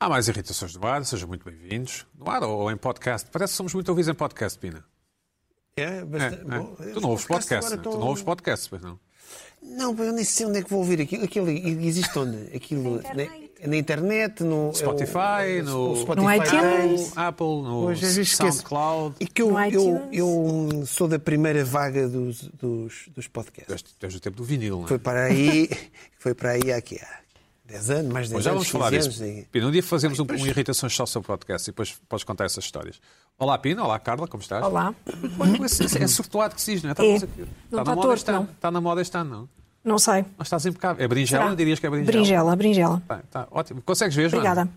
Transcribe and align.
Há 0.00 0.08
mais 0.08 0.28
irritações 0.28 0.76
no 0.76 0.86
ar, 0.86 1.04
sejam 1.04 1.26
muito 1.26 1.44
bem-vindos. 1.44 2.06
No 2.16 2.30
ar 2.30 2.42
ou 2.44 2.70
em 2.70 2.76
podcast? 2.76 3.28
Parece 3.32 3.52
que 3.52 3.56
somos 3.56 3.74
muito 3.74 3.88
ouvidos 3.88 4.08
em 4.08 4.14
podcast, 4.14 4.56
Pina. 4.56 4.84
É, 5.76 5.82
É, 5.82 6.04
bastante. 6.04 6.40
é. 6.42 6.44
bom. 6.58 6.76
Tu 6.94 7.00
não 7.00 7.10
ouves 7.10 7.24
podcast, 7.26 7.70
né? 7.70 7.76
tu 7.78 7.88
estão- 7.88 8.00
não 8.00 8.06
ouves 8.08 8.22
podcast, 8.22 8.70
pois 8.70 8.80
não? 8.80 8.98
Não, 9.60 9.96
eu 10.04 10.12
nem 10.12 10.24
sei 10.24 10.46
onde 10.46 10.58
é 10.58 10.62
que 10.62 10.70
vou 10.70 10.78
ouvir 10.78 11.00
aquilo. 11.00 11.24
Aquilo 11.24 11.50
existe 11.50 12.16
onde? 12.16 12.56
Aquilo 12.56 13.00
na, 13.02 13.66
na 13.68 13.76
internet, 13.76 14.44
no 14.44 14.72
Spotify, 14.72 15.60
o- 15.62 15.64
no- 15.64 15.92
o 15.92 15.96
Spotify 16.02 16.24
No 16.26 16.32
iTunes. 16.44 17.14
No 17.16 17.20
Apple, 17.22 17.46
no 17.46 17.76
Hoje. 17.86 18.24
SoundCloud. 18.24 19.16
E 19.18 19.26
que 19.26 19.42
eu, 19.42 19.50
No 19.50 19.60
eu, 19.60 20.08
eu 20.12 20.86
sou 20.86 21.08
da 21.08 21.18
primeira 21.18 21.64
vaga 21.64 22.08
dos, 22.08 22.42
dos, 22.42 23.08
dos 23.08 23.24
Tu 23.26 23.30
podcasts. 23.32 23.82
tu 23.98 24.06
és 24.06 24.14
do 24.14 24.20
tempo 24.20 24.36
do 24.36 24.44
vinil, 24.44 24.76
não 24.78 24.84
é? 24.84 24.88
Foi 24.88 24.98
para 25.00 25.24
aí, 25.24 25.68
foi 26.20 26.34
para 26.34 26.50
aí 26.52 26.72
aqui 26.72 27.00
10 27.68 27.90
anos, 27.90 28.12
mais 28.12 28.28
de 28.28 28.32
10 28.32 28.32
Bom, 28.32 28.40
já 28.44 28.50
anos, 28.50 28.62
vamos 28.66 28.68
falar 28.68 28.90
15 28.90 29.08
disso. 29.10 29.24
e- 29.24 29.44
Pina, 29.52 29.66
um 29.66 29.70
dia 29.70 29.82
fazemos 29.82 30.18
um, 30.18 30.24
um 30.28 30.46
Irritações 30.46 30.94
só 30.94 31.04
sobre 31.04 31.26
podcast 31.26 31.68
e 31.68 31.72
depois 31.72 31.92
podes 32.08 32.24
contar 32.24 32.46
essas 32.46 32.64
histórias. 32.64 32.98
Olá, 33.38 33.58
Pina. 33.58 33.84
Olá, 33.84 33.98
Carla. 33.98 34.26
Como 34.26 34.42
estás? 34.42 34.64
Olá. 34.64 34.94
Olha, 35.38 35.64
esse- 35.66 36.02
É 36.02 36.06
sortuado 36.08 36.54
que 36.54 36.60
se 36.62 36.72
diz, 36.74 36.82
não 36.82 36.90
é? 36.90 36.92
Está, 36.92 37.04
É. 37.04 37.16
aqui. 37.16 37.26
Não 37.38 37.44
está 37.44 37.46
está 37.46 37.84
na 37.84 37.84
moda 37.94 38.00
torto, 38.08 38.14
este 38.14 38.30
ano. 38.30 38.38
não. 38.40 38.50
Está 38.52 38.70
na 38.70 38.80
moda 38.80 39.00
este 39.02 39.16
ano, 39.18 39.30
não? 39.30 39.48
Não 39.84 39.98
sei. 39.98 40.24
Mas 40.36 40.46
estás 40.46 40.64
impecável. 40.66 41.04
É 41.04 41.06
berinjela? 41.06 41.44
Será? 41.44 41.54
Dirias 41.54 41.78
que 41.78 41.86
é 41.86 41.90
berinjela? 41.90 42.12
Berinjela, 42.16 42.56
berinjela. 42.56 43.02
Tá, 43.06 43.22
tá, 43.30 43.48
ótimo. 43.50 43.82
Consegues 43.82 44.16
ver, 44.16 44.30
Joana? 44.30 44.48
Obrigada. 44.50 44.70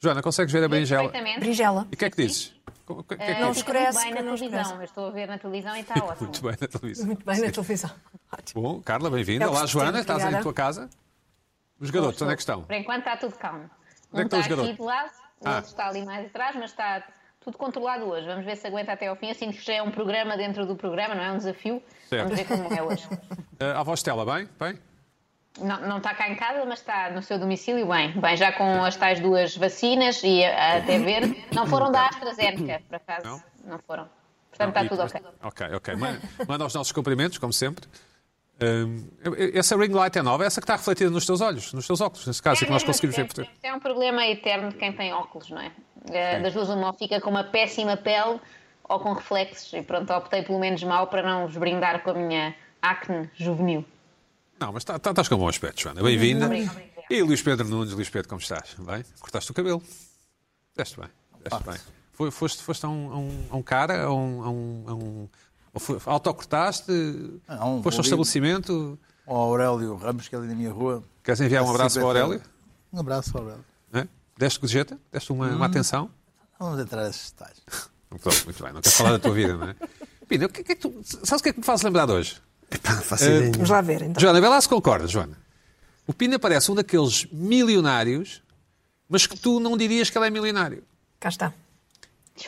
Joana, 0.00 0.22
consegues 0.22 0.52
ver 0.52 0.64
a 0.64 0.68
berinjela? 0.68 1.02
Perfeitamente. 1.10 1.40
Berinjela. 1.40 1.86
E 1.90 1.94
o 1.94 1.98
que 1.98 2.04
é 2.04 2.10
que 2.10 2.16
dizes? 2.24 2.52
O 2.66 3.04
que, 3.04 3.14
o 3.14 3.14
é 3.14 3.16
que 3.16 3.22
Eh, 3.22 3.26
Não 3.26 3.34
fica 3.34 3.44
muito 3.44 3.56
escurece, 3.58 3.98
bem 3.98 4.10
na 4.10 4.16
televisão. 4.22 4.46
escurece. 4.60 4.74
Eu 4.80 4.84
estou 4.84 5.06
a 5.06 5.10
ver 5.10 5.26
na 5.28 5.38
televisão 5.38 5.76
e 5.76 5.80
está 5.80 5.94
ótimo. 6.04 6.16
Muito 6.20 6.42
bem 6.42 6.56
na 6.60 6.68
televisão. 6.68 7.06
Muito 7.06 7.24
bem 7.26 7.40
na 7.40 7.50
televisão. 7.50 7.90
Ótimo. 8.32 8.62
Bom, 8.62 8.80
Carla, 8.80 9.10
bem-vinda. 9.10 9.44
É 9.44 9.48
o 9.48 9.50
Olá, 9.50 9.66
Joana, 9.66 10.00
estás 10.00 10.18
aí 10.18 10.24
em 10.24 10.26
obrigada. 10.28 10.42
tua 10.42 10.54
casa? 10.54 10.90
Os 11.82 11.90
garotos, 11.90 12.22
onde 12.22 12.32
é 12.32 12.36
que 12.36 12.42
estão? 12.42 12.62
Por 12.62 12.74
enquanto 12.74 12.98
está 13.00 13.16
tudo 13.16 13.34
calmo. 13.36 13.68
Onde 14.12 14.22
é 14.22 14.24
Um 14.24 14.28
que 14.28 14.36
estão 14.36 14.40
está 14.40 14.40
os 14.40 14.46
garotos? 14.46 14.68
aqui 14.70 14.76
de 14.78 14.82
lado, 14.82 15.10
o 15.40 15.48
Ah. 15.48 15.54
outro 15.56 15.70
está 15.70 15.88
ali 15.88 16.04
mais 16.04 16.26
atrás, 16.26 16.54
mas 16.56 16.70
está 16.70 17.02
tudo 17.40 17.58
controlado 17.58 18.04
hoje. 18.04 18.26
Vamos 18.26 18.44
ver 18.44 18.56
se 18.56 18.66
aguenta 18.66 18.92
até 18.92 19.08
ao 19.08 19.16
fim. 19.16 19.32
Que 19.34 19.52
já 19.52 19.74
é 19.74 19.82
um 19.82 19.90
programa 19.90 20.36
dentro 20.36 20.64
do 20.64 20.76
programa, 20.76 21.14
não 21.14 21.22
é 21.24 21.32
um 21.32 21.36
desafio. 21.38 21.82
Certo. 22.08 22.22
Vamos 22.28 22.38
ver 22.38 22.46
como 22.46 22.72
é 22.74 22.82
hoje. 22.82 23.06
Uh, 23.62 23.76
a 23.76 23.80
avó 23.80 23.94
Estela, 23.94 24.24
bem? 24.26 24.48
Bem? 24.58 24.76
Não, 25.60 25.80
não 25.86 25.98
está 25.98 26.12
cá 26.14 26.28
em 26.28 26.34
casa, 26.34 26.64
mas 26.64 26.80
está 26.80 27.10
no 27.10 27.22
seu 27.22 27.38
domicílio 27.38 27.86
bem. 27.86 28.10
Bem, 28.20 28.36
já 28.36 28.50
com 28.52 28.82
as 28.82 28.96
tais 28.96 29.20
duas 29.20 29.56
vacinas 29.56 30.20
e 30.24 30.44
até 30.44 30.98
ver. 30.98 31.46
Não 31.54 31.64
foram 31.66 31.92
da 31.92 32.06
AstraZeneca, 32.08 32.82
por 32.88 32.96
acaso. 32.96 33.24
Não? 33.24 33.42
Não, 33.72 33.78
foram. 33.80 34.08
Portanto, 34.50 34.68
está 34.70 34.84
E 34.84 34.88
tudo 34.88 35.02
ok. 35.02 35.20
Ok, 35.44 35.66
ok. 35.76 35.94
Man- 35.94 36.18
Manda 36.48 36.66
os 36.66 36.74
nossos 36.74 36.90
cumprimentos, 36.92 37.38
como 37.38 37.52
sempre. 37.52 37.86
Um, 38.64 39.08
essa 39.54 39.76
ring 39.76 39.92
light 39.92 40.16
é 40.18 40.22
nova, 40.22 40.44
essa 40.44 40.60
que 40.60 40.64
está 40.64 40.76
refletida 40.76 41.10
nos 41.10 41.26
teus 41.26 41.40
olhos, 41.40 41.72
nos 41.72 41.86
teus 41.86 42.00
óculos, 42.00 42.26
nesse 42.26 42.42
caso, 42.42 42.62
é 42.62 42.66
que 42.66 42.72
nós 42.72 42.82
conseguimos 42.84 43.16
ver. 43.16 43.24
portanto. 43.26 43.50
É 43.62 43.74
um 43.74 43.80
problema 43.80 44.26
eterno 44.26 44.70
de 44.70 44.76
quem 44.76 44.92
tem 44.92 45.12
óculos, 45.12 45.50
não 45.50 45.58
é? 45.60 45.72
Eh, 46.10 46.40
Das 46.40 46.52
duas, 46.54 46.68
uma 46.68 46.92
fica 46.94 47.20
com 47.20 47.30
uma 47.30 47.44
péssima 47.44 47.96
pele 47.96 48.40
ou 48.88 49.00
com 49.00 49.12
reflexos. 49.12 49.72
E 49.72 49.82
pronto, 49.82 50.12
optei 50.12 50.42
pelo 50.42 50.58
menos 50.58 50.82
mal 50.82 51.06
para 51.06 51.22
não 51.22 51.46
vos 51.46 51.56
brindar 51.56 52.02
com 52.02 52.10
a 52.10 52.14
minha 52.14 52.54
acne 52.80 53.30
juvenil. 53.34 53.84
Não, 54.60 54.72
mas 54.72 54.84
tá- 54.84 54.98
tá- 54.98 55.10
estás 55.10 55.28
com 55.28 55.36
bom 55.36 55.48
aspecto, 55.48 55.80
Joana. 55.82 56.02
Bem-vinda. 56.02 56.48
E 57.10 57.22
Luís 57.22 57.42
Pedro 57.42 57.66
Nunes, 57.68 57.92
Luís 57.92 58.08
Pedro, 58.08 58.28
como 58.28 58.40
estás? 58.40 58.74
Bem? 58.78 59.04
Cortaste 59.20 59.50
o 59.50 59.54
cabelo. 59.54 59.82
Deste 60.76 60.98
bem, 61.00 61.08
deste 61.42 61.62
bem. 61.68 61.78
Foi- 62.12 62.30
Foste, 62.30 62.62
foste 62.62 62.84
a, 62.86 62.88
um, 62.88 63.12
a 63.12 63.16
um- 63.18 63.46
a 63.50 63.56
um 63.56 63.62
cara, 63.62 64.04
a 64.04 64.12
um. 64.12 64.42
A 64.44 64.50
um, 64.50 64.84
a 64.88 64.94
um 64.94 65.28
ou 65.72 65.80
foi- 65.80 65.98
autocortaste? 66.06 66.90
Não, 67.48 67.82
foste 67.82 67.98
ao 67.98 68.02
estabelecimento? 68.04 68.98
ao 69.26 69.36
Aurélio 69.36 69.94
Ramos, 69.96 70.26
que 70.28 70.34
é 70.34 70.38
ali 70.38 70.48
na 70.48 70.54
minha 70.54 70.72
rua. 70.72 71.02
Queres 71.22 71.40
enviar 71.40 71.62
um 71.62 71.70
abraço 71.70 71.94
para 71.96 72.04
o 72.04 72.08
Aurélio? 72.08 72.42
Um 72.92 72.98
abraço 73.00 73.30
ao 73.36 73.42
Aurélio. 73.44 73.64
É? 73.92 74.06
Deste 74.36 74.58
gorjeta? 74.60 74.98
Deste 75.12 75.30
uma, 75.32 75.46
Hum. 75.48 75.56
uma 75.56 75.66
atenção? 75.66 76.10
Vamos 76.58 76.80
entrar 76.80 77.04
nesses 77.04 77.30
detalhes. 77.30 77.62
Muito 78.44 78.62
bem, 78.62 78.72
não 78.72 78.80
quero 78.82 78.94
falar 78.94 79.12
da 79.12 79.18
tua 79.18 79.32
vida, 79.32 79.56
não 79.56 79.68
é? 79.68 79.76
Pina, 80.28 80.46
o 80.46 80.48
que, 80.48 80.60
é 80.60 80.64
que 80.64 80.74
tu, 80.74 80.92
sabes 81.04 81.40
o 81.40 81.42
que 81.42 81.48
é 81.50 81.52
que 81.52 81.60
me 81.60 81.64
faz 81.64 81.82
lembrar 81.82 82.06
de 82.06 82.12
hoje? 82.12 82.36
Epá, 82.70 83.00
ideia 83.16 83.50
Vamos 83.52 83.70
lá 83.70 83.80
ver, 83.80 84.02
então. 84.02 84.20
Joana, 84.20 84.40
vê 84.40 84.48
lá 84.48 84.60
se 84.60 84.68
concordas, 84.68 85.10
Joana. 85.10 85.36
O 86.06 86.12
Pina 86.12 86.38
parece 86.38 86.70
um 86.70 86.74
daqueles 86.74 87.26
milionários, 87.30 88.42
mas 89.08 89.26
que 89.26 89.38
tu 89.38 89.60
não 89.60 89.76
dirias 89.76 90.10
que 90.10 90.18
ele 90.18 90.26
é 90.26 90.30
milionário. 90.30 90.82
Cá 91.20 91.28
está. 91.28 91.52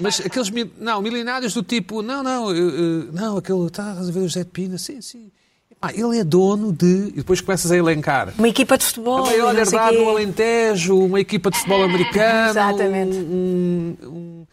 Mas 0.00 0.20
aqueles 0.20 0.50
mil- 0.50 0.70
não, 0.80 1.00
milionários 1.02 1.52
do 1.54 1.62
tipo, 1.62 2.02
não, 2.02 2.22
não, 2.22 2.50
eu, 2.54 2.70
eu- 2.70 3.12
não, 3.12 3.36
aquele, 3.36 3.66
estás 3.66 4.08
a 4.08 4.12
ver 4.12 4.20
o 4.20 4.22
José 4.28 4.40
de 4.44 4.50
Pina, 4.50 4.78
sim, 4.78 5.00
sim. 5.00 5.30
Epá, 5.70 5.92
ele 5.92 6.18
é 6.18 6.24
dono 6.24 6.72
de. 6.72 7.08
E 7.08 7.12
depois 7.16 7.40
começas 7.40 7.70
a 7.70 7.76
elencar. 7.76 8.32
Uma 8.38 8.48
equipa 8.48 8.76
de 8.78 8.84
A 8.84 8.86
futebol. 8.88 9.24
maior 9.26 9.52
não 9.54 9.64
sei 9.64 9.78
herdade 9.78 9.96
no 9.98 10.08
Alentejo, 10.08 10.98
uma 10.98 11.20
equipa 11.20 11.50
de 11.50 11.58
futebol 11.58 11.82
americano. 11.84 12.50
Exatamente. 12.50 13.16
um- 13.16 13.96
um- 14.02 14.46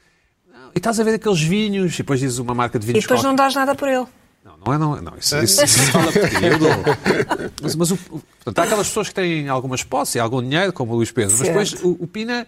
não, 0.53 0.69
e 0.75 0.77
estás 0.77 0.99
a 0.99 1.03
ver 1.03 1.15
aqueles 1.15 1.41
vinhos, 1.41 1.93
e 1.93 1.97
depois 1.97 2.19
dizes 2.19 2.37
uma 2.37 2.53
marca 2.53 2.77
de 2.77 2.85
E 2.85 2.87
vinhos. 2.87 3.03
depois 3.03 3.21
não 3.23 3.31
qualquer. 3.31 3.43
dás 3.43 3.55
nada 3.55 3.73
por 3.75 3.87
ele. 3.87 4.05
Não, 4.43 4.57
não 4.65 4.73
é, 4.73 4.77
não, 4.77 4.97
é- 4.97 5.01
não 5.01 5.13
isso, 5.17 5.37
isso, 5.37 5.63
isso 5.63 5.91
fala 5.91 6.11
por 6.11 6.27
ti, 6.29 6.43
eu 6.43 6.59
dou. 6.59 6.69
Mas, 7.61 7.75
mas 7.75 7.91
o, 7.91 7.97
portanto, 7.97 8.59
há 8.59 8.63
aquelas 8.63 8.87
pessoas 8.87 9.07
que 9.09 9.13
têm 9.15 9.47
algumas 9.47 9.83
posses 9.83 10.15
e 10.15 10.19
algum 10.19 10.41
dinheiro, 10.41 10.73
como 10.73 10.91
o 10.93 10.95
Luís 10.95 11.11
Pedro, 11.11 11.35
mas 11.37 11.47
depois 11.47 11.73
o, 11.83 11.95
o 11.99 12.07
Pina 12.07 12.45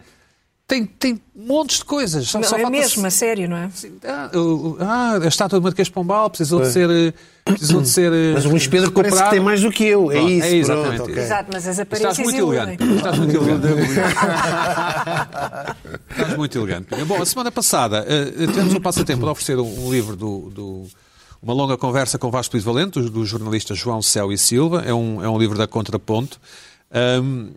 tem, 0.74 0.86
tem 0.86 1.22
montes 1.36 1.78
de 1.78 1.86
coisas. 1.86 2.28
Só, 2.28 2.40
Não, 2.40 2.48
só 2.48 2.58
é 2.58 2.68
mesmo, 2.70 3.06
a 3.06 3.10
sério, 3.12 3.48
não 3.50 3.58
é? 3.58 3.70
Ah, 4.08 4.32
o- 4.38 4.78
ah, 4.80 5.20
a 5.24 5.28
estátua 5.28 5.60
de 5.60 5.64
Marquês 5.64 5.88
de 5.88 5.94
Pombal 5.94 6.30
precisou 6.30 6.62
de 6.62 6.72
ser. 6.72 6.90
eh, 6.90 7.14
Precisou 7.46 7.82
de 7.82 7.90
ser 7.90 8.12
eh, 8.14 8.32
Mas 8.34 8.46
o 8.46 8.50
Luís 8.50 8.66
Pedro 8.68 8.90
parece 8.92 9.22
que 9.22 9.30
tem 9.32 9.40
mais 9.42 9.62
do 9.62 9.70
que 9.70 9.84
eu. 9.84 10.10
É 10.12 10.22
isso. 10.22 10.46
é 10.48 10.56
exatamente 10.56 10.96
pronto, 10.96 11.10
isso. 11.10 11.12
ok. 11.12 11.24
Exato, 11.24 11.50
mas 11.52 11.68
as 11.68 11.78
Estás 11.78 12.02
aparências 12.02 12.26
muito 12.26 12.38
iludem. 12.38 12.62
elegante. 12.62 12.96
Estás 12.96 13.18
muito 13.20 13.36
elegante. 13.36 13.68
Estás 16.10 16.38
muito 16.38 16.58
elegante. 16.58 17.06
Bom, 17.06 17.22
a 17.22 17.26
semana 17.26 17.52
passada 17.52 18.06
eh, 18.08 18.48
tivemos 18.48 18.74
um 18.74 18.80
passatempo 18.82 19.24
de 19.26 19.30
oferecer 19.30 19.60
um, 19.60 19.88
um 19.88 19.92
livro 19.92 20.16
do, 20.16 20.50
do- 20.54 20.88
Uma 21.42 21.54
longa 21.54 21.78
conversa 21.78 22.18
com 22.18 22.32
Vasco 22.32 22.56
Luís 22.56 22.64
Valente, 22.64 23.00
do, 23.02 23.10
do 23.10 23.26
jornalista 23.26 23.76
João 23.76 24.02
Céu 24.02 24.32
e 24.32 24.38
Silva. 24.38 24.84
É 24.86 24.94
um, 24.94 25.24
é 25.24 25.30
um 25.30 25.38
livro 25.38 25.58
da 25.58 25.68
Contraponto. 25.68 26.40
Ahm, 26.92 27.50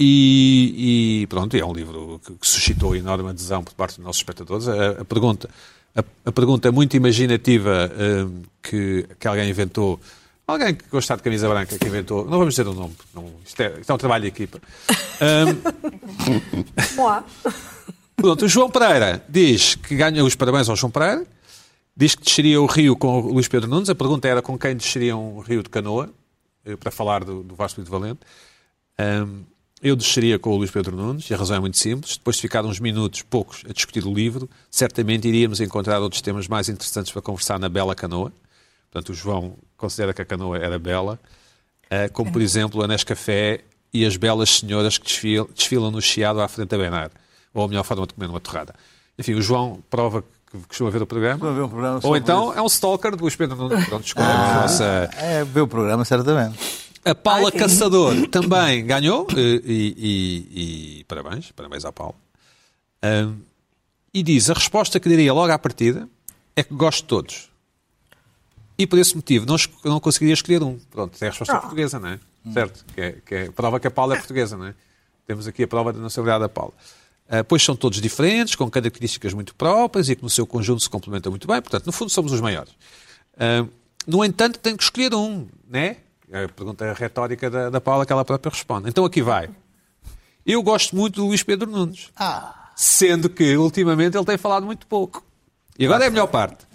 e, 0.00 1.22
e 1.22 1.26
pronto, 1.26 1.56
é 1.56 1.64
um 1.64 1.72
livro 1.72 2.20
que, 2.24 2.32
que 2.34 2.46
suscitou 2.46 2.94
enorme 2.94 3.30
adesão 3.30 3.64
por 3.64 3.74
parte 3.74 3.96
dos 3.96 4.04
nossos 4.04 4.20
espectadores. 4.20 4.68
A, 4.68 5.00
a 5.00 5.04
pergunta, 5.04 5.50
a, 5.96 6.04
a 6.26 6.32
pergunta 6.32 6.70
muito 6.70 6.96
imaginativa 6.96 7.90
ahm, 7.98 8.42
que, 8.62 9.08
que 9.18 9.26
alguém 9.26 9.50
inventou, 9.50 9.98
alguém 10.46 10.76
que 10.76 10.84
gosta 10.88 11.16
de 11.16 11.22
camisa 11.24 11.48
branca 11.48 11.76
que 11.76 11.86
inventou, 11.88 12.24
não 12.24 12.38
vamos 12.38 12.54
dizer 12.54 12.68
o 12.68 12.74
nome, 12.74 12.94
não, 13.12 13.28
isto, 13.44 13.60
é, 13.60 13.80
isto 13.80 13.90
é 13.90 13.94
um 13.94 13.98
trabalho 13.98 14.22
de 14.22 14.28
equipa. 14.28 14.60
Moá. 16.94 17.24
Pronto, 18.14 18.44
o 18.44 18.48
João 18.48 18.70
Pereira 18.70 19.24
diz 19.28 19.74
que 19.74 19.96
ganha 19.96 20.24
os 20.24 20.36
parabéns 20.36 20.68
ao 20.68 20.76
João 20.76 20.92
Pereira, 20.92 21.26
diz 21.96 22.14
que 22.14 22.22
desceria 22.22 22.60
o 22.62 22.66
rio 22.66 22.94
com 22.94 23.20
o 23.20 23.32
Luís 23.32 23.48
Pedro 23.48 23.68
Nunes. 23.68 23.90
A 23.90 23.96
pergunta 23.96 24.28
era 24.28 24.40
com 24.40 24.56
quem 24.56 24.76
desceria 24.76 25.16
um 25.16 25.40
rio 25.40 25.62
de 25.62 25.68
canoa, 25.68 26.08
eh, 26.64 26.76
para 26.76 26.92
falar 26.92 27.24
do, 27.24 27.42
do 27.42 27.56
Vasco 27.56 27.82
de 27.82 27.90
Valente. 27.90 28.20
Ahm, 28.96 29.42
eu 29.82 29.94
desceria 29.94 30.38
com 30.38 30.50
o 30.50 30.56
Luís 30.56 30.70
Pedro 30.70 30.96
Nunes, 30.96 31.30
e 31.30 31.34
a 31.34 31.36
razão 31.36 31.56
é 31.56 31.60
muito 31.60 31.78
simples. 31.78 32.16
Depois 32.16 32.36
de 32.36 32.42
ficar 32.42 32.64
uns 32.64 32.80
minutos, 32.80 33.22
poucos, 33.22 33.62
a 33.68 33.72
discutir 33.72 34.04
o 34.04 34.12
livro, 34.12 34.48
certamente 34.70 35.28
iríamos 35.28 35.60
encontrar 35.60 36.00
outros 36.00 36.20
temas 36.20 36.48
mais 36.48 36.68
interessantes 36.68 37.12
para 37.12 37.22
conversar 37.22 37.58
na 37.58 37.68
bela 37.68 37.94
canoa. 37.94 38.32
Portanto, 38.90 39.10
o 39.10 39.14
João 39.14 39.54
considera 39.76 40.12
que 40.12 40.22
a 40.22 40.24
canoa 40.24 40.58
era 40.58 40.78
bela, 40.78 41.18
ah, 41.90 42.08
como, 42.12 42.32
por 42.32 42.42
exemplo, 42.42 42.82
a 42.82 42.86
Nescafé 42.86 43.60
e 43.92 44.04
as 44.04 44.16
belas 44.16 44.50
senhoras 44.50 44.98
que 44.98 45.06
desfilam, 45.06 45.48
desfilam 45.54 45.90
no 45.90 46.02
Chiado 46.02 46.40
à 46.40 46.48
frente 46.48 46.68
da 46.68 46.78
Benar. 46.78 47.10
Ou 47.54 47.64
a 47.64 47.68
melhor 47.68 47.84
forma 47.84 48.06
de 48.06 48.14
comer 48.14 48.28
uma 48.28 48.40
torrada. 48.40 48.74
Enfim, 49.18 49.34
o 49.34 49.42
João 49.42 49.82
prova 49.88 50.22
que 50.50 50.58
costuma 50.66 50.90
ver 50.90 51.02
o 51.02 51.06
programa. 51.06 51.52
Ver 51.52 51.62
um 51.62 51.68
programa 51.68 52.00
Ou 52.02 52.16
então 52.16 52.50
isso. 52.50 52.58
é 52.58 52.62
um 52.62 52.66
stalker 52.66 53.16
do 53.16 53.22
Luís 53.22 53.36
Pedro 53.36 53.56
Nunes. 53.56 53.86
Pronto, 53.86 54.06
escolhemos 54.06 54.34
a 54.34 54.54
nossa... 54.54 55.10
É 55.16 55.44
ver 55.44 55.60
o 55.60 55.68
programa, 55.68 56.04
certamente. 56.04 56.58
A 57.10 57.14
Paula 57.14 57.50
sim. 57.50 57.58
Caçador 57.58 58.28
também 58.28 58.84
ganhou 58.84 59.26
e, 59.36 59.62
e- 59.64 59.94
e- 59.98 61.00
e 61.00 61.04
parabéns, 61.04 61.50
parabéns 61.52 61.84
à 61.84 61.92
Paula. 61.92 62.14
Ahm, 63.02 63.36
e 64.12 64.22
diz: 64.22 64.50
a 64.50 64.54
resposta 64.54 64.98
que 65.00 65.08
diria 65.08 65.32
logo 65.32 65.52
à 65.52 65.58
partida 65.58 66.08
é 66.56 66.62
que 66.62 66.74
gosto 66.74 67.02
de 67.02 67.08
todos. 67.08 67.48
E 68.76 68.86
por 68.86 68.98
esse 68.98 69.14
motivo 69.16 69.46
não, 69.46 69.56
não 69.84 70.00
conseguiria 70.00 70.34
escolher 70.34 70.62
um. 70.62 70.78
Pronto, 70.90 71.16
é 71.22 71.26
a 71.26 71.30
resposta 71.30 71.54
Ah. 71.54 71.60
portuguesa, 71.60 71.98
não 71.98 72.08
é? 72.10 72.20
Certo? 72.52 72.84
Que 72.94 73.00
é, 73.00 73.12
que 73.24 73.34
é- 73.34 73.50
prova 73.50 73.80
que 73.80 73.86
a 73.86 73.90
Paula 73.90 74.14
é 74.14 74.18
portuguesa, 74.18 74.56
não 74.56 74.66
é? 74.66 74.74
Temos 75.26 75.46
aqui 75.46 75.62
a 75.64 75.68
prova 75.68 75.92
da 75.92 75.98
nacionalidade 76.00 76.42
da 76.42 76.48
Paula. 76.48 76.72
Ah, 77.28 77.44
pois 77.44 77.62
são 77.62 77.76
todos 77.76 78.00
diferentes, 78.00 78.54
com 78.54 78.70
características 78.70 79.34
muito 79.34 79.54
próprias 79.54 80.08
e 80.08 80.16
que 80.16 80.22
no 80.22 80.30
seu 80.30 80.46
conjunto 80.46 80.82
se 80.82 80.88
complementam 80.88 81.30
muito 81.30 81.46
bem. 81.46 81.60
Portanto, 81.60 81.84
no 81.86 81.92
fundo, 81.92 82.10
somos 82.10 82.32
os 82.32 82.40
maiores. 82.40 82.72
Ah, 83.38 83.66
no 84.06 84.24
entanto, 84.24 84.58
tenho 84.58 84.76
que 84.76 84.82
escolher 84.84 85.14
um, 85.14 85.46
né? 85.68 85.96
É 86.30 86.44
a 86.44 86.48
pergunta 86.48 86.92
retórica 86.92 87.48
da, 87.48 87.70
da 87.70 87.80
Paula 87.80 88.04
que 88.04 88.12
ela 88.12 88.24
própria 88.24 88.50
responde. 88.50 88.88
Então 88.88 89.04
aqui 89.04 89.22
vai. 89.22 89.48
Eu 90.44 90.62
gosto 90.62 90.94
muito 90.96 91.16
do 91.16 91.26
Luís 91.26 91.42
Pedro 91.42 91.70
Nunes. 91.70 92.10
Ah, 92.16 92.70
Sendo 92.76 93.28
que, 93.28 93.56
ultimamente, 93.56 94.16
ele 94.16 94.24
tem 94.24 94.38
falado 94.38 94.64
muito 94.64 94.86
pouco. 94.86 95.24
E 95.78 95.84
agora 95.84 96.04
é 96.04 96.08
a 96.08 96.10
melhor 96.10 96.28
parte. 96.28 96.66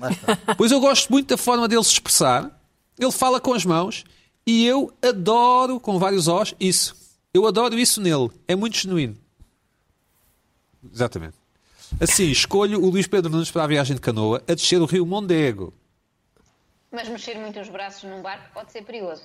Pois 0.57 0.71
eu 0.71 0.79
gosto 0.79 1.09
muito 1.09 1.29
da 1.29 1.37
forma 1.37 1.67
dele 1.67 1.83
se 1.83 1.91
expressar. 1.91 2.51
Ele 2.99 3.11
fala 3.11 3.39
com 3.39 3.53
as 3.53 3.65
mãos 3.65 4.03
e 4.45 4.65
eu 4.65 4.93
adoro, 5.01 5.79
com 5.79 5.97
vários 5.97 6.27
Os, 6.27 6.53
isso. 6.59 6.95
Eu 7.33 7.47
adoro 7.47 7.77
isso 7.79 8.01
nele. 8.01 8.29
É 8.47 8.55
muito 8.55 8.77
genuíno. 8.77 9.17
Exatamente. 10.91 11.35
Assim, 11.99 12.25
escolho 12.25 12.81
o 12.83 12.89
Luís 12.89 13.07
Pedro 13.07 13.31
Nunes 13.31 13.51
para 13.51 13.63
a 13.63 13.67
viagem 13.67 13.95
de 13.95 14.01
canoa 14.01 14.43
a 14.47 14.53
descer 14.53 14.81
o 14.81 14.85
rio 14.85 15.05
Mondego. 15.05 15.73
Mas 16.91 17.07
mexer 17.07 17.39
muito 17.39 17.59
os 17.59 17.69
braços 17.69 18.03
num 18.03 18.21
barco 18.21 18.45
pode 18.53 18.71
ser 18.71 18.83
perigoso. 18.83 19.23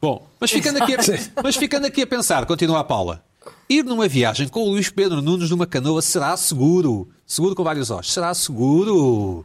Bom, 0.00 0.28
mas 0.38 0.50
ficando, 0.50 0.82
aqui 0.82 0.94
a, 0.94 0.98
mas 1.42 1.56
ficando 1.56 1.86
aqui 1.86 2.02
a 2.02 2.06
pensar, 2.06 2.46
continua 2.46 2.80
a 2.80 2.84
Paula, 2.84 3.24
ir 3.68 3.84
numa 3.84 4.06
viagem 4.06 4.46
com 4.46 4.60
o 4.60 4.70
Luís 4.70 4.88
Pedro 4.90 5.20
Nunes 5.20 5.50
numa 5.50 5.66
canoa 5.66 6.00
será 6.00 6.36
seguro? 6.36 7.08
Seguro 7.26 7.54
com 7.54 7.64
vários 7.64 7.90
Os. 7.90 8.12
Será 8.12 8.32
seguro? 8.32 9.44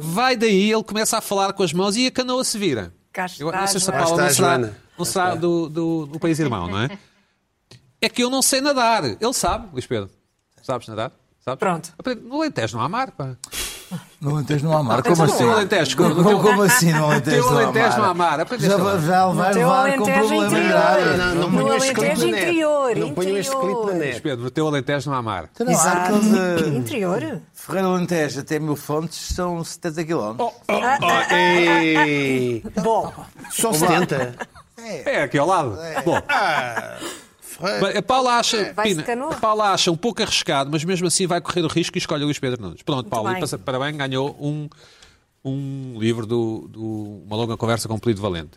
Vai 0.00 0.36
daí, 0.36 0.72
ele 0.72 0.82
começa 0.84 1.18
a 1.18 1.20
falar 1.20 1.52
com 1.52 1.62
as 1.62 1.72
mãos 1.72 1.96
e 1.96 2.06
a 2.06 2.10
canoa 2.10 2.44
se 2.44 2.56
vira. 2.56 2.94
Cá 3.12 3.26
Eu 3.38 3.52
não 3.52 3.66
sei 3.66 3.80
se 3.80 3.90
a 3.90 3.92
Paula 3.92 4.22
não 4.22 4.30
será, 4.30 4.58
não 4.98 5.04
será 5.04 5.34
do, 5.34 5.68
do, 5.68 6.06
do 6.06 6.18
país 6.20 6.38
irmão, 6.38 6.68
não 6.68 6.78
é? 6.80 6.98
É 8.00 8.08
que 8.08 8.22
eu 8.22 8.30
não 8.30 8.42
sei 8.42 8.60
nadar. 8.60 9.04
Ele 9.04 9.32
sabe, 9.32 9.68
Luís 9.72 9.86
Pedro. 9.86 10.10
Sabes 10.62 10.88
nadar? 10.88 11.12
Sabes? 11.40 11.58
Pronto. 11.58 11.92
No 12.22 12.36
Alentejo 12.36 12.76
não 12.76 12.84
há 12.84 12.88
mar, 12.88 13.10
pá. 13.12 13.36
No 14.20 14.30
Alentejo 14.36 14.64
não 14.66 14.76
há 14.78 14.82
mar. 14.82 14.98
Então, 15.00 15.12
Como 15.12 15.26
no 15.26 15.32
assim? 15.32 15.44
teu 15.44 15.52
Alentejo, 15.52 15.96
como- 15.96 16.14
no 16.14 16.40
Como, 16.42 16.62
assim 16.62 16.92
no 16.92 17.04
Alentejo 17.10 17.42
não 17.42 17.58
há 17.58 17.62
Alentejo 17.62 17.96
não 17.98 18.04
há 18.04 18.14
mar. 18.14 18.38
Já, 18.58 18.68
já 18.68 18.76
vai 18.76 19.52
No 19.52 19.58
levar 19.58 19.96
com 19.98 20.04
graves. 20.04 21.18
Não, 21.18 21.34
não 21.34 21.50
No 21.50 21.74
este 21.74 21.94
clipe 21.94 22.06
Alentejo 22.06 22.26
na 22.26 22.32
net. 22.32 22.42
interior, 22.42 22.96
Não 22.96 23.14
ponham 23.14 23.36
este 23.38 23.56
clipe 23.56 23.86
na 23.86 23.92
net. 23.92 24.20
Pedro, 24.20 24.44
no 24.44 24.50
teu 24.50 24.66
Alentejo 24.68 25.10
não 25.10 25.16
há 25.18 25.22
mar. 25.22 25.48
Então 25.52 25.66
não 25.66 25.72
Exato. 25.72 26.20
de 26.20 26.76
Interior? 26.76 27.40
Ferreira 27.54 27.88
Alentejo 27.88 28.40
até 28.40 28.58
Mil 28.58 28.76
Fontes 28.76 29.34
são 29.34 29.62
70 29.64 30.04
km. 30.04 30.36
Bom, 32.82 33.12
Só 33.50 33.72
70. 33.72 34.34
É, 35.04 35.22
aqui 35.22 35.38
ao 35.38 35.46
lado. 35.46 35.78
Bom, 36.04 36.18
A 37.96 38.02
Paula 38.02 38.38
acha, 38.38 38.74
Pina, 38.82 39.04
a 39.30 39.34
Paula 39.36 39.72
acha 39.72 39.90
um 39.90 39.96
pouco 39.96 40.22
arriscado, 40.22 40.70
mas 40.70 40.84
mesmo 40.84 41.06
assim 41.06 41.26
vai 41.26 41.40
correr 41.40 41.62
o 41.62 41.68
risco 41.68 41.96
e 41.96 41.98
escolhe 41.98 42.22
o 42.22 42.26
Luís 42.26 42.38
Pedro 42.38 42.60
Nunes. 42.62 42.82
Pronto, 42.82 43.08
Paula, 43.08 43.30
bem. 43.30 43.38
e 43.38 43.40
passa- 43.40 43.58
parabéns, 43.58 43.96
ganhou 43.96 44.36
um, 44.40 44.68
um 45.44 45.98
livro 45.98 46.26
do, 46.26 46.68
do 46.68 47.22
Uma 47.26 47.36
Longa 47.36 47.56
Conversa 47.56 47.88
com 47.88 47.98
Polido 47.98 48.20
Valente. 48.20 48.52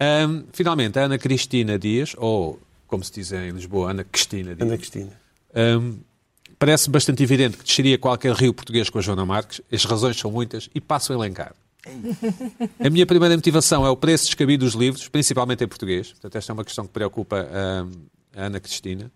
Ahm, 0.00 0.42
finalmente, 0.52 0.98
a 0.98 1.04
Ana 1.04 1.18
Cristina 1.18 1.78
Dias, 1.78 2.14
ou 2.18 2.58
como 2.86 3.02
se 3.04 3.12
diz 3.12 3.32
em 3.32 3.50
Lisboa, 3.50 3.90
Ana 3.90 4.04
Cristina 4.04 4.54
Dias, 4.54 4.68
Ana 4.68 4.76
Cristina. 4.78 5.10
Hum, 5.54 5.98
parece 6.58 6.90
bastante 6.90 7.22
evidente 7.22 7.56
que 7.56 7.64
desceria 7.64 7.96
qualquer 7.98 8.34
rio 8.34 8.52
português 8.52 8.90
com 8.90 8.98
a 8.98 9.02
Joana 9.02 9.24
Marques. 9.24 9.60
As 9.72 9.84
razões 9.84 10.18
são 10.18 10.30
muitas 10.30 10.68
e 10.74 10.80
passo 10.80 11.12
a 11.12 11.16
elencar. 11.16 11.54
A 12.82 12.88
minha 12.88 13.04
primeira 13.04 13.34
motivação 13.36 13.84
é 13.84 13.90
o 13.90 13.96
preço 13.96 14.24
descabido 14.24 14.64
dos 14.64 14.74
livros, 14.74 15.06
principalmente 15.08 15.62
em 15.62 15.68
português. 15.68 16.12
Portanto, 16.12 16.36
esta 16.36 16.50
é 16.50 16.54
uma 16.54 16.64
questão 16.64 16.86
que 16.86 16.92
preocupa 16.92 17.46
hum, 17.84 17.90
a 18.36 18.44
Ana 18.46 18.60
Cristina. 18.60 19.10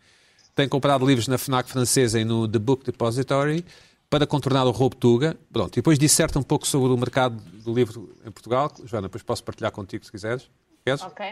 Tem 0.55 0.69
comprado 0.69 1.06
livros 1.06 1.29
na 1.29 1.38
FNAC 1.38 1.69
francesa 1.69 2.19
e 2.20 2.25
no 2.25 2.49
The 2.49 2.59
Book 2.59 2.85
Depository 2.85 3.65
para 4.11 4.26
contornar 4.26 4.65
o 4.65 4.70
roubo 4.70 4.97
Tuga. 4.97 5.37
Pronto, 5.53 5.75
e 5.75 5.76
depois 5.76 5.99
disserta 5.99 6.38
um 6.38 6.43
pouco 6.43 6.67
sobre 6.67 6.91
o 6.93 6.97
mercado 6.97 7.37
do 7.62 7.73
livro 7.73 8.15
em 8.26 8.31
Portugal. 8.31 8.73
Joana, 8.85 9.06
depois 9.09 9.23
posso 9.23 9.44
partilhar 9.44 9.70
contigo 9.70 10.05
se 10.05 10.11
quiseres. 10.11 10.49
Queres? 10.85 11.03
Ok? 11.03 11.26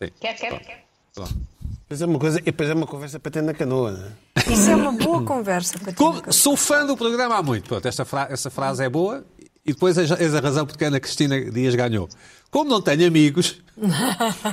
Sim. 0.00 0.10
Quer, 0.20 0.34
quer, 0.34 0.58
quer. 0.60 0.84
Pronto. 1.14 1.34
Depois 1.82 2.00
é 2.02 2.06
uma 2.06 2.18
coisa, 2.18 2.38
e 2.38 2.42
depois 2.42 2.68
é 2.70 2.74
uma 2.74 2.86
conversa 2.86 3.18
para 3.20 3.30
ter 3.32 3.42
na 3.42 3.52
canoa, 3.52 3.90
não 3.92 4.06
é? 4.06 4.52
isso 4.52 4.70
é 4.70 4.76
uma 4.76 4.92
boa 4.92 5.22
conversa 5.24 5.78
para 5.78 5.92
ter. 5.92 5.96
Como- 5.96 6.32
sou 6.32 6.56
fã 6.56 6.86
do 6.86 6.96
programa 6.96 7.36
há 7.36 7.42
muito. 7.42 7.68
Pronto, 7.68 7.86
esta 7.86 8.04
fra- 8.04 8.28
essa 8.30 8.48
frase 8.50 8.82
é 8.84 8.88
boa 8.88 9.24
e 9.64 9.72
depois 9.72 9.98
és, 9.98 10.10
és 10.10 10.34
a 10.34 10.40
razão 10.40 10.64
porque 10.66 10.84
a 10.84 10.88
Ana 10.88 11.00
Cristina 11.00 11.38
Dias 11.50 11.74
ganhou. 11.74 12.08
Como 12.50 12.70
não 12.70 12.80
tenho 12.80 13.06
amigos, 13.06 13.60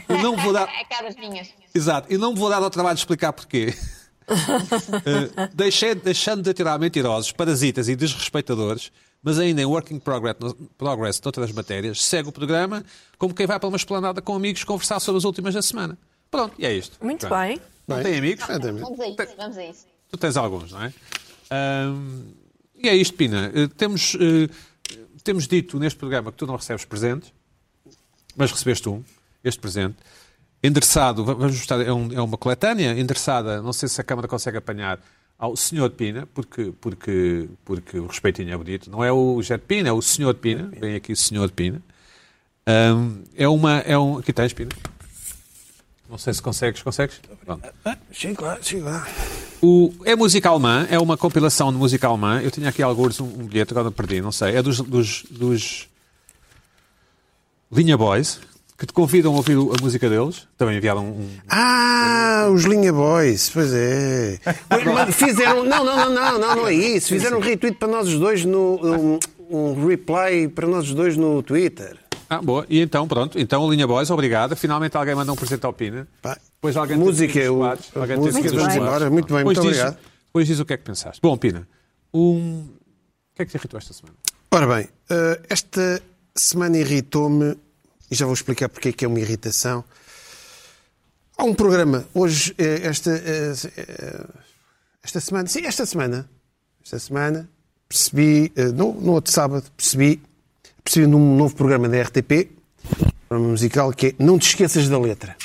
eu 0.09 0.17
não 0.17 0.35
vou 0.35 0.51
dar. 0.51 0.67
É 0.67 0.83
cá 0.85 1.01
das 1.01 1.15
minhas. 1.15 1.47
Exato, 1.73 2.11
e 2.13 2.17
não 2.17 2.33
me 2.33 2.39
vou 2.39 2.49
dar 2.49 2.61
ao 2.61 2.69
trabalho 2.69 2.95
de 2.95 3.01
explicar 3.01 3.33
porquê. 3.33 3.73
Eh, 4.31 5.49
deixei, 5.55 5.95
deixando 5.95 6.43
de 6.43 6.51
atirar 6.51 6.77
mentirosos, 6.77 7.31
parasitas 7.31 7.89
e 7.89 7.95
desrespeitadores, 7.95 8.91
mas 9.23 9.39
ainda 9.39 9.59
em 9.59 9.65
working 9.65 9.97
progress, 9.97 10.37
progress 10.77 11.19
de 11.19 11.27
outras 11.27 11.51
matérias, 11.51 12.03
segue 12.03 12.29
o 12.29 12.31
programa 12.31 12.85
como 13.17 13.33
quem 13.33 13.47
vai 13.47 13.59
para 13.59 13.67
uma 13.67 13.75
esplanada 13.77 14.21
com 14.21 14.35
amigos 14.35 14.63
conversar 14.63 14.99
sobre 14.99 15.17
as 15.17 15.25
últimas 15.25 15.55
da 15.55 15.63
semana. 15.63 15.97
Pronto, 16.29 16.53
e 16.59 16.65
é 16.65 16.73
isto. 16.73 17.03
Muito 17.03 17.27
Pronto. 17.27 17.39
bem. 17.39 17.59
Não 17.87 18.03
tem 18.03 18.17
amigos? 18.19 18.47
Exatamente. 18.47 18.81
Vamos 18.83 18.99
a 18.99 19.07
isso, 19.07 19.35
vamos 19.35 19.57
a 19.57 19.65
isso. 19.65 19.87
Tu 20.11 20.17
tens 20.17 20.37
alguns, 20.37 20.71
não 20.71 20.83
é? 20.83 20.93
Ahm, 21.49 22.25
e 22.75 22.87
é 22.87 22.95
isto, 22.95 23.15
Pina. 23.15 23.51
Eh, 23.53 23.67
temos, 23.75 24.15
eh, 24.15 24.47
temos 25.23 25.47
dito 25.47 25.79
neste 25.79 25.97
programa 25.97 26.31
que 26.31 26.37
tu 26.37 26.45
não 26.45 26.55
recebes 26.55 26.85
presentes, 26.85 27.33
mas 28.35 28.51
recebeste 28.51 28.87
um, 28.89 29.03
este 29.43 29.59
presente. 29.59 29.97
Endereçado, 30.61 31.23
va- 31.23 31.33
vamos 31.33 31.55
mostrar, 31.57 31.79
é, 31.81 31.91
um- 31.93 32.11
é 32.11 32.21
uma 32.21 32.37
coletânea 32.37 32.91
endereçada, 32.99 33.61
não 33.61 33.71
sei 33.73 33.87
se 33.87 33.99
a 34.01 34.03
Câmara 34.03 34.27
consegue 34.27 34.57
apanhar, 34.57 34.99
ao 35.37 35.55
Senhor 35.55 35.89
Pina, 35.91 36.27
porque, 36.33 36.73
porque, 36.81 37.47
porque 37.63 37.97
o 37.97 38.07
respeitinho 38.07 38.53
é 38.53 38.57
bonito. 38.57 38.89
Não 38.91 39.01
é 39.01 39.09
o 39.11 39.41
Jet 39.41 39.63
Pina, 39.65 39.87
é 39.87 39.93
o 39.93 40.01
Senhor 40.01 40.33
Pina. 40.33 40.69
Vem 40.77 40.95
aqui 40.95 41.13
o 41.13 41.15
Senhor 41.15 41.49
Pina. 41.49 41.81
Ahm, 42.67 43.21
é 43.37 43.47
uma. 43.47 43.77
É 43.79 43.97
um, 43.97 44.17
aqui 44.17 44.33
tens, 44.33 44.51
Pina. 44.51 44.69
Não 46.09 46.17
sei 46.17 46.33
se 46.33 46.41
consegues. 46.41 46.81
Consegues? 46.83 47.21
Pronto. 47.45 47.65
Chega 48.11 48.41
lá, 48.43 48.57
chega 48.61 48.83
lá. 48.83 49.07
O, 49.61 49.93
é 50.03 50.13
música 50.13 50.49
alemã, 50.49 50.85
é 50.89 50.99
uma 50.99 51.15
compilação 51.15 51.71
de 51.71 51.77
música 51.77 52.05
alemã. 52.07 52.41
Eu 52.41 52.51
tinha 52.51 52.67
aqui 52.67 52.83
alguns, 52.83 53.21
um, 53.21 53.25
um 53.25 53.45
bilhete, 53.47 53.71
agora 53.71 53.89
perdi, 53.91 54.19
não 54.19 54.33
sei. 54.33 54.57
É 54.57 54.61
dos, 54.61 54.81
dos, 54.81 55.23
dos 55.31 55.87
Linha 57.71 57.97
Boys, 57.97 58.39
que 58.79 58.85
te 58.85 58.93
convidam 58.93 59.33
a 59.33 59.37
ouvir 59.37 59.57
a 59.57 59.81
música 59.83 60.09
deles. 60.09 60.47
Também 60.57 60.77
enviaram 60.77 61.05
um. 61.05 61.27
Ah, 61.49 62.47
os 62.51 62.63
Linha 62.63 62.93
Boys, 62.93 63.49
pois 63.49 63.73
é. 63.73 64.39
Fizeram. 65.11 65.63
Não, 65.65 65.83
não, 65.83 65.95
não, 65.95 66.09
não, 66.13 66.39
não, 66.39 66.55
não 66.55 66.67
é 66.67 66.73
isso. 66.73 67.09
Fizeram 67.09 67.37
um 67.37 67.41
retweet 67.41 67.77
para 67.77 67.87
nós 67.89 68.07
os 68.07 68.17
dois 68.19 68.45
no. 68.45 68.79
Um, 68.81 69.19
um 69.51 69.85
reply 69.87 70.47
para 70.47 70.65
nós 70.67 70.87
os 70.87 70.93
dois 70.93 71.17
no 71.17 71.43
Twitter. 71.43 71.97
Ah, 72.29 72.41
boa. 72.41 72.65
E 72.69 72.79
então, 72.79 73.07
pronto. 73.07 73.37
Então, 73.39 73.69
Linha 73.69 73.85
Boys, 73.87 74.09
obrigada. 74.11 74.55
Finalmente 74.55 74.95
alguém 74.95 75.15
mandou 75.15 75.33
um 75.33 75.37
presente 75.37 75.65
ao 75.65 75.73
Pina. 75.73 76.07
Pá, 76.21 76.37
Depois 76.55 76.77
alguém 76.77 76.95
música, 76.97 77.39
ir 77.39 77.49
o- 77.49 77.63
a 77.63 77.75
Alguém 77.95 78.17
música 78.17 78.49
vamos 78.51 78.75
embora. 78.75 79.09
Muito 79.09 79.27
bem, 79.33 79.39
Depois 79.39 79.57
muito 79.57 79.61
diz- 79.61 79.79
obrigado. 79.81 79.97
Depois 80.27 80.47
diz 80.47 80.59
o 80.59 80.65
que 80.65 80.73
é 80.73 80.77
que 80.77 80.83
pensaste. 80.83 81.19
Bom, 81.23 81.35
Pina, 81.35 81.67
um... 82.13 82.59
o 82.61 83.35
que 83.35 83.41
é 83.41 83.45
que 83.45 83.51
te 83.51 83.57
irritou 83.57 83.77
esta 83.79 83.93
semana? 83.93 84.15
Ora 84.51 84.67
bem, 84.67 84.87
eh, 85.09 85.39
esta 85.49 86.01
semana 86.35 86.77
irritou-me, 86.77 87.55
e 88.09 88.15
já 88.15 88.25
vou 88.25 88.33
explicar 88.33 88.69
porque 88.69 88.89
é 88.89 88.91
que 88.91 89.05
é 89.05 89.07
uma 89.07 89.19
irritação. 89.19 89.83
Há 91.37 91.43
um 91.43 91.53
programa, 91.53 92.05
hoje, 92.13 92.53
eh, 92.57 92.81
esta, 92.83 93.11
eh, 93.11 93.53
esta 95.01 95.19
semana, 95.21 95.47
sim, 95.47 95.65
esta 95.65 95.85
semana, 95.85 96.29
esta 96.83 96.99
semana, 96.99 97.49
percebi, 97.87 98.51
eh, 98.55 98.65
no, 98.65 98.93
no 98.93 99.13
outro 99.13 99.31
sábado, 99.31 99.65
percebi, 99.77 100.21
percebi 100.83 101.07
num 101.07 101.37
novo 101.37 101.55
programa 101.55 101.87
da 101.87 102.01
RTP, 102.01 102.51
programa 103.29 103.51
musical, 103.51 103.93
que 103.93 104.07
é 104.07 104.15
Não 104.19 104.37
Te 104.37 104.49
Esqueças 104.49 104.89
da 104.89 104.99
Letra. 104.99 105.37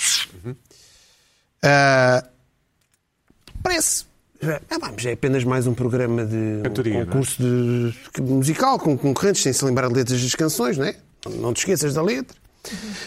Ah, 1.63 2.23
parece. 3.63 4.05
Ah, 4.43 4.79
vamos, 4.79 5.07
é 5.07 5.13
apenas 5.13 5.45
mais 5.45 5.67
um 5.67 5.73
programa 5.73 6.27
de 6.27 6.61
Cantoria, 6.63 6.99
um 6.99 7.07
concurso 7.07 7.43
de, 7.43 7.95
de 8.15 8.21
musical 8.21 8.79
com 8.79 8.99
concorrentes, 8.99 9.43
sem 9.43 9.53
se 9.53 9.65
lembrar 9.65 9.89
de 9.89 9.95
letras 9.95 10.21
das 10.21 10.35
canções, 10.35 10.77
não 10.77 10.85
é? 10.85 10.97
Não 11.41 11.55
te 11.55 11.61
esqueças 11.61 11.95
da 11.95 12.03
letra. 12.03 12.37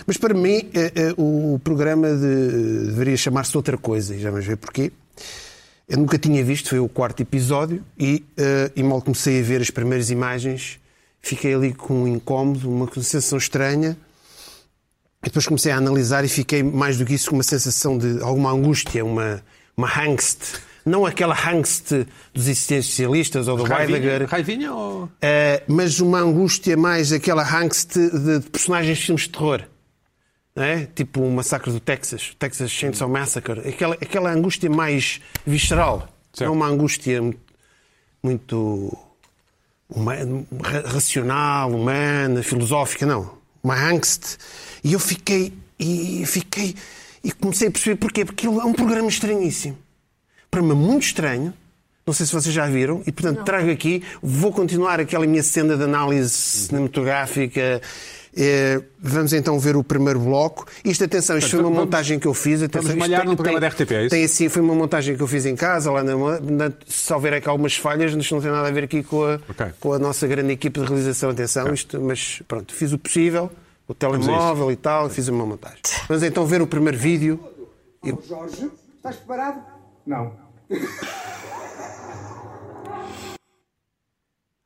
Mas 0.06 0.18
para 0.18 0.34
mim, 0.34 0.70
eh, 0.74 0.92
eh, 0.96 1.14
o 1.18 1.60
programa 1.64 2.14
de- 2.14 2.86
deveria 2.88 3.18
chamar-se 3.18 3.56
outra 3.58 3.78
coisa, 3.78 4.16
e 4.16 4.20
já 4.20 4.30
vamos 4.30 4.46
ver 4.46 4.58
porquê. 4.58 4.92
Eu 5.88 5.98
nunca 5.98 6.18
tinha 6.18 6.44
visto, 6.44 6.70
foi 6.70 6.80
o 6.80 6.88
quarto 6.90 7.22
episódio, 7.22 7.84
e, 7.98 8.24
eh, 8.38 8.72
e 8.76 8.84
mal 8.84 9.02
comecei 9.02 9.40
a 9.40 9.44
ver 9.44 9.62
as 9.62 9.70
primeiras 9.70 10.10
imagens, 10.10 10.80
fiquei 11.22 11.54
ali 11.54 11.74
com 11.74 12.04
um 12.04 12.08
incómodo, 12.08 12.70
uma 12.70 12.88
sensação 12.96 13.38
estranha. 13.38 13.98
E 15.24 15.26
depois 15.30 15.48
comecei 15.48 15.72
a 15.72 15.78
analisar 15.78 16.24
e 16.24 16.28
fiquei, 16.28 16.62
mais 16.62 16.98
do 16.98 17.06
que 17.06 17.14
isso, 17.14 17.30
com 17.30 17.36
uma 17.38 17.44
sensação 17.44 17.98
de 17.98 18.22
alguma 18.22 18.52
angústia, 18.52 19.04
uma, 19.04 19.44
uma 19.76 19.90
angst. 20.02 20.40
Não 20.88 21.06
aquela 21.06 21.36
angst 21.52 21.92
dos 22.34 22.48
existencialistas 22.48 23.48
ou 23.48 23.58
do 23.58 23.72
Heidegger, 23.72 24.26
Raivinha 24.30 24.74
ou... 24.74 25.10
eh, 25.22 25.62
mas 25.68 26.00
uma 26.00 26.20
angústia 26.20 26.78
mais 26.78 27.12
aquela 27.12 27.44
angst 27.60 27.94
de, 27.94 28.40
de 28.40 28.50
personagens 28.50 28.98
de 28.98 29.04
filmes 29.06 29.24
de 29.24 29.30
terror. 29.30 29.64
É? 30.56 30.86
Tipo 30.96 31.22
o 31.22 31.32
Massacre 31.32 31.72
do 31.72 31.80
Texas, 31.80 32.34
Texas 32.40 32.72
Chainsaw 32.72 33.08
Massacre. 33.10 33.60
Aquela, 33.68 33.96
aquela 33.96 34.32
angústia 34.32 34.70
mais 34.70 35.20
visceral. 35.46 36.08
Certo. 36.34 36.50
Não 36.50 36.56
uma 36.56 36.68
angústia 36.68 37.22
mu- 37.22 37.36
muito 38.24 38.98
uma- 39.90 40.16
ra- 40.16 40.88
racional, 40.88 41.72
humana, 41.72 42.42
filosófica, 42.42 43.06
não. 43.06 43.38
Uma 43.64 43.76
angst. 43.76 44.38
E 44.84 44.94
eu 44.94 45.00
fiquei, 45.00 45.54
e 45.80 46.26
fiquei, 46.26 46.76
e 47.24 47.32
comecei 47.32 47.68
a 47.68 47.72
perceber 47.72 47.98
porquê. 47.98 48.24
Porque 48.26 48.48
é 48.48 48.50
um 48.50 48.74
programa 48.74 49.10
estranhíssimo. 49.10 49.78
Programa 50.50 50.76
muito 50.76 51.04
estranho, 51.04 51.54
Não 52.06 52.14
sei 52.14 52.26
se 52.26 52.32
vocês 52.32 52.56
já 52.56 52.66
viram. 52.68 53.04
E, 53.06 53.12
portanto, 53.12 53.44
trago 53.44 53.70
aqui. 53.70 54.02
Vou 54.24 54.52
continuar 54.54 54.98
aquela 54.98 55.28
minha 55.28 55.44
cena 55.44 55.76
de 55.76 55.84
análise 55.84 56.30
cinematográfica. 56.30 57.82
Eh, 58.40 58.82
vamos 59.00 59.34
então 59.34 59.60
ver 59.60 59.76
o 59.76 59.84
primeiro 59.84 60.18
bloco. 60.20 60.66
Isto, 60.86 61.04
atenção, 61.04 61.38
isto 61.38 61.50
foi 61.50 61.60
uma 61.60 61.64
vamos- 61.70 61.80
montagem 61.84 62.18
que 62.18 62.26
eu 62.26 62.34
fiz. 62.34 62.62
Atenção, 62.64 62.92
isto 62.92 63.00
malhar 63.00 63.22
tem- 63.22 63.30
num 63.30 63.36
programa 63.36 63.60
tem- 63.60 63.70
da 63.70 63.76
RTP, 63.76 63.92
é 63.96 64.02
isso? 64.04 64.10
Tem 64.10 64.24
assim, 64.24 64.48
foi 64.48 64.62
uma 64.62 64.74
montagem 64.74 65.18
que 65.18 65.22
eu 65.24 65.28
fiz 65.28 65.46
em 65.46 65.56
casa, 65.56 65.92
lá 65.92 66.02
na. 66.02 66.16
na- 66.40 66.72
Se 66.88 67.12
houver 67.14 67.34
aqui 67.34 67.50
algumas 67.50 67.76
falhas, 67.76 68.14
isto 68.14 68.36
não 68.36 68.42
tem 68.42 68.52
nada 68.52 68.68
a 68.68 68.72
ver 68.72 68.86
aqui 68.86 69.04
com 69.04 69.26
a, 69.26 69.40
Ok. 69.50 69.66
com 69.80 69.92
a 69.92 70.00
nossa 70.00 70.26
grande 70.28 70.54
equipe 70.54 70.80
de 70.80 70.86
realização. 70.86 71.32
Atenção, 71.32 71.74
isto, 71.74 72.00
mas 72.00 72.42
pronto, 72.48 72.74
fiz 72.74 72.94
o 72.94 72.98
possível, 72.98 73.52
o 73.88 73.94
telemóvel 73.94 74.72
e 74.72 74.76
tal, 74.78 75.10
fiz 75.10 75.28
uma 75.28 75.46
montagem. 75.46 75.80
Vamos 76.08 76.24
então 76.24 76.46
ver 76.46 76.62
o 76.62 76.68
primeiro 76.68 76.98
vídeo. 76.98 77.38
Jorge, 78.30 78.70
estás 78.96 79.16
preparado? 79.18 79.60
Não. 80.08 80.34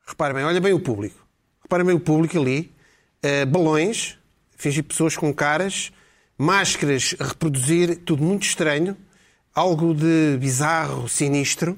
Repare 0.05 0.33
bem, 0.33 0.43
olha 0.43 0.61
bem 0.61 0.73
o 0.73 0.79
público. 0.79 1.25
Repare 1.63 1.83
bem 1.83 1.95
o 1.95 1.99
público 1.99 2.37
ali. 2.39 2.71
Eh, 3.23 3.45
balões, 3.45 4.17
fingir 4.55 4.83
pessoas 4.83 5.15
com 5.15 5.33
caras, 5.33 5.91
máscaras 6.37 7.15
a 7.19 7.25
reproduzir, 7.25 7.97
tudo 8.05 8.23
muito 8.23 8.43
estranho, 8.43 8.95
algo 9.53 9.93
de 9.93 10.37
bizarro, 10.39 11.07
sinistro. 11.09 11.77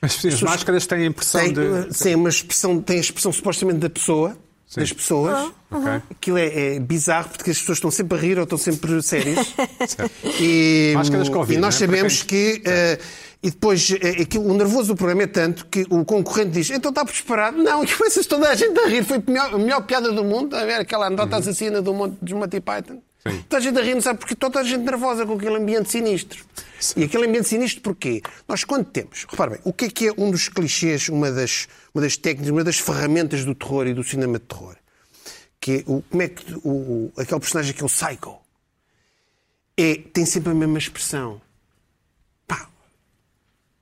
Mas 0.00 0.12
sim, 0.12 0.28
as 0.28 0.34
pessoas- 0.34 0.50
máscaras 0.50 0.86
têm 0.86 1.02
a 1.02 1.06
impressão 1.06 1.40
Tem, 1.40 1.52
de. 1.52 1.60
eh, 1.60 1.88
tem 2.02 2.14
uma 2.14 2.28
expressão, 2.28 2.80
tem 2.80 2.98
a 2.98 3.00
expressão 3.00 3.32
supostamente 3.32 3.78
da 3.80 3.90
pessoa, 3.90 4.36
Sim. 4.68 4.80
das 4.80 4.92
pessoas. 4.92 5.50
Ok. 5.70 5.92
Aquilo 6.10 6.36
é, 6.36 6.74
é 6.76 6.78
bizarro 6.78 7.30
porque 7.30 7.50
as 7.50 7.58
pessoas 7.58 7.78
estão 7.78 7.90
sempre 7.90 8.18
a 8.18 8.20
rir 8.20 8.36
ou 8.36 8.44
estão 8.44 8.58
sempre 8.58 9.02
sérias. 9.02 9.54
e, 10.38 10.92
Covid, 11.32 11.54
e 11.54 11.60
nós 11.60 11.74
é? 11.74 11.78
sabemos 11.86 12.22
que. 12.22 12.62
eh, 12.66 12.98
e 13.42 13.50
depois, 13.50 13.90
eh, 13.90 14.22
aquilo, 14.22 14.46
o 14.46 14.54
nervoso 14.54 14.88
do 14.88 14.96
programa 14.96 15.22
é 15.22 15.26
tanto 15.26 15.64
que 15.66 15.86
o 15.88 16.04
concorrente 16.04 16.50
diz: 16.50 16.68
então 16.70 16.90
está 16.90 17.02
preparado? 17.02 17.56
Não, 17.56 17.82
e 17.84 17.86
começa 17.86 18.22
toda 18.24 18.50
a 18.50 18.54
gente 18.54 18.78
a 18.78 18.86
rir. 18.86 19.04
Foi 19.04 19.16
a 19.16 19.22
melhor, 19.26 19.54
a 19.54 19.58
melhor 19.58 19.86
piada 19.86 20.12
do 20.12 20.22
mundo. 20.22 20.54
A 20.54 20.64
ver 20.66 20.74
aquela 20.74 21.06
anedota 21.06 21.38
assassina 21.38 21.80
do 21.80 21.94
monte 21.94 22.18
dos 22.20 22.34
Monty 22.34 22.60
Python. 22.60 23.00
Uhum. 23.26 23.32
Sim. 23.32 23.44
Toda 23.48 23.56
a 23.56 23.60
gente 23.60 23.78
a 23.78 23.82
rir, 23.82 23.94
não 23.94 24.00
sabe 24.00 24.18
porque 24.18 24.34
toda 24.34 24.60
a 24.60 24.64
gente 24.64 24.84
nervosa 24.84 25.26
com 25.26 25.34
aquele 25.34 25.56
ambiente 25.56 25.90
sinistro. 25.90 26.44
E 26.96 27.04
aquele 27.04 27.26
ambiente 27.26 27.48
sinistro 27.48 27.82
porquê? 27.82 28.22
Nós 28.46 28.64
quando 28.64 28.84
temos, 28.84 29.26
repare 29.28 29.52
bem, 29.52 29.60
o 29.64 29.72
que 29.72 29.86
é 29.86 29.90
que 29.90 30.08
é 30.08 30.12
um 30.16 30.30
dos 30.30 30.48
clichês, 30.48 31.08
uma 31.08 31.30
das, 31.30 31.66
uma 31.92 32.02
das 32.02 32.16
técnicas, 32.16 32.50
uma 32.50 32.64
das 32.64 32.78
ferramentas 32.78 33.44
do 33.44 33.54
terror 33.54 33.86
e 33.86 33.94
do 33.94 34.04
cinema 34.04 34.38
de 34.38 34.44
terror? 34.44 34.76
Que 35.60 35.72
é 35.72 35.84
o, 35.86 36.02
como 36.02 36.22
é 36.22 36.28
que 36.28 36.54
o, 36.62 37.12
aquele 37.16 37.40
personagem 37.40 37.74
que 37.74 37.82
é 37.82 37.86
o 37.86 37.88
Psycho 37.88 38.38
é, 39.76 39.94
tem 39.96 40.24
sempre 40.24 40.50
a 40.50 40.54
mesma 40.54 40.78
expressão. 40.78 41.40
Pá, 42.46 42.68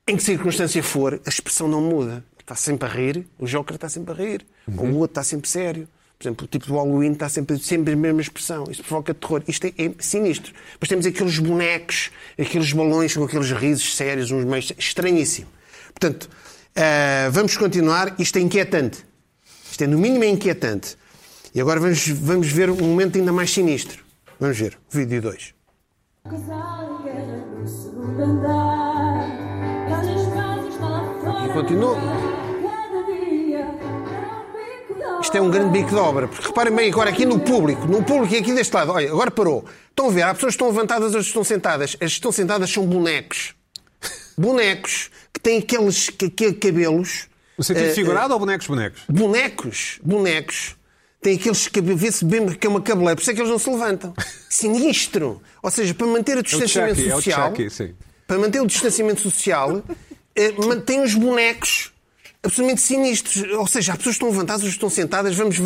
em 0.06 0.16
que 0.16 0.22
circunstância 0.22 0.82
for, 0.82 1.20
a 1.24 1.28
expressão 1.28 1.68
não 1.68 1.80
muda. 1.80 2.24
Está 2.38 2.54
sempre 2.54 2.88
a 2.88 2.92
rir, 2.92 3.26
o 3.38 3.46
Joker 3.46 3.74
está 3.74 3.88
sempre 3.88 4.12
a 4.12 4.16
rir, 4.16 4.46
ou 4.76 4.86
o 4.86 4.96
outro 4.98 5.12
está 5.12 5.24
sempre 5.24 5.48
sério. 5.48 5.88
Por 6.18 6.24
exemplo, 6.24 6.44
o 6.46 6.48
tipo 6.48 6.66
do 6.66 6.74
Halloween 6.74 7.12
está 7.12 7.28
sempre, 7.28 7.58
sempre 7.58 7.92
a 7.92 7.96
mesma 7.96 8.20
expressão. 8.22 8.64
Isso 8.70 8.82
provoca 8.82 9.12
terror. 9.12 9.42
Isto 9.46 9.66
é, 9.66 9.72
é 9.76 9.92
sinistro. 9.98 10.52
Depois 10.72 10.88
temos 10.88 11.04
aqueles 11.04 11.38
bonecos, 11.38 12.10
aqueles 12.38 12.72
balões 12.72 13.14
com 13.14 13.24
aqueles 13.24 13.50
risos 13.50 13.94
sérios, 13.94 14.30
uns 14.30 14.44
meios. 14.44 14.72
Estranhíssimo. 14.78 15.48
Portanto, 15.88 16.28
ah, 16.74 17.28
vamos 17.30 17.56
continuar. 17.56 18.14
Isto 18.18 18.38
é 18.38 18.42
inquietante. 18.42 19.04
Isto 19.70 19.84
é, 19.84 19.86
no 19.86 19.98
mínimo, 19.98 20.24
é 20.24 20.28
inquietante. 20.28 20.96
E 21.54 21.60
agora 21.60 21.80
vamos, 21.80 22.08
vamos 22.08 22.48
ver 22.48 22.70
um 22.70 22.76
momento 22.76 23.18
ainda 23.18 23.32
mais 23.32 23.50
sinistro. 23.50 24.04
Vamos 24.40 24.58
ver. 24.58 24.78
Vídeo 24.90 25.20
2. 25.20 25.54
Casal 26.24 27.00
em 27.00 27.04
guerra 27.04 27.46
no 27.58 27.68
segundo 27.68 28.22
andar. 28.22 29.46
Fora. 31.20 31.46
E 31.46 31.52
continua. 31.52 32.35
Isto 35.26 35.38
é 35.38 35.40
um 35.40 35.50
grande 35.50 35.70
bico 35.76 35.90
de 35.90 35.96
obra. 35.96 36.28
Porque 36.28 36.46
reparem 36.46 36.72
bem 36.72 36.88
agora 36.88 37.10
aqui 37.10 37.26
no 37.26 37.40
público, 37.40 37.84
no 37.84 38.00
público 38.04 38.32
e 38.32 38.38
aqui 38.38 38.52
deste 38.52 38.72
lado. 38.72 38.92
Olha, 38.92 39.10
agora 39.10 39.28
parou. 39.28 39.64
Estão 39.90 40.06
a 40.06 40.10
ver, 40.12 40.22
há 40.22 40.32
pessoas 40.32 40.52
que 40.52 40.62
estão 40.62 40.68
levantadas, 40.68 41.06
outras 41.06 41.24
que 41.24 41.30
estão 41.30 41.42
sentadas. 41.42 41.90
As 41.94 41.96
que 41.98 42.04
estão 42.04 42.30
sentadas 42.30 42.70
são 42.70 42.86
bonecos. 42.86 43.52
Bonecos 44.38 45.10
que 45.32 45.40
têm 45.40 45.58
aqueles, 45.58 46.10
que- 46.10 46.30
que- 46.30 46.52
cabelos. 46.52 47.26
No 47.58 47.64
sentido 47.64 47.86
eh, 47.88 47.92
figurado 47.92 48.34
ou 48.34 48.38
bonecos, 48.38 48.68
bonecos? 48.68 49.02
bonecos, 49.08 49.98
bonecos, 50.00 50.76
têm 51.20 51.34
aqueles 51.34 51.66
que 51.66 51.80
vê-se 51.80 52.24
bem 52.24 52.46
que 52.52 52.64
é 52.64 52.70
uma 52.70 52.80
cabeleira, 52.80 53.16
por 53.16 53.22
isso 53.22 53.30
é 53.32 53.34
que 53.34 53.40
eles 53.40 53.50
não 53.50 53.58
se 53.58 53.68
levantam. 53.68 54.14
Sinistro. 54.48 55.42
Ou 55.60 55.70
seja, 55.72 55.92
para 55.92 56.06
manter 56.06 56.38
o 56.38 56.42
distanciamento 56.44 56.98
Chucky, 57.00 57.10
é 57.10 57.14
o 57.14 57.16
social, 57.16 57.48
Chucky, 57.48 57.70
sim. 57.70 57.94
para 58.28 58.38
manter 58.38 58.60
o 58.60 58.66
distanciamento 58.66 59.20
social, 59.22 59.82
eh, 60.36 60.52
mantém 60.52 61.02
os 61.02 61.14
bonecos 61.14 61.90
absolutamente 62.42 62.80
sinistros. 62.82 63.42
Ou 63.52 63.66
seja, 63.66 63.92
as 63.92 63.98
pessoas 63.98 64.14
estão 64.16 64.28
levantadas, 64.28 64.62
outras 64.62 64.74
estão 64.74 64.90
sentadas, 64.90 65.34
vamos, 65.36 65.56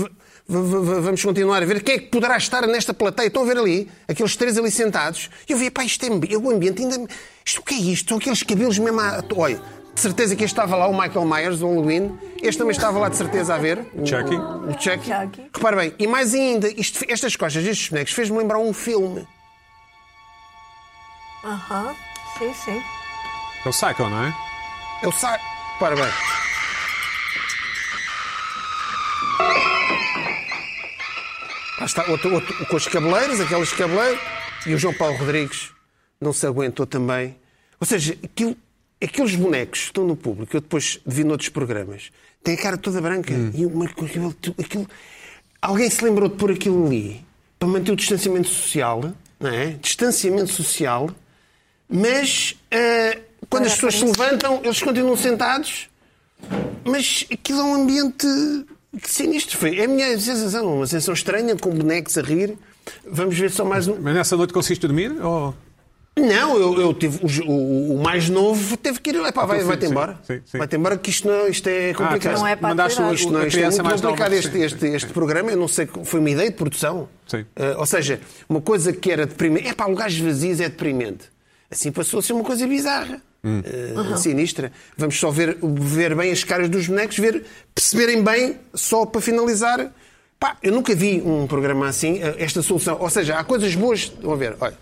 vamos 0.49 1.23
continuar 1.25 1.63
a 1.63 1.67
ver 1.67 1.83
quem 1.83 1.95
é 1.95 1.99
que 1.99 2.07
poderá 2.09 2.37
estar 2.37 2.67
nesta 2.67 2.93
plateia. 2.95 3.29
Estão 3.29 3.43
a 3.43 3.47
ver 3.47 3.59
ali, 3.59 3.91
aqueles 4.09 4.37
três 4.37 4.57
ali 4.59 4.71
sentados. 4.71 5.31
E 5.49 5.53
eu 5.53 5.59
vi, 5.59 5.71
pá, 5.71 5.85
isto 5.85 6.05
é 6.05 6.37
o 6.37 6.51
ambiente 6.51 6.83
ainda. 6.83 7.07
Isto 7.45 7.61
o 7.61 7.65
que 7.65 7.75
é 7.75 7.79
isto? 7.79 8.09
São 8.09 8.19
aqueles 8.19 8.43
cabelos 8.43 8.79
mesmo. 8.79 9.01
A... 9.01 9.23
Olha, 9.37 9.61
de 9.95 10.01
certeza 10.01 10.37
que 10.37 10.45
este 10.45 10.55
estava 10.55 10.77
lá, 10.77 10.87
o 10.87 10.93
Michael 10.99 11.25
Myers, 11.25 11.59
do 11.59 11.67
Halloween. 11.69 12.19
Este 12.43 12.59
também 12.59 12.73
estava 12.73 12.99
lá 12.99 13.09
de 13.09 13.17
certeza 13.17 13.55
a 13.55 13.59
ver. 13.59 13.79
O, 13.95 14.07
Chucky. 14.07 14.35
O, 14.37 14.69
o 14.69 14.73
Chucky. 14.81 15.11
Chucky. 15.11 15.51
Repara 15.55 15.77
bem, 15.77 15.95
e 15.99 16.07
mais 16.07 16.33
ainda, 16.35 16.69
isto- 16.69 17.05
estas 17.09 17.37
costas 17.37 17.63
destes 17.65 17.89
bonecos 17.89 18.13
fez-me 18.13 18.39
lembrar 18.39 18.59
um 18.59 18.73
filme. 18.73 19.27
Aham. 21.45 21.95
Sim, 22.39 22.55
sim. 22.65 22.83
É 23.65 23.69
o 23.69 23.73
Psycho, 23.73 24.09
não 24.09 24.25
é? 24.25 24.35
Eu 25.03 25.13
saio. 25.13 25.41
Repara 25.75 25.97
bem. 25.97 26.40
Lá 31.81 31.87
está, 31.87 32.05
outro, 32.11 32.33
outro, 32.35 32.67
com 32.67 32.77
os 32.77 32.87
cabeleiros, 32.87 33.41
aqueles 33.41 33.73
cabeleiros, 33.73 34.21
e 34.67 34.75
o 34.75 34.79
João 34.79 34.93
Paulo 34.95 35.17
Rodrigues 35.17 35.71
não 36.21 36.33
se 36.33 36.47
aguentou 36.47 36.87
também. 36.87 37.35
Ou 37.81 37.87
seja, 37.87 38.17
aquilo, 38.23 38.55
aqueles 39.03 39.35
bonecos 39.35 39.81
que 39.81 39.87
estão 39.87 40.05
no 40.07 40.15
público, 40.15 40.55
eu 40.55 40.61
depois 40.61 41.01
vi 41.07 41.25
noutros 41.25 41.49
programas, 41.49 42.11
têm 42.45 42.55
a 42.55 42.59
cara 42.59 42.77
toda 42.77 43.01
branca 43.01 43.33
e 43.55 43.65
uma, 43.65 43.89
com 43.89 44.05
aquilo, 44.05 44.35
aquilo- 44.59 44.87
Alguém 45.63 45.91
se 45.91 46.03
lembrou 46.05 46.29
de 46.29 46.37
pôr 46.37 46.53
aquilo 46.53 46.87
ali 46.87 47.25
para 47.59 47.69
manter 47.69 47.93
o 47.93 47.97
distanciamento 47.97 48.49
social, 48.49 49.13
não 49.39 49.51
é? 49.51 49.67
Distanciamento 49.81 50.51
social, 50.53 51.11
mas 51.89 52.57
ah, 52.71 53.19
quando 53.49 53.67
as 53.67 53.75
pessoas 53.75 53.95
se 53.97 54.05
levantam, 54.05 54.61
eles 54.65 54.81
continuam 54.83 55.17
sentados 55.17 55.89
mas 56.85 57.27
aquilo 57.31 57.61
é 57.61 57.63
um 57.65 57.75
ambiente 57.83 58.27
sinistro. 59.03 59.57
Foi. 59.59 59.79
É 59.79 59.85
a 59.85 59.89
minha 59.89 60.19
sensação, 60.19 60.77
uma 60.77 60.87
sensação 60.87 61.15
estranha, 61.15 61.57
com 61.57 61.71
bonecos 61.71 62.17
a 62.19 62.23
rir. 62.23 62.57
Vamos 63.07 63.39
ver 63.39 63.51
só 63.51 63.65
mais 63.65 63.87
um. 63.89 63.97
Mas 64.01 64.15
nessa 64.15 64.37
noite 64.37 64.53
conseguiste 64.53 64.87
dormir? 64.87 65.13
Ou... 65.23 65.55
Não, 66.19 66.59
eu, 66.59 66.81
eu 66.81 66.93
tive. 66.93 67.19
O, 67.25 67.51
o- 67.51 67.95
o 67.95 68.03
mais 68.03 68.29
novo 68.29 68.77
teve 68.77 68.99
que 69.01 69.11
ir. 69.11 69.17
Epá, 69.25 69.47
vai, 69.47 69.61
vai-te 69.63 69.87
embora. 69.87 70.19
Vai-te 70.53 70.77
embora 70.77 70.99
que 70.99 71.09
isto, 71.09 71.27
não, 71.29 71.47
isto 71.49 71.67
é 71.69 71.95
complicado. 71.95 72.35
Não 72.39 72.47
é 72.47 72.57
para 72.57 72.69
Mandaste 72.71 73.01
o- 73.01 73.15
Isto, 73.15 73.31
não, 73.31 73.41
a 73.41 73.47
isto 73.47 73.59
é 73.59 73.63
muito 73.71 73.85
mais 73.85 74.01
nova. 74.03 74.17
complicado 74.17 74.33
este, 74.35 74.51
Sim, 74.53 74.63
este, 74.65 74.81
sim, 74.81 74.95
este 74.95 75.07
sim. 75.09 75.15
programa. 75.15 75.51
Eu 75.53 75.57
não 75.57 75.69
sei, 75.69 75.89
foi 76.05 76.21
uma 76.21 76.29
ideia 76.31 76.51
de 76.51 76.57
produção. 76.57 77.09
Sim. 77.27 77.47
Eh, 77.57 77.77
ou 77.79 77.87
seja, 77.87 78.21
uma 78.49 78.61
coisa 78.61 78.93
que 78.93 79.11
era 79.11 79.25
deprimente. 79.25 79.69
É 79.69 79.73
pá, 79.73 79.87
lugares 79.87 80.19
vazios 80.19 80.61
é 80.61 80.69
deprimente. 80.69 81.27
Assim 81.71 81.93
passou 81.93 82.19
a 82.19 82.23
ser 82.23 82.33
uma 82.33 82.45
coisa 82.45 82.67
bizarra. 82.67 83.23
Hum. 83.43 83.63
eh, 83.65 84.17
Sinistra. 84.17 84.71
Vamos 84.97 85.19
só 85.19 85.31
ver, 85.31 85.57
ver 85.63 86.15
bem 86.15 86.31
as 86.31 86.45
caras 86.45 86.69
dos 86.69 86.87
bonecos, 86.87 87.19
ver, 87.19 87.45
perceberem 87.75 88.23
bem, 88.23 88.59
só 88.75 89.07
para 89.07 89.21
finalizar. 89.21 89.91
Pá, 90.39 90.57
eu 90.63 90.73
nunca 90.73 90.95
vi 90.95 91.21
um 91.23 91.47
programa 91.47 91.89
assim, 91.89 92.23
eh, 92.23 92.37
esta 92.39 92.63
solução. 92.63 92.97
Ou 93.01 93.09
seja, 93.11 93.39
há 93.39 93.45
coisas 93.45 93.75
boas. 93.75 94.13
Vão 94.23 94.37
ver, 94.37 94.57
olha. 94.61 94.77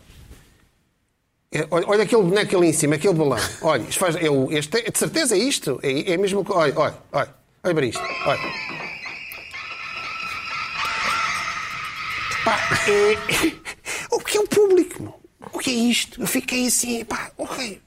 É, 1.51 1.67
Olha, 1.71 1.87
olha 1.89 2.03
aquele 2.03 2.23
boneco 2.23 2.57
ali 2.59 2.67
em 2.69 2.73
cima, 2.75 2.97
aquele 2.97 3.15
balão. 3.15 3.39
Olha, 3.63 3.83
isto 3.83 3.99
faz, 3.99 4.17
é 4.17 4.29
o, 4.29 4.53
este, 4.53 4.77
é- 4.79 4.91
de 4.91 4.99
certeza 4.99 5.35
é 5.35 5.39
isto. 5.39 5.81
É, 5.83 6.13
é 6.13 6.15
a 6.15 6.19
mesma 6.19 6.45
coisa. 6.45 6.61
Olha, 6.61 6.75
olha, 6.79 6.95
olha. 7.13 7.35
Olha 7.65 7.75
para 7.75 7.87
isto. 7.87 8.03
Olha. 8.27 8.41
Pá, 12.45 12.59
é... 12.89 13.69
O 14.11 14.21
que 14.21 14.37
é 14.39 14.41
o 14.41 14.47
público? 14.49 15.03
meu? 15.03 15.15
O 15.53 15.59
que 15.59 15.71
é 15.71 15.75
isto? 15.75 16.21
Eu 16.21 16.27
fiquei 16.27 16.67
assim, 16.67 17.05
pá, 17.05 17.31
ok. 17.37 17.81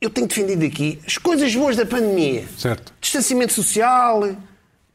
Eu 0.00 0.10
tenho 0.10 0.26
defendido 0.28 0.64
aqui 0.64 0.98
as 1.06 1.18
coisas 1.18 1.54
boas 1.54 1.76
da 1.76 1.84
pandemia. 1.84 2.44
Certo. 2.56 2.92
Distanciamento 3.00 3.52
social, 3.52 4.20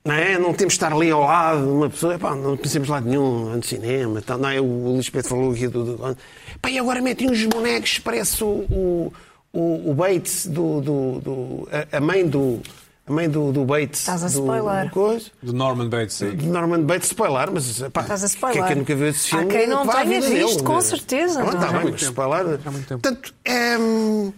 não 0.05 0.13
é? 0.13 0.37
Não 0.39 0.53
temos 0.53 0.73
de 0.73 0.77
estar 0.77 0.93
ali 0.93 1.11
ao 1.11 1.21
lado 1.21 1.61
de 1.61 1.67
uma 1.71 1.89
pessoa, 1.89 2.17
pá, 2.17 2.33
não 2.35 2.55
pensemos 2.55 2.87
lado 2.87 3.05
nenhum, 3.07 3.53
no 3.55 3.63
cinema, 3.63 4.21
tal, 4.21 4.37
não 4.37 4.47
é? 4.49 4.61
O 4.61 4.93
Lisbeth 4.95 5.23
falou 5.23 5.51
aqui 5.51 5.67
do. 5.67 5.83
do... 5.97 6.17
Pá, 6.61 6.69
e 6.69 6.79
agora 6.79 7.01
metem 7.01 7.29
uns 7.29 7.43
bonecos, 7.45 7.99
parece 7.99 8.41
o, 8.43 8.47
o, 8.71 9.13
o, 9.51 9.91
o 9.91 9.93
Bates 9.93 10.45
do. 10.47 10.79
do, 10.79 11.19
do- 11.19 11.69
a, 11.91 11.97
a 11.97 11.99
mãe 11.99 12.25
do. 12.25 12.61
A 13.05 13.11
mãe 13.11 13.29
do, 13.29 13.51
do 13.51 13.65
Bates. 13.65 13.99
Estás 13.99 14.23
a 14.23 14.27
do, 14.27 14.31
spoiler. 14.39 14.85
do 14.85 14.91
coisa. 14.91 15.25
Do 15.41 15.51
Norman 15.51 15.89
Bates, 15.89 16.15
sim. 16.15 16.33
De 16.37 16.45
Norman 16.47 16.83
Bates, 16.83 17.07
spoiler, 17.09 17.51
mas 17.51 17.81
pá, 17.91 17.99
Estás 18.03 18.23
a 18.23 18.27
quem 18.27 18.35
spoiler. 18.35 18.63
é 18.63 18.67
que 18.69 18.75
nunca 18.75 18.95
viu 18.95 19.07
esse 19.09 19.35
Há 19.35 19.39
filme? 19.39 19.53
quem 19.53 19.67
não 19.67 19.85
tenha 19.85 20.21
visto, 20.21 20.29
dele. 20.55 20.63
com 20.63 20.79
certeza, 20.79 21.41
Ah, 21.41 21.43
não 21.43 21.49
Está 21.51 21.65
é? 21.67 21.71
bem, 21.73 21.81
muito 21.81 21.91
mas 21.91 21.99
tempo. 22.01 22.11
spoiler. 22.13 22.59
Há 22.65 22.71
muito 22.71 22.87
tempo. 22.87 23.01
Portanto, 23.01 23.33
hum, 23.81 24.31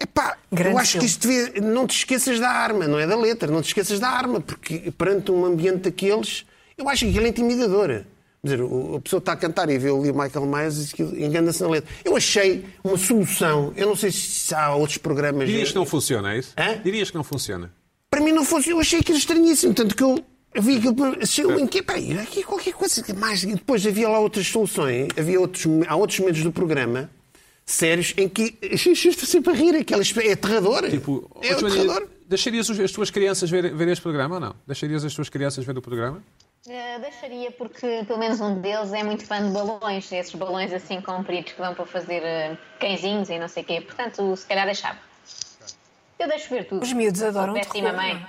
Epá, 0.00 0.36
Grande 0.50 0.74
eu 0.74 0.78
acho 0.78 0.92
filme. 0.92 1.06
que 1.06 1.10
isto 1.12 1.28
devia. 1.28 1.60
Não 1.60 1.86
te 1.86 1.96
esqueças 1.96 2.40
da 2.40 2.48
arma, 2.48 2.88
não 2.88 2.98
é 2.98 3.06
da 3.06 3.16
letra, 3.16 3.50
não 3.50 3.60
te 3.60 3.66
esqueças 3.66 4.00
da 4.00 4.08
arma, 4.08 4.40
porque 4.40 4.90
perante 4.96 5.30
um 5.30 5.44
ambiente 5.44 5.82
daqueles, 5.82 6.46
eu 6.78 6.88
acho 6.88 7.04
que 7.04 7.10
aquilo 7.10 7.26
é 7.26 7.28
intimidador. 7.28 7.88
Quer 8.42 8.56
dizer, 8.56 8.62
a 8.96 9.00
pessoa 9.00 9.18
está 9.18 9.32
a 9.32 9.36
cantar 9.36 9.68
e 9.68 9.76
vê 9.76 9.90
ali 9.90 10.10
o 10.10 10.14
Michael 10.14 10.46
Myers 10.46 10.76
e 10.76 10.80
diz 10.80 10.92
que 10.94 11.02
engana-se 11.02 11.62
na 11.62 11.68
letra. 11.68 11.90
Eu 12.02 12.16
achei 12.16 12.64
uma 12.82 12.96
solução, 12.96 13.70
eu 13.76 13.86
não 13.86 13.94
sei 13.94 14.10
se 14.10 14.54
há 14.54 14.74
outros 14.74 14.96
programas. 14.96 15.46
Dirias 15.46 15.68
que 15.68 15.74
não 15.74 15.84
funciona, 15.84 16.32
é 16.32 16.38
isso? 16.38 16.54
Hã? 16.56 16.80
Dirias 16.82 17.10
que 17.10 17.16
não 17.16 17.24
funciona. 17.24 17.70
Para 18.10 18.22
mim 18.22 18.32
não 18.32 18.44
fosse, 18.44 18.70
eu 18.70 18.80
achei 18.80 19.00
aquilo 19.00 19.18
estranhíssimo, 19.18 19.74
tanto 19.74 19.94
que 19.94 20.02
eu. 20.02 20.24
Eu 20.52 20.62
vi 20.62 20.78
aquilo, 20.78 20.96
achei, 21.22 21.44
em 21.44 21.66
que, 21.66 21.80
peraí, 21.80 22.18
aqui 22.18 22.42
qualquer 22.42 22.72
coisa 22.72 23.04
mais. 23.14 23.44
E 23.44 23.54
depois 23.54 23.86
havia 23.86 24.08
lá 24.08 24.18
outras 24.18 24.46
soluções, 24.48 25.08
havia 25.16 25.38
outros, 25.38 25.64
há 25.86 25.94
outros 25.94 26.18
momentos 26.18 26.42
do 26.42 26.50
programa, 26.50 27.08
sérios, 27.70 28.14
em 28.16 28.28
que 28.28 28.56
estou 28.62 29.26
sempre 29.26 29.52
a 29.52 29.54
rir, 29.54 29.76
aquela, 29.76 30.02
é 30.02 30.32
aterrador. 30.32 30.88
Tipo, 30.90 31.30
é 31.42 31.52
aterrador. 31.52 32.08
deixarias 32.26 32.68
as 32.70 32.92
tuas 32.92 33.10
crianças 33.10 33.50
ver, 33.50 33.74
ver 33.74 33.88
este 33.88 34.02
programa 34.02 34.34
ou 34.36 34.40
não? 34.40 34.54
Deixarias 34.66 35.04
as 35.04 35.14
tuas 35.14 35.28
crianças 35.28 35.64
ver 35.64 35.76
o 35.76 35.82
programa? 35.82 36.22
Eh, 36.68 36.98
deixaria 36.98 37.50
porque 37.52 38.04
pelo 38.06 38.18
menos 38.18 38.38
um 38.40 38.60
deles 38.60 38.92
é 38.92 39.02
muito 39.02 39.24
fã 39.24 39.42
de 39.44 39.50
balões, 39.52 40.12
esses 40.12 40.34
balões 40.34 40.72
assim 40.72 41.00
compridos 41.00 41.52
que 41.52 41.60
dão 41.62 41.74
para 41.74 41.86
fazer 41.86 42.22
eh, 42.22 42.56
cãezinhos 42.78 43.30
e 43.30 43.38
não 43.38 43.48
sei 43.48 43.62
o 43.62 43.66
quê. 43.66 43.80
Portanto, 43.80 44.36
se 44.36 44.46
calhar 44.46 44.66
deixava. 44.66 44.98
Eu 46.18 46.28
deixo 46.28 46.50
ver 46.50 46.64
tudo. 46.68 46.82
Os 46.82 46.92
miúdos 46.92 47.22
adoram 47.22 47.54
péssima 47.54 47.92
mãe. 47.94 48.14
não? 48.14 48.26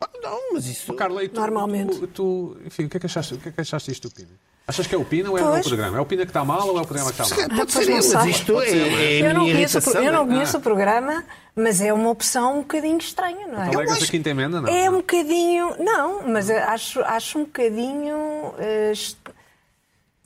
Ah, 0.00 0.08
Não, 0.22 0.52
mas 0.54 0.66
isso. 0.66 0.92
Carla, 0.94 1.28
tu, 1.28 1.34
Normalmente. 1.40 1.96
Tu, 2.00 2.06
tu- 2.08 2.56
enfim, 2.64 2.84
o 2.86 2.88
que 2.88 2.96
é 2.96 3.00
que 3.00 3.06
achaste, 3.06 3.34
o 3.34 3.38
que 3.38 3.50
é 3.50 3.52
que 3.52 3.60
achaste 3.60 3.90
disto 3.90 4.08
do 4.08 4.14
Pina? 4.14 4.30
Achas 4.70 4.86
que 4.86 4.94
é 4.94 4.98
o 4.98 5.04
Pina 5.04 5.30
ou 5.30 5.36
é 5.36 5.42
o 5.42 5.46
Pois. 5.50 5.66
programa? 5.66 5.98
É 5.98 6.00
o 6.00 6.06
Pina 6.06 6.22
que 6.24 6.30
está 6.30 6.44
mal 6.44 6.68
ou 6.68 6.78
é 6.78 6.82
o 6.82 6.84
programa 6.86 7.12
que 7.12 7.20
está 7.20 7.36
mal? 7.48 7.48
Pode 7.56 7.72
ser, 7.72 7.90
mas 7.90 8.26
isto 8.26 8.60
é, 8.62 8.68
é 8.70 9.22
a 9.22 9.28
Eu 9.30 9.34
não 9.34 9.40
conheço, 9.46 9.78
eu 9.98 10.12
não 10.12 10.22
é? 10.22 10.26
conheço 10.26 10.58
o 10.58 10.60
programa, 10.60 11.24
mas 11.56 11.80
é 11.80 11.92
uma 11.92 12.08
opção 12.08 12.58
um 12.58 12.60
bocadinho 12.60 12.98
estranha, 12.98 13.48
não 13.48 13.62
é? 13.64 13.74
Alegas 13.74 13.96
acho 13.96 14.04
a 14.04 14.08
quinta 14.08 14.30
emenda, 14.30 14.60
não? 14.60 14.68
É 14.68 14.88
um 14.88 14.98
bocadinho. 14.98 15.74
Não, 15.80 16.22
mas 16.28 16.48
acho, 16.48 17.00
acho 17.02 17.38
um 17.40 17.44
bocadinho. 17.44 18.54
est- 18.92 19.16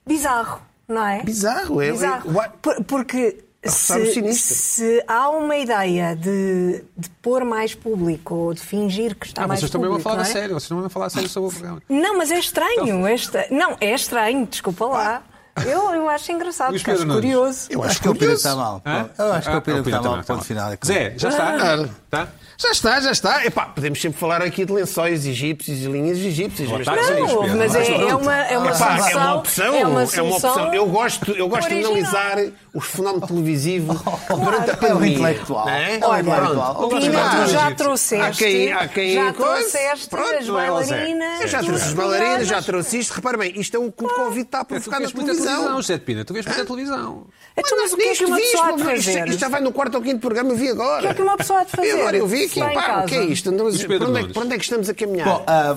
bizarro, 0.07 0.61
não 0.87 1.07
é? 1.07 1.23
Bizarro, 1.23 1.81
é- 1.81 1.91
Bizarro. 1.93 2.41
é- 2.43 2.51
Por- 2.61 2.85
porque 2.85 3.44
se, 3.67 4.33
se 4.35 5.05
há 5.09 5.29
uma 5.31 5.57
ideia 5.57 6.15
de, 6.17 6.85
de 6.97 7.09
pôr 7.23 7.45
mais 7.45 7.75
público 7.75 8.35
ou 8.35 8.55
de 8.55 8.61
fingir 8.61 9.15
que 9.17 9.27
está 9.27 9.45
Ah, 9.45 9.49
mais 9.49 9.61
vocês 9.61 9.71
também 9.71 9.89
vão 9.89 9.99
público. 9.99 10.11
falar 10.11 10.23
a 10.23 10.25
não 10.25 10.31
é? 10.31 10.33
sério, 10.33 10.55
vocês 10.55 10.69
também 10.69 10.83
vão 10.83 10.91
falar 10.91 11.07
a 11.07 11.11
sério 11.11 11.29
sobre 11.29 11.49
o 11.49 11.53
programa. 11.53 11.83
Não, 11.89 12.19
mas 12.19 12.31
é 12.31 12.39
estranho. 12.39 13.07
É 13.07 13.15
estra- 13.15 13.47
Não, 13.51 13.77
é 13.81 13.95
estranho, 13.95 14.47
desculpa 14.47 14.85
lá. 14.87 15.23
Eu, 15.65 15.95
eu 15.95 16.09
acho 16.09 16.33
engraçado, 16.33 16.75
acho 16.75 16.85
Pedro 16.85 17.07
Nunes. 17.07 17.15
curioso. 17.23 17.67
Eu 17.71 17.81
Acho 17.83 17.91
acho 17.93 18.01
que 18.03 18.09
é 18.09 18.11
o 18.11 18.15
curioso. 18.15 18.37
está 18.39 18.57
mal. 18.57 18.83
Hã? 18.85 19.09
Eu 19.17 19.33
acho 19.33 19.43
que 19.43 19.51
é 19.51 19.55
Ah, 19.55 19.59
o 19.59 19.63
Pina 19.63 19.83
que 19.85 19.89
está 19.89 20.03
mal. 20.03 20.25
Ponto 20.25 20.45
final. 20.45 20.73
Zé, 20.85 21.15
já 21.17 21.29
está? 21.29 21.53
Claro. 21.59 21.91
Tá? 22.11 22.29
Já 22.57 22.71
está, 22.71 23.01
já 23.01 23.11
está. 23.11 23.45
Epá, 23.45 23.67
podemos 23.67 24.01
sempre 24.01 24.19
falar 24.19 24.41
aqui 24.41 24.65
de 24.65 24.73
lençóis 24.73 25.27
egípcios 25.27 25.81
e 25.81 25.87
linhas 25.87 26.19
egípcias. 26.19 26.69
Mas. 26.71 26.89
Pedro. 26.89 27.47
Não, 27.47 27.57
mas 27.57 27.75
é, 27.75 27.93
é 28.09 28.15
uma, 28.15 28.35
é 28.47 28.59
uma 28.59 28.71
Epá, 28.71 28.97
solução. 28.97 29.11
é 29.21 29.25
uma 29.25 29.35
opção. 29.35 29.65
É 29.65 29.71
uma 29.71 29.79
é 29.81 29.87
uma 29.87 30.07
solução 30.07 30.51
opção. 30.53 30.75
Eu 30.75 30.87
gosto, 30.87 31.33
eu 31.33 31.49
gosto 31.49 31.69
de 31.69 31.85
analisar 31.85 32.37
o 32.73 32.81
fenómeno 32.81 33.27
televisivo 33.27 33.95
durante 34.29 34.71
a 34.71 34.73
É 34.73 34.77
um 34.77 34.77
pandemia. 34.77 35.15
intelectual. 35.19 35.67
não 35.67 35.73
é? 35.73 35.97
É 35.97 36.01
Olha. 36.05 36.25
Pronto. 36.25 36.89
Pina, 37.01 37.25
Ah, 37.25 37.45
tu 37.45 37.51
já 37.51 37.71
trouxeste, 37.75 38.25
Há 38.25 38.31
quem- 38.33 38.73
há 38.73 38.89
quem 38.89 39.15
já 39.15 39.33
trouxeste 39.33 40.09
Pronto, 40.09 40.35
as 40.35 40.47
não 40.47 40.61
é 40.61 40.71
bailarinas. 40.71 41.41
Eu 41.41 41.49
já 41.49 41.63
trouxe 41.63 41.85
as 41.85 41.93
bailarinas, 41.93 42.47
já 42.49 42.63
trouxe 42.63 42.99
isto. 42.99 43.13
Repara 43.15 43.37
bem, 43.39 43.53
isto 43.59 43.77
é 43.77 43.81
o 43.81 43.91
que 43.91 44.05
o 44.05 44.09
convite 44.09 44.47
está 44.47 44.59
a 44.59 44.61
É, 44.61 44.65
Tu 44.65 44.69
provocar 44.69 44.93
na 44.93 44.99
vês 45.01 45.13
muita 45.13 45.33
televisão, 45.33 45.81
de 45.81 45.99
Pina. 45.99 46.25
Tu 46.25 46.33
vês 46.35 46.47
muita 46.47 46.65
televisão. 46.65 47.27
Então, 47.57 47.79
mas 47.81 47.93
o 47.93 47.97
que 47.97 48.03
é 48.03 48.07
que 48.07 48.13
Isto 48.13 48.27
uma 48.27 48.37
pessoa 48.37 48.65
há 48.67 48.71
de 48.73 48.77
isto- 48.83 48.91
fazer? 48.91 49.29
Isto 49.29 49.39
já 49.41 49.49
vai 49.49 49.61
no 49.61 49.73
quarto 49.73 49.95
ou 49.97 50.03
quinto 50.03 50.19
programa, 50.21 50.51
eu 50.51 50.57
vi 50.57 50.69
agora. 50.71 50.99
O 50.99 51.01
que 51.03 51.07
é 51.09 51.15
que 51.15 51.23
uma 51.23 51.37
pessoa 51.37 51.61
há 51.61 51.65
de 51.65 51.71
fazer? 51.71 51.93
Agora 51.93 52.17
eu 52.17 52.27
vi 52.27 52.44
está 52.47 52.71
em 52.71 52.75
pá, 52.75 53.03
o 53.03 53.07
que 53.07 53.15
é 53.15 53.25
isto? 53.25 53.51
Andamos, 53.51 53.75
Luís 53.75 53.87
para, 53.87 54.09
onde 54.09 54.21
é, 54.21 54.23
que- 54.27 54.33
para 54.33 54.43
onde 54.43 54.55
é 54.55 54.59
que 54.59 54.65
estamos 54.65 54.89
a 54.89 54.95
caminhar? 54.95 55.27
Bom, 55.29 55.45
ah, 55.47 55.73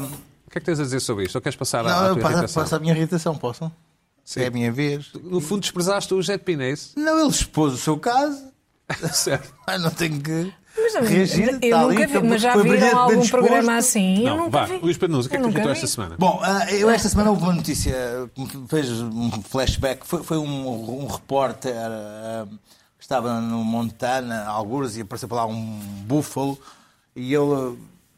O 0.48 0.50
que 0.52 0.58
é 0.58 0.62
que 0.62 0.66
tens 0.66 0.80
a 0.80 0.84
dizer 0.84 1.00
sobre 1.02 1.26
isto? 1.26 1.36
Ou 1.36 1.42
queres 1.42 1.56
passar 1.56 1.86
à, 1.86 1.90
à 1.90 1.94
não, 1.94 2.00
tua 2.00 2.08
eu 2.10 2.22
passo, 2.24 2.34
irritação? 2.34 2.64
passo 2.64 2.76
a 2.76 2.80
minha 2.80 2.94
irritação, 2.94 3.36
posso? 3.36 3.72
Sim. 4.24 4.42
É 4.42 4.48
a 4.48 4.52
minha 4.52 4.72
vez. 4.72 5.12
No 5.24 5.40
fundo, 5.40 5.62
desprezaste 5.62 6.14
o 6.14 6.22
de 6.22 6.38
Pina, 6.40 6.66
é? 6.66 6.74
Não, 6.96 7.20
ele 7.20 7.30
expôs 7.30 7.74
o 7.74 7.78
seu 7.78 7.98
caso. 7.98 8.44
certo. 9.14 9.54
Ah, 9.68 9.78
não 9.78 9.90
tenho 9.92 10.22
que 10.22 10.54
Mas, 10.78 11.10
reagir. 11.10 11.50
eu 11.50 11.56
está 11.60 11.82
ali, 11.82 11.96
nunca 11.96 12.08
vi, 12.22 12.28
mas 12.28 12.42
já 12.42 12.56
viram 12.56 12.98
algum 12.98 13.22
exposto. 13.22 13.32
programa 13.32 13.76
assim? 13.78 14.20
eu 14.20 14.24
Não, 14.30 14.38
nunca 14.46 14.50
vá. 14.52 14.66
vi. 14.66 14.78
Luís 14.78 14.98
Pedro 14.98 15.12
Nunes, 15.12 15.26
o 15.26 15.30
que 15.30 15.36
é 15.36 15.40
Eu 15.40 15.42
que 15.42 15.48
nunca 15.48 15.60
contou 15.60 15.74
vi. 15.74 15.78
esta 15.78 15.88
semana? 15.88 16.16
Bom, 16.18 16.40
ah, 16.42 16.72
eu 16.74 16.90
esta 16.90 17.10
semana 17.10 17.30
houve 17.32 17.42
uma 17.44 17.54
notícia 17.54 17.94
que 18.34 18.58
me 18.58 18.68
fez 18.70 18.90
um 19.02 19.30
flashback. 19.44 20.06
Foi, 20.08 20.24
foi 20.24 20.38
um, 20.38 21.04
um 21.04 21.08
repórter 21.08 21.74
ah, 21.76 22.46
que 22.48 22.58
estava 23.08 23.40
no 23.40 23.64
Montana, 23.64 24.46
algures, 24.46 24.98
e 24.98 25.02
apareceu 25.02 25.30
para 25.30 25.38
lá 25.38 25.46
um 25.46 25.80
búfalo 26.06 26.60
e 27.16 27.34
ele 27.34 27.78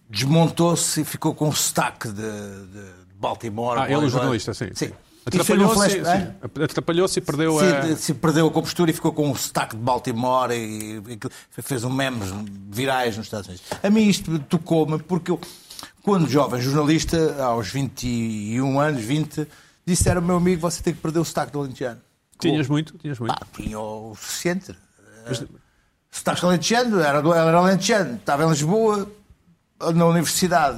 desmontou-se 0.09 1.01
e 1.01 1.05
ficou 1.05 1.35
com 1.35 1.49
um 1.49 1.51
sotaque 1.51 2.07
de, 2.07 2.13
de 2.13 2.85
Baltimore. 3.13 3.77
Ah, 3.77 3.85
ele, 3.85 3.97
o 3.97 3.99
Baltimore. 3.99 4.09
jornalista, 4.09 4.53
sim. 4.55 4.69
Sim. 4.73 4.91
Atrapalhou-se 5.25 5.89
sim. 5.91 6.63
Atrapalhou-se 6.63 7.19
e 7.19 7.21
perdeu 7.21 7.59
Sim, 7.59 7.65
a... 7.65 7.95
se 7.95 8.13
perdeu 8.15 8.47
a 8.47 8.51
compostura 8.51 8.89
e 8.89 8.93
ficou 8.93 9.13
com 9.13 9.29
um 9.29 9.35
sotaque 9.35 9.75
de 9.75 9.81
Baltimore 9.83 10.51
e, 10.51 10.97
e 10.97 11.61
fez 11.61 11.83
um 11.83 11.91
memes 11.91 12.29
virais 12.71 13.15
nos 13.15 13.27
Estados 13.27 13.47
Unidos. 13.47 13.65
A 13.83 13.89
mim 13.91 14.07
isto 14.07 14.39
tocou-me 14.39 14.97
porque 14.97 15.29
eu, 15.29 15.39
quando 16.01 16.27
jovem 16.27 16.59
jornalista, 16.59 17.43
aos 17.43 17.67
21 17.67 18.79
anos, 18.79 19.03
20, 19.03 19.47
disseram 19.85 20.21
ao 20.21 20.25
meu 20.25 20.37
amigo, 20.37 20.61
você 20.61 20.81
tem 20.81 20.95
que 20.95 20.99
perder 20.99 21.19
o 21.19 21.25
sotaque 21.25 21.51
do 21.51 21.59
Alentejano. 21.59 22.01
Tinhas 22.39 22.67
muito, 22.67 22.97
tinhas 22.97 23.19
muito. 23.19 23.33
Pá, 23.37 23.45
tinha 23.55 23.79
o 23.79 24.15
suficiente. 24.15 24.71
Eh, 24.71 25.45
Sotaque 26.11 26.43
alentejano, 26.45 26.99
era, 26.99 27.21
do- 27.21 27.33
era 27.33 27.55
alentejano, 27.57 28.15
estava 28.15 28.43
em 28.43 28.49
Lisboa, 28.49 29.11
na 29.93 30.05
universidade 30.05 30.77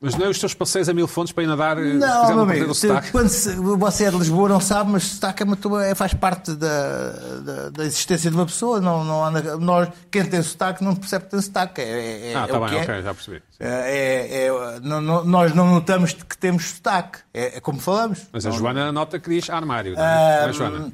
Mas 0.00 0.14
não 0.14 0.26
é 0.26 0.28
os 0.28 0.38
teus 0.38 0.54
passeios 0.54 0.88
a 0.88 0.94
mil 0.94 1.06
fontes 1.06 1.32
para 1.32 1.44
ir 1.44 1.46
nadar 1.46 1.76
eh, 1.78 1.94
não, 1.94 2.28
meu 2.28 2.40
amigo, 2.40 2.72
quando 3.12 3.28
se- 3.28 3.54
você 3.54 4.04
é 4.04 4.10
de 4.10 4.16
Lisboa 4.16 4.48
não 4.48 4.60
sabe, 4.60 4.90
mas 4.90 5.04
sotaque 5.04 5.42
é 5.42 5.90
é, 5.90 5.94
faz 5.94 6.14
parte 6.14 6.54
da, 6.54 7.10
da, 7.44 7.68
da 7.70 7.84
existência 7.84 8.30
de 8.30 8.36
uma 8.36 8.46
pessoa. 8.46 8.80
Não, 8.80 9.04
não 9.04 9.24
anda, 9.24 9.56
nós, 9.58 9.88
quem 10.10 10.24
tem 10.24 10.42
sotaque 10.42 10.82
não 10.82 10.94
percebe 10.94 11.24
que 11.26 11.30
tem 11.32 11.40
sotaque. 11.42 11.80
É, 11.80 12.30
é, 12.30 12.34
Ah, 12.34 12.40
é 12.40 12.44
está 12.44 12.58
o 12.58 12.66
bem, 12.66 12.78
é. 12.78 12.82
ok, 12.82 13.02
já 13.02 13.14
percebi. 13.14 13.42
É, 13.60 13.66
é- 13.68 14.46
é- 14.46 14.80
não- 14.80 15.00
não- 15.00 15.24
nós 15.24 15.54
não 15.54 15.66
notamos 15.74 16.12
que 16.14 16.38
temos 16.38 16.70
sotaque. 16.70 17.18
É, 17.34 17.58
é 17.58 17.60
como 17.60 17.78
falamos. 17.80 18.20
Mas 18.32 18.46
a 18.46 18.50
Joana 18.50 18.90
nota 18.92 19.18
que 19.18 19.28
diz 19.28 19.50
armário, 19.50 19.94
não 19.94 20.02
é? 20.02 20.42
Não 20.42 20.48
é, 20.48 20.52
Joana? 20.52 20.92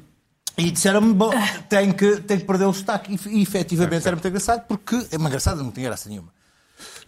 E 0.57 0.71
disseram-me, 0.71 1.13
bom, 1.13 1.31
tem 1.69 1.91
que, 1.91 2.17
tem 2.21 2.39
que 2.39 2.45
perder 2.45 2.65
o 2.65 2.73
sotaque. 2.73 3.19
E, 3.25 3.39
e 3.39 3.41
efetivamente 3.41 4.05
era 4.07 4.15
muito 4.15 4.27
engraçado, 4.27 4.63
porque 4.67 4.95
é 5.11 5.17
uma 5.17 5.27
engraçada, 5.27 5.61
não 5.61 5.71
tinha 5.71 5.87
graça 5.87 6.07
nenhuma. 6.09 6.34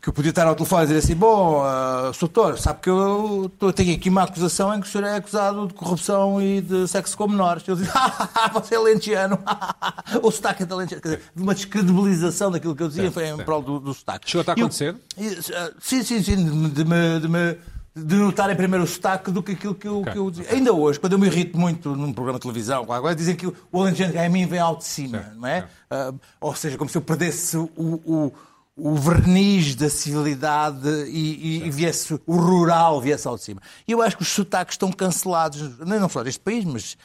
Que 0.07 0.09
eu 0.11 0.13
podia 0.13 0.29
estar 0.29 0.47
ao 0.47 0.55
telefone 0.55 0.83
e 0.83 0.87
dizer 0.87 0.99
assim: 0.99 1.15
Bom, 1.15 1.61
uh, 1.65 2.13
Sr. 2.13 2.19
Doutor, 2.29 2.57
sabe 2.57 2.79
que 2.79 2.89
eu, 2.89 3.51
tenho 3.75 3.93
aqui 3.93 4.07
uma 4.09 4.23
acusação 4.23 4.73
em 4.73 4.79
que 4.79 4.87
o 4.87 4.89
senhor 4.89 5.03
é 5.05 5.17
acusado 5.17 5.67
de 5.67 5.73
corrupção 5.73 6.41
e 6.41 6.61
de 6.61 6.87
sexo 6.87 7.17
com 7.17 7.27
menores. 7.27 7.67
Eu 7.67 7.75
disse: 7.75 7.91
ah, 7.93 8.49
Você 8.53 8.75
é 8.75 8.79
lentiano. 8.79 9.37
o 10.23 10.31
sotaque 10.31 10.63
é 10.63 10.65
de 10.65 10.73
lentiano. 10.73 11.01
Quer 11.01 11.09
dizer, 11.09 11.23
uma 11.35 11.53
descredibilização 11.53 12.49
daquilo 12.49 12.73
que 12.73 12.83
eu 12.83 12.87
dizia 12.87 13.03
Certo, 13.03 13.15
foi 13.15 13.23
em 13.25 13.35
certo. 13.35 13.43
prol 13.43 13.61
do, 13.61 13.79
do 13.81 13.93
sotaque. 13.93 14.31
Chegou-te 14.31 14.49
a 14.49 14.53
eu- 14.53 14.59
acontecer? 14.63 14.95
e, 15.17 15.27
uh, 15.27 15.73
sim, 15.81 16.01
sim, 16.01 16.23
sim. 16.23 16.35
De, 16.69 16.85
me- 16.85 17.19
de, 17.19 17.27
me- 17.27 17.57
de, 17.93 18.15
notarem 18.15 18.55
primeiro 18.55 18.85
o 18.85 18.87
sotaque 18.87 19.29
do 19.29 19.43
que 19.43 19.51
aquilo 19.51 19.75
que 19.75 19.89
eu, 19.89 19.99
Ok, 19.99 20.13
que 20.13 20.19
eu 20.19 20.31
dizia. 20.31 20.53
Ainda 20.53 20.71
hoje, 20.71 21.01
quando 21.01 21.11
eu 21.11 21.19
me 21.19 21.27
irrito 21.27 21.59
muito 21.59 21.93
num 21.97 22.13
programa 22.13 22.39
de 22.39 22.43
televisão, 22.43 22.89
agora 22.93 23.13
dizem 23.13 23.35
que 23.35 23.45
o 23.45 23.53
alentejano 23.73 24.13
que 24.13 24.19
é 24.19 24.25
a 24.25 24.29
mim 24.29 24.45
vem 24.45 24.59
ao 24.59 24.77
de 24.77 24.85
cima, 24.85 25.17
Certo, 25.17 25.35
não 25.35 25.49
é? 25.49 25.67
Ah, 25.91 26.13
ou 26.39 26.55
seja, 26.55 26.77
como 26.77 26.89
se 26.89 26.97
eu 26.97 27.01
perdesse 27.01 27.57
o, 27.57 27.69
o, 27.75 28.33
o 28.77 28.95
verniz 28.95 29.73
da 29.73 29.89
civilidade 29.89 30.87
e, 31.07 31.63
e, 31.63 31.65
e 31.65 31.71
viesse 31.71 32.13
o 32.27 32.37
rural 32.37 33.01
viesse 33.01 33.27
ao 33.27 33.35
de 33.35 33.43
cima. 33.43 33.61
E 33.87 33.91
eu 33.91 34.03
acho 34.03 34.15
que 34.15 34.21
os 34.21 34.29
sotaques 34.29 34.75
estão 34.75 34.91
cancelados, 34.91 35.79
não 35.79 36.07
só 36.07 36.23
neste 36.23 36.39
país, 36.39 36.63
mas 36.63 36.95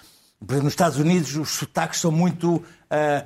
nos 0.62 0.72
Estados 0.72 0.98
Unidos 0.98 1.34
os 1.34 1.48
sotaques 1.48 1.98
são 2.00 2.12
muito 2.12 2.62
ah, 2.90 3.24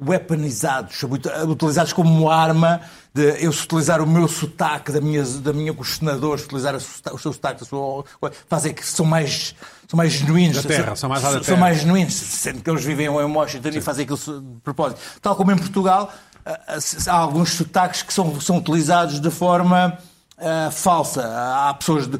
weaponizados, 0.00 0.96
são 0.96 1.08
muito 1.08 1.28
ah, 1.28 1.44
utilizados 1.44 1.92
como 1.92 2.30
arma. 2.30 2.80
De, 3.12 3.44
eu 3.44 3.52
se 3.52 3.64
utilizar 3.64 4.00
o 4.00 4.06
meu 4.06 4.28
sotaque 4.28 4.92
da 4.92 5.00
minha, 5.00 5.24
da 5.24 5.52
minha 5.52 5.74
coordenador, 5.74 6.38
se 6.38 6.44
utilizar 6.44 6.76
o 6.76 7.18
seu 7.18 7.32
sotaque, 7.32 7.64
sua, 7.64 8.04
fazem 8.48 8.72
que 8.72 8.86
são 8.86 9.04
mais, 9.04 9.52
são 9.88 9.96
mais 9.96 10.12
genuínos. 10.12 10.62
Da 10.62 10.68
terra, 10.68 10.94
são 10.94 11.08
mais 11.08 11.22
da 11.22 11.30
são 11.32 11.40
terra. 11.40 11.56
mais 11.56 11.80
genuínos, 11.80 12.14
sendo 12.14 12.62
que 12.62 12.70
eles 12.70 12.84
vivem 12.84 13.06
em 13.06 13.08
Washington 13.08 13.68
e 13.70 13.80
fazem 13.80 14.04
aquilo 14.04 14.40
de 14.40 14.60
propósito. 14.60 15.00
Tal 15.20 15.34
como 15.34 15.50
em 15.50 15.58
Portugal, 15.58 16.12
há 17.08 17.14
alguns 17.14 17.50
sotaques 17.54 18.02
que 18.02 18.12
são, 18.12 18.40
são 18.40 18.58
utilizados 18.58 19.20
de 19.20 19.30
forma 19.30 19.98
ah, 20.38 20.70
falsa. 20.70 21.22
Há 21.24 21.74
pessoas 21.74 22.06
de- 22.06 22.18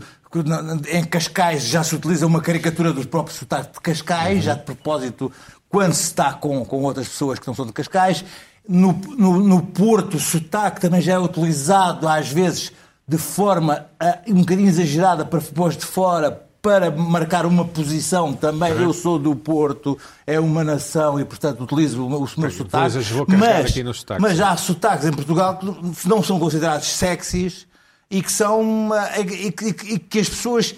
em 0.93 1.05
Cascais 1.05 1.65
já 1.65 1.83
se 1.83 1.95
utiliza 1.95 2.27
uma 2.27 2.41
caricatura 2.41 2.93
dos 2.93 3.05
próprios 3.07 3.39
sotaques 3.39 3.73
de 3.73 3.81
Cascais, 3.81 4.45
já 4.45 4.55
de 4.55 4.63
propósito, 4.63 5.33
quando 5.69 5.93
se 5.93 6.05
está 6.05 6.33
com, 6.33 6.65
com 6.65 6.83
outras 6.83 7.09
pessoas 7.09 7.39
que 7.39 7.47
não 7.47 7.55
são 7.55 7.67
de 7.67 7.73
Cascais. 7.73 8.25
No, 8.69 8.93
no, 8.93 9.41
no 9.41 9.63
Porto, 9.63 10.17
o 10.19 10.21
sotaque 10.21 10.81
também 10.81 11.01
já 11.01 11.15
é 11.15 11.19
utilizado 11.19 12.07
às 12.07 12.29
vezes 12.29 12.71
de 13.09 13.19
forma 13.19 13.87
ah, 13.99 14.19
um 14.29 14.35
bocadinho 14.41 14.69
exagerada 14.69 15.25
para 15.25 15.41
pôr 15.41 15.73
de 15.75 15.85
fora 15.85 16.43
para 16.63 16.91
marcar 16.91 17.47
uma 17.47 17.65
posição 17.65 18.33
também. 18.35 18.73
Eu 18.73 18.93
sou 18.93 19.19
do 19.19 19.35
Porto, 19.35 19.97
é 20.27 20.39
uma 20.39 20.63
nação 20.63 21.19
e, 21.19 21.25
portanto, 21.25 21.63
utilizo 21.65 22.05
o 22.05 22.09
meu, 22.09 22.19
o 22.19 22.21
meu 22.21 22.51
sotaque. 22.51 22.85
Mas, 23.39 23.49
sotaques. 23.95 24.23
mas 24.23 24.41
há 24.41 24.57
sotaques 24.57 25.07
em 25.07 25.13
Portugal 25.13 25.59
que 25.59 26.09
não 26.09 26.23
são 26.23 26.39
considerados 26.39 26.87
sexys 26.89 27.67
e 28.11 28.23
que 28.23 28.31
são 28.31 28.91
e 29.19 29.53
que, 29.53 29.67
e 29.69 29.99
que- 29.99 30.19
as 30.19 30.29
pessoas 30.29 30.75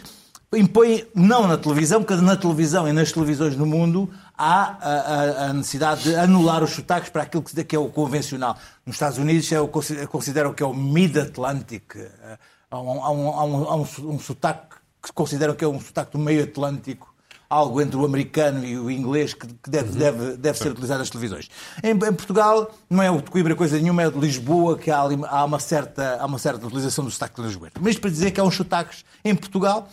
impõem, 0.55 1.05
não 1.14 1.49
na 1.49 1.57
televisão, 1.57 2.03
porque 2.03 2.23
na 2.23 2.37
televisão 2.37 2.87
e 2.87 2.92
nas 2.92 3.11
televisões 3.11 3.57
no 3.57 3.64
mundo 3.66 4.09
há 4.37 4.77
a, 4.81 4.90
a- 4.90 5.45
a 5.49 5.53
necessidade 5.53 6.03
de 6.05 6.14
anular 6.14 6.62
os 6.62 6.71
sotaques 6.71 7.09
para 7.11 7.23
aquilo 7.23 7.42
que, 7.42 7.64
que 7.64 7.75
é 7.75 7.79
o 7.79 7.88
convencional. 7.88 8.57
Nos 8.87 8.97
Estados 8.97 9.18
Unidos 9.18 9.51
é 9.51 9.61
o, 9.61 9.66
consi- 9.66 10.07
consideram 10.07 10.53
que 10.53 10.62
é 10.62 10.66
o 10.66 10.75
Mid-Atlantic. 10.75 11.97
Eh, 11.97 12.38
Há 12.71 12.81
um, 12.81 13.05
há 13.05 13.11
um, 13.11 13.29
há 13.68 13.75
um, 13.77 13.87
um 14.14 14.18
sotaque 14.18 14.72
que 15.03 15.12
consideram 15.12 15.55
que 15.55 15.65
é 15.65 15.69
um 15.69 15.81
sotaque 15.81 16.12
do 16.12 16.19
meio 16.19 16.45
Atlântico 16.45 17.11
algo 17.51 17.83
entre 17.83 17.97
o 17.99 18.05
americano 18.07 18.65
e 18.65 18.79
o 18.79 18.91
inglês 18.91 19.35
que 19.35 19.47
que 19.47 19.69
deve, 19.69 19.91
deve, 19.99 20.37
deve 20.38 20.57
ser 20.57 20.71
utilizado 20.71 21.01
nas 21.01 21.11
televisões. 21.11 21.51
Em, 21.83 21.91
em 21.91 21.97
Portugal 22.15 22.71
não 22.88 23.03
é 23.03 23.11
o 23.11 23.21
de 23.21 23.31
Coimbra 23.31 23.55
coisa 23.55 23.79
nenhuma, 23.79 24.03
é 24.05 24.11
de 24.11 24.19
Lisboa 24.19 24.79
que 24.79 24.91
há, 24.91 24.97
há 25.29 25.45
uma, 25.45 25.59
certa, 25.59 26.17
há 26.19 26.25
uma 26.25 26.38
certa 26.38 26.65
utilização 26.67 27.05
do 27.05 27.11
sotaque 27.11 27.41
de 27.43 27.47
Lisboa. 27.49 27.71
Mas 27.79 27.99
para 27.99 28.09
dizer 28.09 28.31
que 28.31 28.41
há 28.41 28.45
uns 28.45 28.55
sotaques 28.57 29.05
em 29.23 29.35
Portugal 29.35 29.87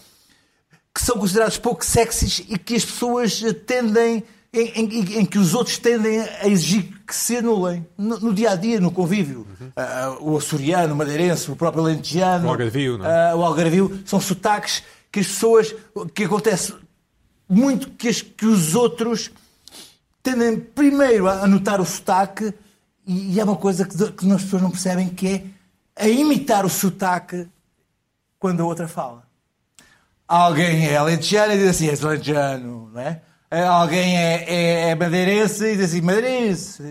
que 0.93 1.01
são 1.03 1.17
considerados 1.17 1.57
pouco 1.57 1.83
sexys 1.83 2.43
e 2.47 2.57
que 2.57 2.75
as 2.75 2.85
pessoas 2.85 3.41
tendem, 3.67 4.23
em, 4.53 4.67
em- 4.67 5.17
em 5.19 5.25
que 5.25 5.37
os 5.37 5.53
outros 5.53 5.77
tendem 5.77 6.19
a 6.21 6.47
exigir 6.47 6.93
que 7.05 7.13
se 7.15 7.37
anulem. 7.37 7.85
No, 7.97 8.19
no 8.19 8.33
dia 8.33 8.51
a 8.51 8.55
dia, 8.55 8.79
no 8.79 8.89
convívio. 8.89 9.45
Ah, 9.75 10.15
o 10.21 10.37
açoriano, 10.37 10.93
o 10.93 10.97
madeirense, 10.97 11.51
o 11.51 11.55
próprio 11.57 11.83
alentejano. 11.83 12.47
O 12.47 12.49
algarvio, 12.51 12.97
não 12.97 13.05
ah, 13.05 13.35
o 13.35 13.43
algarvio, 13.43 13.99
são 14.05 14.19
sotaques 14.21 14.81
que 15.11 15.19
as 15.19 15.27
pessoas. 15.27 15.73
que 16.13 16.23
acontece 16.25 16.73
muito 17.47 17.89
que, 17.91 18.07
as- 18.07 18.21
que 18.21 18.45
os 18.45 18.75
outros 18.75 19.31
tendem 20.21 20.59
primeiro 20.59 21.27
a 21.27 21.43
anotar 21.43 21.81
o 21.81 21.85
sotaque 21.85 22.53
e, 23.07 23.33
e 23.35 23.39
é 23.39 23.43
uma 23.43 23.55
coisa 23.55 23.85
que, 23.85 23.95
que 24.11 24.31
as 24.31 24.43
pessoas 24.43 24.61
não 24.61 24.69
percebem 24.71 25.09
que 25.09 25.27
é 25.27 25.43
a 25.95 26.07
imitar 26.07 26.65
o 26.65 26.69
sotaque 26.69 27.47
quando 28.37 28.61
a 28.61 28.65
outra 28.65 28.87
fala. 28.87 29.27
Alguém 30.27 30.87
é 30.87 30.95
alentejano 30.95 31.53
e 31.53 31.57
diz 31.57 31.69
assim, 31.69 31.87
és 31.89 32.05
alentejano, 32.05 32.91
não 32.93 33.01
é? 33.01 33.21
Eh, 33.49 33.63
Alguém 33.65 34.15
é, 34.15 34.43
é, 34.47 34.89
é 34.91 34.95
madeirense 34.95 35.63
e 35.65 35.75
diz 35.75 35.85
assim, 35.85 36.01
madeirense. 36.01 36.83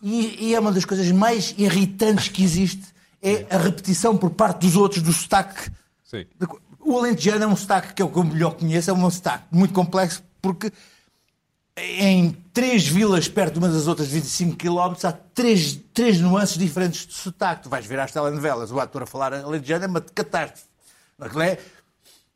E, 0.00 0.46
e 0.50 0.54
é 0.54 0.60
uma 0.60 0.70
das 0.70 0.84
coisas 0.84 1.10
mais 1.10 1.52
irritantes 1.58 2.28
que 2.28 2.44
existe, 2.44 2.84
é 3.20 3.44
a 3.50 3.58
repetição 3.58 4.16
por 4.16 4.30
parte 4.30 4.60
dos 4.60 4.76
outros 4.76 5.02
do 5.02 5.12
sotaque. 5.12 5.68
Sim. 6.04 6.24
O 6.86 6.98
alentejano 6.98 7.44
é 7.44 7.46
um 7.46 7.56
sotaque 7.56 7.94
que 7.94 8.02
eu 8.02 8.08
que 8.08 8.18
eu 8.18 8.24
melhor 8.24 8.54
conheço, 8.54 8.90
é 8.90 8.92
um 8.92 9.10
sotaque 9.10 9.44
muito 9.50 9.74
complexo, 9.74 10.22
porque 10.40 10.70
em 11.76 12.30
três 12.54 12.86
vilas 12.86 13.28
perto 13.28 13.56
umas 13.58 13.72
das 13.74 13.86
outras, 13.86 14.08
25 14.08 14.56
km, 14.56 14.94
há 15.06 15.12
três, 15.12 15.78
três 15.92 16.20
nuances 16.20 16.56
diferentes 16.56 17.06
de 17.06 17.14
sotaque. 17.14 17.64
Tu 17.64 17.68
vais 17.68 17.84
ver 17.84 17.98
às 17.98 18.12
telenovelas, 18.12 18.70
o 18.70 18.80
ator 18.80 19.02
a 19.02 19.06
falar 19.06 19.34
alentejano 19.34 19.84
é 19.84 19.88
uma 19.88 20.00
catástrofe. 20.00 20.64
Aquilo 21.20 21.42
é 21.42 21.58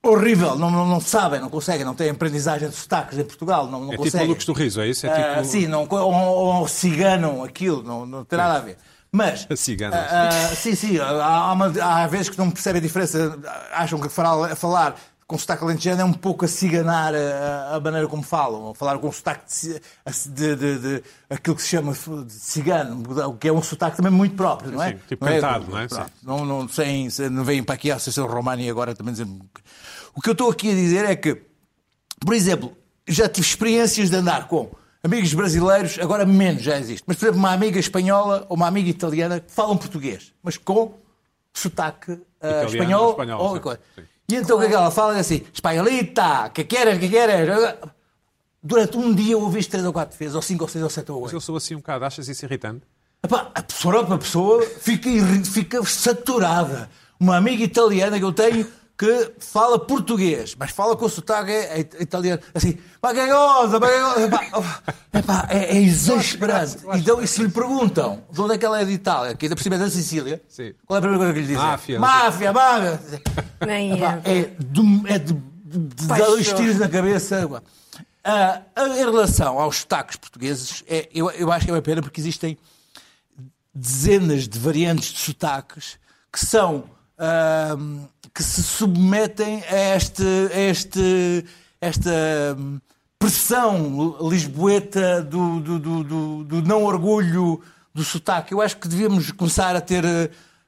horrível, 0.02 0.56
não, 0.56 0.70
não, 0.70 0.86
não 0.86 1.00
sabem, 1.00 1.40
não 1.40 1.48
conseguem, 1.48 1.84
não 1.84 1.94
têm 1.94 2.10
aprendizagem 2.10 2.68
de 2.68 2.74
sotaques 2.74 3.18
em 3.18 3.24
Portugal, 3.24 3.66
não, 3.66 3.80
não 3.80 3.88
É 3.88 3.90
tipo 3.92 4.02
conseguem. 4.04 4.26
malucos 4.26 4.46
do 4.46 4.52
riso, 4.52 4.80
é 4.80 4.88
isso? 4.88 5.06
É 5.06 5.10
Ah, 5.10 5.34
tipo... 5.36 5.44
sim, 5.46 5.66
não, 5.66 5.86
ou, 5.88 6.12
ou 6.12 6.68
ciganam 6.68 7.44
aquilo, 7.44 7.82
não, 7.82 8.04
não 8.04 8.24
tem 8.24 8.36
nada 8.38 8.54
a 8.54 8.60
ver. 8.60 8.78
Mas. 9.12 9.46
Ciganam. 9.56 9.98
ah, 9.98 10.28
ah, 10.28 10.54
sim, 10.54 10.74
sim, 10.74 10.98
há, 10.98 11.52
uma- 11.52 11.72
há 11.82 12.06
vezes 12.06 12.28
que 12.28 12.38
não 12.38 12.50
percebem 12.50 12.80
a 12.80 12.82
diferença, 12.82 13.38
acham 13.72 13.98
que 14.00 14.08
falar, 14.08 14.54
falar 14.56 14.94
com 15.26 15.38
sotaque 15.38 15.62
alentejano 15.62 16.00
é 16.00 16.04
um 16.04 16.12
pouco 16.12 16.44
a 16.44 16.48
ciganar 16.48 17.14
a, 17.14 17.76
a 17.76 17.80
maneira 17.80 18.08
como 18.08 18.20
falam, 18.22 18.62
ou 18.62 18.74
falar 18.74 18.98
com 18.98 19.12
sotaque 19.12 19.44
de, 19.56 20.30
de, 20.34 20.56
de, 20.56 20.78
de- 20.78 21.02
aquilo 21.28 21.54
que 21.54 21.62
se 21.62 21.68
chama 21.68 21.92
de 21.92 22.32
cigano, 22.32 23.04
o 23.28 23.34
que 23.36 23.46
é 23.46 23.52
um 23.52 23.62
sotaque 23.62 23.96
também 23.96 24.10
muito 24.10 24.34
próprio, 24.34 24.72
não 24.72 24.82
é? 24.82 24.90
Sim, 24.92 24.98
tipo 25.08 25.24
não 25.24 25.32
cantado, 25.32 25.66
não 25.70 25.78
é? 25.78 25.86
Pronto, 25.86 26.04
Sim. 26.04 26.10
não, 26.24 26.44
não, 26.44 26.68
sem- 26.68 27.08
não 27.30 27.44
vêm 27.44 27.62
para 27.62 27.76
aqui 27.76 27.92
a 27.92 27.94
Associação 27.96 28.26
Romani 28.26 28.68
agora 28.68 28.92
também 28.92 29.12
dizer. 29.12 29.26
O 30.16 30.20
que 30.20 30.28
eu 30.30 30.32
estou 30.32 30.50
aqui 30.50 30.70
a 30.72 30.74
dizer 30.74 31.04
é 31.04 31.14
que, 31.14 31.40
por 32.24 32.34
exemplo, 32.34 32.76
já 33.06 33.28
tive 33.28 33.46
experiências 33.46 34.10
de 34.10 34.16
andar 34.16 34.48
com 34.48 34.68
amigos 35.02 35.32
brasileiros, 35.34 35.98
agora 35.98 36.24
menos 36.26 36.62
já 36.62 36.78
existe, 36.78 37.04
mas 37.06 37.16
por 37.16 37.24
exemplo, 37.24 37.38
uma 37.38 37.52
amiga 37.52 37.78
espanhola 37.78 38.46
ou 38.48 38.56
uma 38.56 38.66
amiga 38.66 38.88
italiana 38.88 39.40
que 39.40 39.50
falam 39.50 39.76
português, 39.76 40.32
mas 40.42 40.56
com 40.56 40.94
sotaque 41.52 42.18
ah, 42.40 42.48
Italiano, 42.48 42.68
espanhol. 42.68 43.10
espanhol, 43.10 43.42
ou 43.42 43.54
sim, 43.54 43.60
coisa. 43.60 43.80
sim. 43.94 44.02
E 44.28 44.36
então 44.36 44.56
o 44.56 44.60
que 44.60 44.66
é 44.66 44.68
que 44.68 44.74
ela 44.74 44.90
fala? 44.90 45.16
É 45.16 45.20
assim: 45.20 45.42
espanholita, 45.52 46.50
que 46.54 46.64
queres, 46.64 46.98
que 46.98 47.08
queres? 47.08 47.48
Durante 48.62 48.96
um 48.96 49.12
dia 49.14 49.32
eu 49.32 49.40
ouvi 49.40 49.64
três 49.64 49.84
ou 49.84 49.92
quatro 49.92 50.16
vezes, 50.16 50.34
ou 50.34 50.42
cinco, 50.42 50.64
ou 50.64 50.68
seis, 50.68 50.84
ou 50.84 50.90
sete, 50.90 51.10
ou 51.10 51.20
Mas 51.20 51.26
oito. 51.26 51.36
eu 51.36 51.40
sou 51.40 51.56
assim 51.56 51.74
um 51.74 51.78
bocado, 51.78 52.04
achas 52.04 52.28
isso 52.28 52.44
irritante? 52.44 52.82
Epá, 53.22 53.50
a 53.54 53.62
pessoa, 53.62 54.14
a 54.14 54.18
pessoa 54.18 54.62
fica, 54.62 55.08
fica 55.44 55.82
saturada. 55.84 56.88
Uma 57.18 57.36
amiga 57.36 57.64
italiana 57.64 58.18
que 58.18 58.24
eu 58.24 58.32
tenho 58.32 58.66
que 59.00 59.32
fala 59.38 59.78
português, 59.78 60.54
mas 60.58 60.72
fala 60.72 60.94
com 60.94 61.08
sotaque 61.08 61.50
é, 61.50 61.80
é 61.80 62.02
italiano. 62.02 62.42
Assim, 62.54 62.76
epá, 62.98 64.46
oh, 64.52 65.16
epá, 65.16 65.46
é, 65.48 65.74
é 65.74 65.80
exasperante. 65.80 66.76
Então, 66.96 67.22
e 67.22 67.26
se 67.26 67.42
lhe 67.42 67.48
perguntam 67.48 68.22
de 68.30 68.38
onde 68.38 68.56
é 68.56 68.58
que 68.58 68.66
ela 68.66 68.78
é 68.78 68.84
de 68.84 68.92
Itália, 68.92 69.34
que 69.34 69.46
ainda 69.46 69.56
por 69.56 69.62
cima 69.62 69.76
é 69.76 69.78
da 69.78 69.88
Sicília, 69.88 70.42
Sim. 70.46 70.74
qual 70.86 70.96
é 70.96 70.98
a 70.98 71.00
primeira 71.00 71.18
coisa 71.18 71.32
que 71.32 71.40
lhe 71.40 71.46
dizem? 71.46 71.62
Máfia. 71.62 71.98
Máfia, 71.98 72.52
máfia. 72.52 73.00
Nem 73.66 73.92
Epá, 73.94 74.20
é. 74.22 74.38
é 74.38 74.42
de, 74.58 75.12
é 75.14 75.18
de, 75.18 75.32
de 75.32 76.06
dar 76.06 76.18
dois 76.18 76.52
tiros 76.52 76.76
na 76.76 76.88
cabeça. 76.90 77.48
Ah, 78.22 78.60
em 78.76 78.98
relação 78.98 79.58
aos 79.58 79.78
sotaques 79.78 80.16
portugueses, 80.16 80.84
é, 80.86 81.08
eu, 81.14 81.30
eu 81.30 81.50
acho 81.50 81.64
que 81.64 81.70
é 81.70 81.74
uma 81.74 81.80
pena 81.80 82.02
porque 82.02 82.20
existem 82.20 82.58
dezenas 83.74 84.46
de 84.46 84.58
variantes 84.58 85.10
de 85.10 85.20
sotaques 85.20 85.98
que 86.30 86.44
são 86.44 86.84
ahm, 87.18 88.04
que 88.34 88.42
se 88.42 88.62
submetem 88.62 89.62
a 89.68 89.96
este, 89.96 90.22
a 90.52 90.58
este 90.58 91.44
esta 91.80 92.10
hum, 92.58 92.78
pressão 93.18 94.16
lisboeta 94.28 95.22
do, 95.22 95.60
do, 95.60 95.78
do, 95.78 96.44
do- 96.44 96.62
não 96.62 96.84
orgulho 96.84 97.60
do 97.94 98.04
sotaque. 98.04 98.52
Eu 98.52 98.60
acho 98.60 98.76
que 98.76 98.86
devíamos 98.88 99.30
começar 99.32 99.74
a 99.74 99.80
ter 99.80 100.04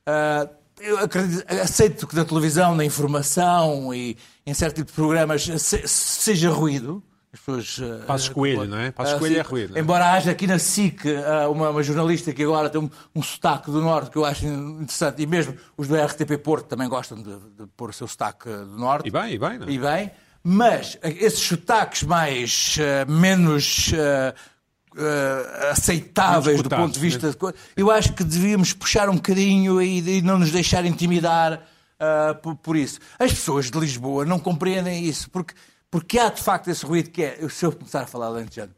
ah, 0.06 0.48
eu 0.80 0.98
acredito- 0.98 1.44
aceito 1.62 2.06
que 2.06 2.16
na 2.16 2.24
televisão, 2.24 2.74
na 2.74 2.84
informação 2.84 3.94
e 3.94 4.16
em 4.44 4.52
certo 4.54 4.76
tipo 4.76 4.88
de 4.88 4.94
programas 4.94 5.42
se- 5.44 5.86
seja 5.86 6.50
ruído. 6.50 7.02
As 7.32 7.40
pessoas, 7.40 7.80
ah, 7.80 8.04
Passos 8.04 8.28
Coelho, 8.28 8.66
não 8.66 8.78
é? 8.78 8.90
Passos 8.90 9.14
ah, 9.14 9.18
Coelho 9.18 9.38
é 9.38 9.40
ruído? 9.40 9.78
Embora 9.78 10.12
haja 10.12 10.30
aqui 10.30 10.46
na 10.46 10.58
SIC 10.58 11.06
ah, 11.06 11.48
uma, 11.48 11.70
uma 11.70 11.82
jornalista 11.82 12.30
que 12.32 12.42
agora 12.42 12.68
tem 12.68 12.78
um, 12.78 12.90
um 13.14 13.22
sotaque 13.22 13.70
do 13.70 13.80
Norte 13.80 14.10
que 14.10 14.18
eu 14.18 14.24
acho 14.24 14.44
interessante, 14.44 15.22
e 15.22 15.26
mesmo 15.26 15.56
os 15.74 15.88
do 15.88 15.96
RTP 15.96 16.36
Porto 16.42 16.66
também 16.66 16.88
gostam 16.88 17.22
de, 17.22 17.30
de 17.30 17.66
pôr 17.74 17.88
o 17.88 17.92
seu 17.92 18.06
sotaque 18.06 18.50
do 18.50 18.76
Norte. 18.78 19.08
E 19.08 19.10
bem, 19.10 19.32
e 19.32 19.38
bem, 19.38 19.58
não 19.58 19.66
é? 19.66 19.70
E 19.70 19.78
bem, 19.78 20.10
mas 20.44 20.98
esses 21.02 21.40
sotaques 21.40 22.02
mais 22.02 22.76
ah, 22.78 23.10
menos 23.10 23.92
ah, 23.94 24.34
ah, 24.98 25.70
aceitáveis 25.70 26.60
do 26.60 26.68
ponto 26.68 26.92
de 26.92 27.00
vista 27.00 27.30
de 27.30 27.36
eu 27.74 27.90
acho 27.90 28.12
que 28.12 28.22
devíamos 28.22 28.74
puxar 28.74 29.08
um 29.08 29.14
bocadinho 29.14 29.80
e, 29.80 30.18
e 30.18 30.20
não 30.20 30.38
nos 30.38 30.50
deixar 30.50 30.84
intimidar 30.84 31.62
ah, 32.02 32.34
por, 32.34 32.56
por 32.56 32.76
isso. 32.76 32.98
As 33.16 33.30
pessoas 33.30 33.70
de 33.70 33.78
Lisboa 33.78 34.24
não 34.24 34.40
compreendem 34.40 35.04
isso, 35.04 35.30
porque, 35.30 35.54
porque 35.92 36.18
há 36.18 36.30
de 36.30 36.40
facto 36.42 36.68
esse 36.70 36.84
ruído 36.86 37.10
que 37.10 37.22
é. 37.22 37.38
Se 37.50 37.66
eu 37.66 37.70
começar 37.72 38.00
a 38.00 38.06
falar 38.06 38.26
alentejano, 38.28 38.72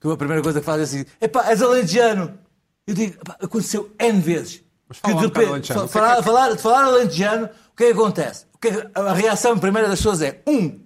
tu 0.00 0.10
a 0.12 0.16
primeira 0.16 0.40
coisa 0.42 0.60
que 0.60 0.64
fazes 0.64 0.94
é 0.94 1.00
assim: 1.00 1.06
epá, 1.20 1.48
és 1.50 1.60
alentejano. 1.60 2.38
Eu 2.86 2.94
digo, 2.94 3.14
"Epá, 3.20 3.36
aconteceu 3.42 3.90
N 3.98 4.20
vezes. 4.20 4.62
Mas 4.88 5.00
Que 5.00 5.10
um 5.10 5.16
de 5.16 5.22
repente, 5.26 5.72
fa- 5.72 5.88
falar, 5.88 6.22
falar, 6.22 6.56
falar 6.58 6.84
alentejano, 6.84 7.46
o 7.46 7.76
que 7.76 7.84
é 7.84 7.86
que 7.88 7.92
acontece? 7.92 8.46
O 8.54 8.58
que 8.58 8.68
é 8.68 8.72
que- 8.72 8.88
a 8.94 9.12
reação 9.12 9.58
primeira 9.58 9.88
das 9.88 9.98
pessoas 9.98 10.22
é: 10.22 10.40
um, 10.46 10.80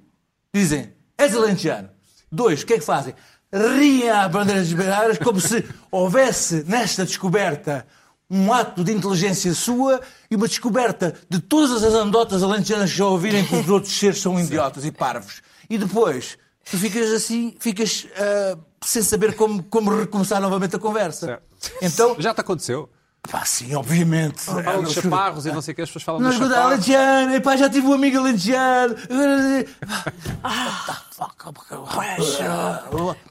dizem, 0.53 0.93
és 1.19 1.35
alentejano. 1.37 1.91
Dois, 2.33 2.63
o 2.63 2.67
que 2.67 2.75
é 2.75 2.79
que 2.79 2.85
fazem? 2.85 3.15
Riem 3.53 4.11
à 4.11 4.29
bandeira 4.29 4.61
das 4.61 4.73
bandeiras 4.73 5.19
como 5.19 5.41
se 5.41 5.65
houvesse 5.91 6.65
nesta 6.67 7.05
descoberta 7.05 7.87
um 8.29 8.53
ato 8.53 8.83
de 8.83 8.93
inteligência 8.93 9.55
sua 9.55 10.01
e 10.31 10.35
uma 10.37 10.49
descoberta 10.49 11.15
de 11.31 11.39
todas 11.39 11.83
as 11.85 11.95
anedotas 11.95 12.43
alentejanas 12.43 12.91
que 12.91 12.97
já 12.99 13.07
ouvirem 13.07 13.45
que 13.47 13.55
os 13.55 13.69
outros 13.69 13.97
seres 13.97 14.21
são 14.21 14.39
idiotas 14.41 14.85
e 14.85 14.91
parvos. 14.91 15.41
E 15.69 15.79
depois, 15.79 16.39
tu 16.71 16.77
ficas 16.79 17.11
assim, 17.13 17.55
ficas 17.59 18.07
ah, 18.17 18.59
sem 18.85 19.03
saber 19.03 19.35
como, 19.35 19.63
como 19.65 19.97
recomeçar 19.97 20.41
novamente 20.41 20.77
a 20.77 20.79
conversa. 20.79 21.27
Certo. 21.27 21.73
Então, 21.83 22.17
Já 22.19 22.35
te 22.35 22.41
aconteceu? 22.41 22.89
pá, 23.27 23.45
sim, 23.45 23.75
obviamente. 23.75 24.41
Falam 24.41 24.85
de 24.85 24.95
chaparros 24.95 25.47
e 25.47 25.53
não 25.53 25.61
sei 25.61 25.73
o 25.73 25.75
que, 25.75 25.83
as 25.83 25.89
pessoas 25.89 26.05
falam 26.05 26.21
Não 26.21 26.31
de 26.31 26.37
escuta 26.37 26.55
chaparros. 26.55 26.73
alentejano, 26.73 27.35
epá, 27.35 27.57
já 27.57 27.69
tive 27.69 27.87
um 27.87 27.93
amigo 27.93 28.19
alentejano. 28.19 28.97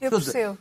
Eu 0.01 0.11
percebo. 0.11 0.57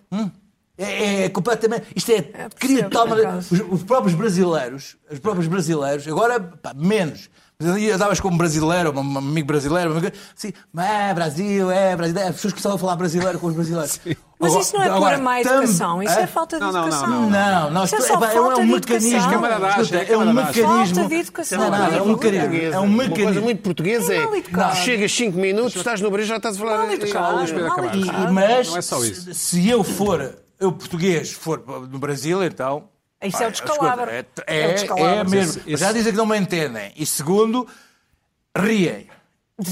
É, 0.77 1.25
é 1.25 1.29
completamente. 1.29 1.87
Isto 1.95 2.13
é. 2.13 2.49
cria 2.59 2.85
de 2.85 2.91
tal 2.91 3.07
maneira. 3.07 3.37
Os, 3.39 3.51
os 3.51 3.83
próprios 3.85 4.15
brasileiros, 4.15 4.97
os 5.11 5.19
próprios 5.21 5.47
brasileiros, 5.47 6.07
agora 6.09 6.41
pá, 6.41 6.73
menos, 6.75 7.31
E 7.61 7.91
andavas 7.91 8.19
como 8.19 8.37
brasileiro, 8.37 8.93
um 8.99 9.19
amigo 9.19 9.47
brasileiro, 9.47 9.91
um 9.95 9.97
amigo- 9.99 10.15
assim, 10.37 10.53
é 10.77 11.15
Brasil, 11.15 11.71
é 11.71 11.95
Brasil. 11.95 12.19
As 12.21 12.35
pessoas 12.35 12.53
começavam 12.53 12.77
a 12.77 12.79
falar 12.81 12.97
brasileiro 12.97 13.39
com 13.39 13.47
os 13.47 13.55
brasileiros. 13.55 14.01
Mas 14.41 14.51
Agora- 14.51 14.63
isso 14.65 14.75
não 14.77 14.83
é 14.83 14.85
pura 14.87 14.97
agora, 14.97 15.19
má 15.19 15.41
educação, 15.41 16.03
isso 16.03 16.19
é 16.19 16.27
falta 16.27 16.57
de 16.59 16.65
Não, 16.65 16.73
não, 16.73 16.81
não, 16.81 16.89
educação. 16.89 17.09
não. 17.09 17.31
Não, 17.31 17.71
não, 17.71 17.85
Isso 17.85 17.95
é 17.95 18.01
só 18.01 18.15
é, 18.25 18.29
falta 18.29 18.61
um 18.61 18.67
de 18.67 18.73
mecanismo. 18.73 19.19
é 19.31 20.13
é 20.13 20.19
um 20.19 20.33
mecanismo. 20.35 20.95
Falta 20.97 21.09
de 21.09 21.15
educação. 21.15 21.59
Não, 21.61 21.71
não, 21.71 21.87
é 21.87 22.03
um 22.03 22.07
mecanismo. 22.09 22.75
É 22.75 22.81
um 22.81 22.85
Uma 22.85 22.97
coisa 23.05 23.11
mecanismo. 23.17 23.43
muito 23.43 23.63
portuguesa 23.63 24.13
É 24.15 24.19
é. 24.25 24.75
Chegas 24.75 25.13
5 25.13 25.39
minutos, 25.39 25.77
estás 25.77 26.01
no 26.01 26.11
Brasil, 26.11 26.29
já 26.29 26.37
estás 26.39 26.57
a 26.57 26.59
falar. 26.59 26.79
Mal 26.79 26.93
educado. 26.93 28.33
Mas 28.33 28.69
Não 28.69 28.77
é 28.77 28.83
só 28.83 29.03
isso. 29.05 29.33
Se, 29.33 29.35
se 29.35 29.69
eu 29.69 29.85
for, 29.85 30.35
eu 30.59 30.73
português, 30.73 31.33
for 31.33 31.63
no 31.89 31.99
Brasil, 32.01 32.43
então. 32.45 32.89
Isso 33.25 33.43
é 33.43 33.47
o 33.49 33.51
descalabro. 33.51 34.11
escuta, 34.11 34.45
É 34.47 34.61
É, 34.61 34.67
o 34.67 34.71
é, 34.71 34.75
descalabro. 34.75 35.07
é 35.21 35.25
mesmo. 35.25 35.63
Esse- 35.67 35.77
Já 35.77 35.93
dizem 35.93 36.13
que 36.13 36.19
não 36.19 36.27
me 36.27 36.37
entendem. 36.39 36.93
E 36.97 37.05
segundo, 37.07 37.67
riem. 38.57 39.09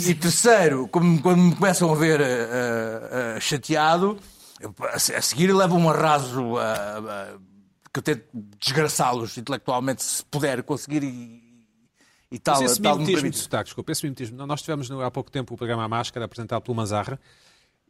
E 0.06 0.14
terceiro, 0.14 0.86
como, 0.88 1.20
quando 1.20 1.38
me 1.40 1.54
começam 1.56 1.90
a 1.92 1.94
ver 1.96 2.20
ah, 2.22 3.34
ah, 3.36 3.40
chateado, 3.40 4.16
eu, 4.60 4.72
a, 4.92 4.98
se- 4.98 5.14
a 5.14 5.20
seguir 5.20 5.52
levo 5.52 5.76
um 5.76 5.90
arraso 5.90 6.56
ah, 6.56 7.34
que 7.92 7.98
eu 7.98 8.02
tento 8.02 8.24
desgraçá-los 8.60 9.36
intelectualmente, 9.36 10.02
se 10.02 10.24
puder 10.24 10.62
conseguir 10.62 11.02
e, 11.02 11.42
e 12.30 12.38
tal. 12.38 12.62
Mas 12.62 12.72
esse 12.72 12.80
tal 12.80 12.96
me 12.96 13.00
mimetismo 13.04 13.28
de 13.30 13.38
sotaque, 13.38 13.64
desculpa, 13.64 13.90
esse 13.92 14.04
mimetismo. 14.04 14.46
Nós 14.46 14.62
tivemos 14.62 14.88
há 14.90 15.10
pouco 15.10 15.30
tempo 15.32 15.52
o 15.54 15.56
programa 15.56 15.82
A 15.84 15.88
Máscara 15.88 16.24
apresentado 16.26 16.62
pelo 16.62 16.76
Mazarra 16.76 17.18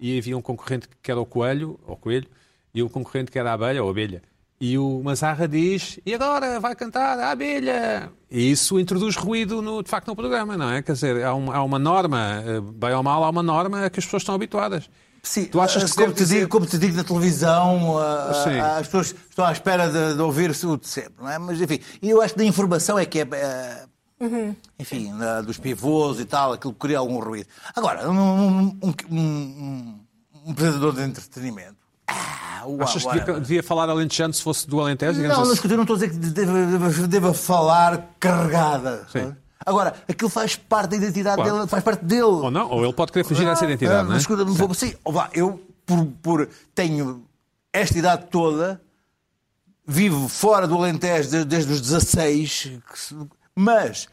e 0.01 0.19
havia 0.19 0.37
um 0.37 0.43
concorrente 0.43 0.89
que 1.03 1.11
era 1.11 1.21
o 1.21 1.27
Coelho, 1.27 1.79
ou 1.87 1.97
Coelho, 1.97 2.27
e 2.75 2.83
um 2.83 2.89
concorrente 2.89 3.31
que 3.31 3.39
era 3.39 3.51
a 3.51 3.53
Abelha, 3.53 3.85
ou 3.85 3.91
Abelha. 3.91 4.23
E 4.65 4.79
o 4.79 5.03
Mazarra 5.03 5.49
diz, 5.49 5.99
e 6.07 6.15
agora 6.15 6.61
vai 6.61 6.77
cantar 6.77 7.19
a 7.19 7.33
Abelha. 7.33 8.13
E 8.31 8.53
isso 8.53 8.79
introduz 8.79 9.17
ruído, 9.17 9.61
no, 9.61 9.83
de 9.83 9.91
facto, 9.91 10.07
no 10.07 10.15
programa, 10.15 10.57
não 10.57 10.71
é? 10.71 10.81
Quer 10.81 10.93
dizer, 10.93 11.25
há, 11.25 11.35
um- 11.35 11.51
há 11.51 11.65
uma 11.65 11.81
norma, 11.81 12.41
eh, 12.47 12.61
bem 12.61 12.95
ou 12.95 13.03
mal, 13.03 13.25
há 13.25 13.29
uma 13.31 13.43
norma 13.43 13.87
a 13.87 13.91
que 13.91 13.99
as 13.99 14.05
pessoas 14.05 14.23
estão 14.23 14.37
habituadas. 14.37 14.89
Sim, 15.21 15.47
Tu 15.47 15.61
achas 15.61 15.91
que 15.91 15.97
como, 16.01 16.13
te 16.13 16.19
dizer- 16.19 16.35
digo, 16.39 16.49
como 16.49 16.65
te 16.67 16.79
digo 16.79 16.97
na 16.97 17.03
televisão, 17.03 17.99
ah, 17.99 18.43
Sim. 18.45 18.61
ah, 18.61 18.77
as 18.77 18.87
pessoas 18.87 19.15
estão 19.31 19.45
à 19.45 19.51
espera 19.51 19.89
de, 19.91 20.15
de 20.15 20.21
ouvir-se 20.23 20.65
o 20.65 20.77
de 20.77 20.87
sempre, 20.87 21.15
não 21.19 21.29
é? 21.29 21.39
Mas 21.39 21.61
enfim, 21.61 21.81
e 22.01 22.11
eu 22.11 22.23
acho 22.23 22.35
que 22.35 22.39
da 22.39 22.45
informação 22.45 22.97
é 22.97 23.05
que 23.05 23.19
é. 23.19 23.29
ah, 23.33 23.87
Enfim, 24.79 25.13
ah, 25.21 25.41
dos 25.41 25.59
pivôs 25.59 26.21
e 26.21 26.25
tal, 26.25 26.53
aquilo 26.53 26.73
que 26.73 26.79
cria 26.79 26.99
algum 26.99 27.19
ruído. 27.19 27.49
Agora, 27.75 28.09
um, 28.09 28.17
um, 28.17 28.81
um, 28.81 28.95
um- 29.11 30.01
um 30.47 30.51
apresentador 30.53 30.93
de 30.95 31.03
entretenimento. 31.03 31.82
Ah, 32.15 32.65
uau, 32.67 32.83
Achas 32.83 33.05
que 33.05 33.19
devia, 33.19 33.41
devia 33.41 33.63
falar 33.63 33.89
alentejano 33.89 34.33
se 34.35 34.43
fosse 34.43 34.69
do 34.69 34.81
Alentejo? 34.81 35.21
Não, 35.21 35.29
não, 35.29 35.43
assim? 35.43 35.53
escuta, 35.55 35.75
eu 35.75 35.77
não 35.79 35.85
estou 35.85 35.97
a 35.97 35.99
dizer 35.99 36.11
que 36.11 36.17
deva, 36.17 37.07
deva- 37.09 37.35
falar 37.35 38.09
carregada. 38.21 39.07
Sim. 39.11 39.35
Agora, 39.65 39.95
aquilo 40.09 40.29
faz 40.31 40.57
parte 40.57 40.91
da 40.91 40.97
identidade 40.97 41.37
Claro. 41.37 41.55
dele, 41.57 41.67
faz 41.69 41.83
parte 41.85 42.05
dele. 42.05 42.23
Ou 42.23 42.51
não, 42.51 42.69
ou 42.69 42.85
ele 42.85 42.93
pode 42.93 43.13
querer 43.13 43.25
fugir 43.25 43.45
dessa 43.47 43.65
identidade, 43.65 44.01
Ah, 44.01 44.03
não 44.05 44.11
é? 44.11 44.15
Mas 44.15 44.23
escuta, 44.23 44.45
vou, 44.45 44.75
sim, 44.75 44.95
vá, 45.09 45.31
eu 45.33 45.61
por, 45.87 46.05
por- 46.23 46.49
tenho 46.75 47.25
esta 47.73 47.97
idade 47.99 48.27
toda, 48.31 48.81
vivo 49.87 50.29
fora 50.29 50.67
do 50.67 50.77
Alentejo 50.77 51.29
de- 51.31 51.45
desde 51.45 51.73
os 51.73 51.81
16, 51.81 52.71
que 52.93 52.99
se- 52.99 53.17
mas 53.55 54.09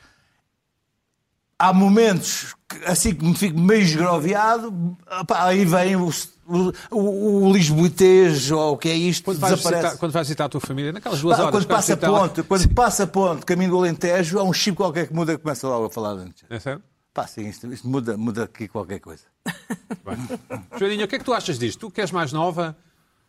há 1.60 1.74
momentos 1.74 2.56
que, 2.68 2.84
assim 2.86 3.14
que 3.14 3.24
me 3.26 3.36
fico 3.36 3.60
meio 3.60 3.82
esgroviado, 3.82 4.98
opá, 5.22 5.44
aí 5.46 5.66
vem 5.66 5.96
o, 5.98 6.10
o, 6.48 6.72
o, 6.90 7.44
o 7.48 7.54
lisboetês 7.54 8.50
ou 8.50 8.74
o 8.74 8.78
que 8.78 8.90
é 8.90 8.96
isto, 8.96 9.26
Quando 9.26 9.40
vais, 9.40 9.54
desaparece. 9.56 9.82
visitar, 9.84 10.00
quando 10.00 10.12
vais 10.14 10.28
visitar 10.28 10.46
a 10.46 10.50
tua 10.50 10.62
família, 10.62 10.92
naquelas 10.92 11.20
duas 11.22 11.38
horas. 11.38 11.52
quando 11.52 11.68
passa 11.68 11.94
a 11.94 11.96
visitá-la- 11.96 12.20
ponte, 12.22 12.44
quando 12.44 12.70
passa 12.74 13.06
ponte, 13.06 13.46
caminho 13.46 13.72
do 13.72 13.78
Alentejo, 13.78 14.40
há 14.40 14.44
um 14.44 14.54
chip 14.54 14.78
qualquer 14.78 15.08
que 15.08 15.14
muda 15.14 15.34
e 15.34 15.38
começa 15.38 15.68
logo 15.68 15.86
a 15.86 15.90
falar 15.90 16.12
antes. 16.14 16.44
É 16.50 16.60
sério? 16.60 16.82
Pá, 17.14 17.28
sim, 17.28 17.48
isto, 17.50 17.68
isto 17.74 17.88
muda, 17.88 18.16
muda 18.16 18.44
aqui 18.46 18.68
qualquer 18.68 19.00
coisa. 19.00 19.24
Joaninha, 20.80 21.06
o 21.06 21.08
que 21.08 21.16
é 21.16 21.20
que 21.20 21.26
tu 21.26 21.34
achas 21.34 21.58
disto? 21.60 21.80
Tu 21.80 21.92
que 21.92 22.02
és 22.02 22.12
mais 22.12 22.32
nova, 22.32 22.78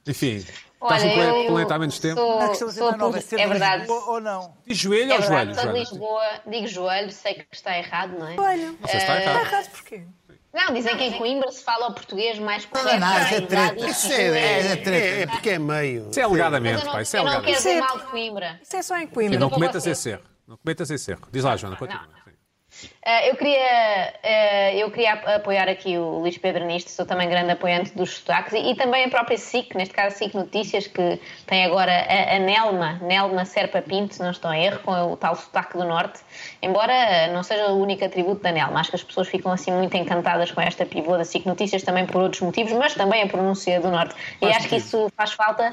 enfim, 0.07 0.37
estás 0.37 1.03
Olha, 1.05 1.13
eu, 1.15 1.47
planeta 1.47 1.75
há 1.75 1.79
menos 1.79 1.99
tempo. 1.99 2.21
sou, 2.55 2.71
sou 2.71 2.89
apolo- 2.89 3.17
é 3.17 3.47
verdade. 3.47 3.87
ou 3.91 4.21
não? 4.21 4.55
E 4.67 4.75
joelho 4.75 5.13
É 5.13 5.15
ou 5.17 5.21
verdade, 5.21 5.53
joelho, 5.53 5.55
sou 5.55 5.63
de 5.63 5.63
Joana? 5.63 5.79
Lisboa, 5.79 6.31
digo 6.47 6.67
joelho, 6.67 7.13
sei 7.13 7.35
que 7.35 7.47
está 7.53 7.77
errado, 7.79 8.19
não 8.19 8.27
é? 8.29 8.37
Olha, 8.41 8.73
Não 8.73 8.89
sei 8.89 9.01
se 9.01 9.07
está 9.07 9.19
está 9.19 9.31
errado. 9.33 9.47
errado 9.47 9.71
porquê? 9.71 10.03
Não, 10.53 10.75
dizem 10.75 10.97
que 10.97 11.05
em 11.05 11.13
Coimbra 11.13 11.53
se 11.53 11.63
fala 11.63 11.87
o 11.89 11.95
português 11.95 12.37
mais 12.41 12.65
Não, 12.65 12.71
correto. 12.73 12.99
não, 12.99 13.07
isso 13.09 13.35
é 13.35 13.41
mais 13.41 13.47
treta. 13.47 13.87
Isso 13.89 14.09
joelho. 14.09 14.35
é, 14.35 14.59
é, 14.73 14.77
treta. 14.77 14.91
é, 14.91 15.23
é 15.23 15.27
porque 15.29 15.51
é 15.51 15.59
meio. 15.61 16.11
Isso 16.11 16.19
é 16.19 16.23
alegadamente, 16.25 16.85
não, 16.85 16.93
pá, 16.93 17.03
isso 17.03 17.17
é 17.17 17.21
não 17.21 17.27
alegadamente. 17.27 17.57
dizer 17.59 17.71
Isso 17.75 17.79
é- 17.79 17.87
mal 17.89 17.99
de 17.99 18.05
Coimbra. 18.11 18.61
Isso 18.61 18.77
é 18.77 18.83
só 18.83 18.97
em 18.97 19.05
E 19.05 19.07
Coimbra. 19.07 19.39
não 19.39 19.49
com 19.49 19.55
cometas 19.55 19.87
esse 19.87 20.11
erro. 20.11 20.23
Não 20.49 20.57
cometas 20.57 20.91
esse 20.91 21.09
erro. 21.13 21.23
Diz 21.31 21.45
lá, 21.45 21.57
Joana, 21.57 21.77
continua. 21.77 22.03
Não. 22.03 22.21
Sim. 22.69 22.89
Ah, 23.03 23.27
eu, 23.27 23.35
queria, 23.35 24.13
ah, 24.23 24.73
eu 24.75 24.91
queria 24.91 25.15
ap- 25.15 25.27
apoiar 25.27 25.69
aqui 25.71 25.97
o 25.97 26.19
Luís 26.19 26.37
Pedro 26.37 26.67
nisto, 26.67 26.91
sou 26.91 27.07
também 27.07 27.31
grande 27.31 27.51
apoiante 27.51 27.97
dos 27.97 28.19
sotaques 28.19 28.53
e, 28.53 28.59
e 28.73 28.75
também 28.75 29.05
a 29.07 29.09
própria 29.09 29.39
SIC, 29.39 29.75
neste 29.75 29.95
caso 29.95 30.09
a 30.09 30.19
SIC 30.19 30.35
Notícias, 30.35 30.87
que 30.87 31.19
tem 31.47 31.65
agora 31.65 31.91
a, 31.91 32.37
a 32.37 32.39
Nelma, 32.39 32.99
Nelma 33.01 33.47
Serpa 33.47 33.81
Pinto, 33.81 34.15
se 34.17 34.21
não 34.23 34.31
estou 34.31 34.53
em 34.53 34.67
erro, 34.67 34.81
com 34.81 34.93
o 35.13 35.17
tal 35.17 35.35
sotaque 35.35 35.79
do 35.79 35.85
Norte, 35.85 36.21
embora 36.61 36.93
não 37.33 37.43
seja 37.43 37.69
o 37.69 37.81
único 37.81 38.05
atributo 38.05 38.43
da 38.43 38.53
Nelma, 38.53 38.81
acho 38.81 38.91
que 38.91 38.97
as 38.97 39.03
pessoas 39.03 39.29
ficam 39.29 39.51
assim 39.51 39.73
muito 39.73 39.97
encantadas 39.97 40.51
com 40.53 40.61
esta 40.61 40.85
pivô 40.85 41.17
da 41.17 41.25
SIC 41.25 41.47
Notícias, 41.47 41.83
também 41.83 42.05
por 42.05 42.21
outros 42.21 42.43
motivos, 42.43 42.73
mas 42.75 42.93
também 42.95 43.23
a 43.23 43.27
pronúncia 43.27 43.81
do 43.81 43.91
Norte. 43.91 44.15
E 44.35 44.39
Quais 44.41 44.57
acho 44.59 44.69
que 44.69 44.77
isso 44.77 45.11
faz 45.17 45.33
falta. 45.33 45.71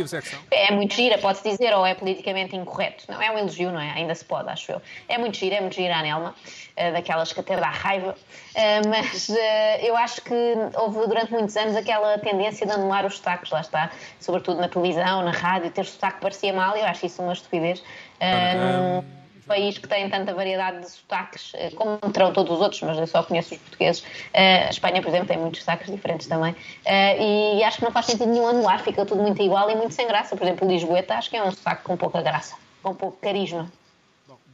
é 0.50 0.72
muito 0.72 0.94
gira, 0.94 1.18
pode-se 1.18 1.44
dizer, 1.50 1.74
ou 1.76 1.86
é 1.86 1.94
politicamente 1.94 2.56
incorreto. 2.56 3.04
Não 3.10 3.22
é 3.22 3.30
um 3.32 3.38
elogio, 3.38 3.70
não 3.70 3.82
é? 3.82 3.92
Ainda 3.92 4.16
se 4.16 4.24
pode, 4.24 4.50
acho 4.50 4.72
eu. 4.72 4.82
É 5.10 5.18
muito 5.18 5.36
gira, 5.36 5.56
é 5.58 5.60
muito 5.62 5.76
gira 5.76 5.98
a 5.98 6.02
Nelma, 6.02 6.34
eh, 6.78 6.92
daquelas 7.18 7.34
que 7.34 7.40
até 7.40 7.56
dá 7.56 7.70
raiva. 7.70 8.16
Eh, 8.56 8.82
mas 8.88 9.30
eh, 9.30 9.88
eu 9.88 9.98
acho 9.98 10.22
que 10.22 10.34
houve 10.76 11.08
durante 11.08 11.32
muitos 11.32 11.56
anos 11.58 11.76
aquela 11.76 12.18
tendência 12.20 12.66
de 12.66 12.74
anular 12.74 13.06
os 13.06 13.18
sotaques, 13.18 13.52
lá 13.52 13.62
está. 13.62 13.92
Sobretudo 14.20 14.60
na 14.60 14.68
televisão, 14.68 15.24
na 15.24 15.32
rádio, 15.32 15.72
ter 15.72 15.86
sotaque 15.86 16.22
parecia 16.22 16.54
mal 16.54 16.76
eu 16.76 16.86
acho 16.86 17.06
isso 17.06 17.22
uma 17.22 17.34
estupidez. 17.34 17.84
Eh, 18.20 18.56
num 18.56 19.04
país 19.48 19.78
que 19.78 19.88
tem 19.88 20.10
tanta 20.10 20.34
variedade 20.34 20.82
de 20.82 20.90
sotaques, 20.90 21.52
eh, 21.56 21.72
como 21.72 21.98
terão 22.12 22.34
todos 22.34 22.56
os 22.56 22.62
outros, 22.62 22.82
mas 22.82 22.98
eu 22.98 23.08
só 23.08 23.24
conheço 23.24 23.56
os 23.56 23.62
portugueses. 23.62 24.04
Eh, 24.34 24.66
a 24.68 24.70
Espanha, 24.70 25.02
por 25.02 25.10
exemplo, 25.10 25.28
tem 25.28 25.38
muitos 25.38 25.62
sotaques 25.62 25.90
diferentes 25.90 26.28
também. 26.28 26.56
Eh, 26.86 27.58
e 27.58 27.64
acho 27.64 27.78
que 27.78 27.84
não 27.84 27.92
faz 27.92 28.06
sentido 28.08 28.30
nenhum 28.30 28.48
anular, 28.48 28.82
fica 28.84 29.06
tudo 29.06 29.22
muito 29.22 29.42
igual 29.42 29.70
e 29.70 29.76
muito 29.76 29.94
sem 29.94 30.08
graça. 30.08 30.36
Por 30.36 30.44
exemplo, 30.44 30.68
Lisboeta 30.68 31.16
acho 31.16 31.30
que 31.30 31.38
é 31.38 31.44
um 31.44 31.52
sotaque 31.52 31.84
com 31.84 31.96
pouca 31.96 32.22
graça, 32.22 32.56
com 32.84 32.94
pouco 32.94 33.18
carisma. 33.22 33.72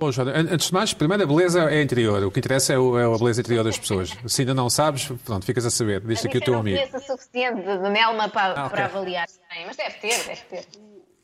Bom, 0.04 0.12
Joana, 0.12 0.32
an- 0.32 0.48
antes 0.52 0.68
de 0.68 0.74
mais, 0.74 0.94
primeiro 0.94 1.24
a 1.24 1.26
beleza 1.26 1.70
é 1.72 1.82
interior. 1.82 2.22
O 2.24 2.30
que 2.32 2.40
interessa 2.40 2.74
é, 2.74 2.78
o- 2.78 3.00
é 3.00 3.06
a 3.06 3.18
beleza 3.18 3.40
interior 3.40 3.64
das 3.64 3.78
pessoas. 3.78 4.12
Se 4.28 4.42
ainda 4.42 4.54
não 4.54 4.70
sabes, 4.70 5.10
pronto, 5.24 5.46
ficas 5.46 5.66
a 5.66 5.70
saber. 5.72 6.02
Diz 6.02 6.26
aqui 6.26 6.40
o 6.40 6.42
teu 6.42 6.54
não 6.56 6.60
amigo. 6.60 6.78
conheço 6.78 6.98
o 6.98 7.00
suficiente 7.18 7.62
de, 7.62 7.78
de 7.78 7.90
Nelma 7.90 8.28
para, 8.28 8.54
Ah, 8.60 8.66
ok. 8.66 8.70
para 8.76 8.86
avaliar. 8.86 9.28
bem, 9.54 9.66
Mas 9.66 9.78
deve 9.78 9.92
ter, 10.00 10.18
deve 10.26 10.42
ter. 10.50 10.66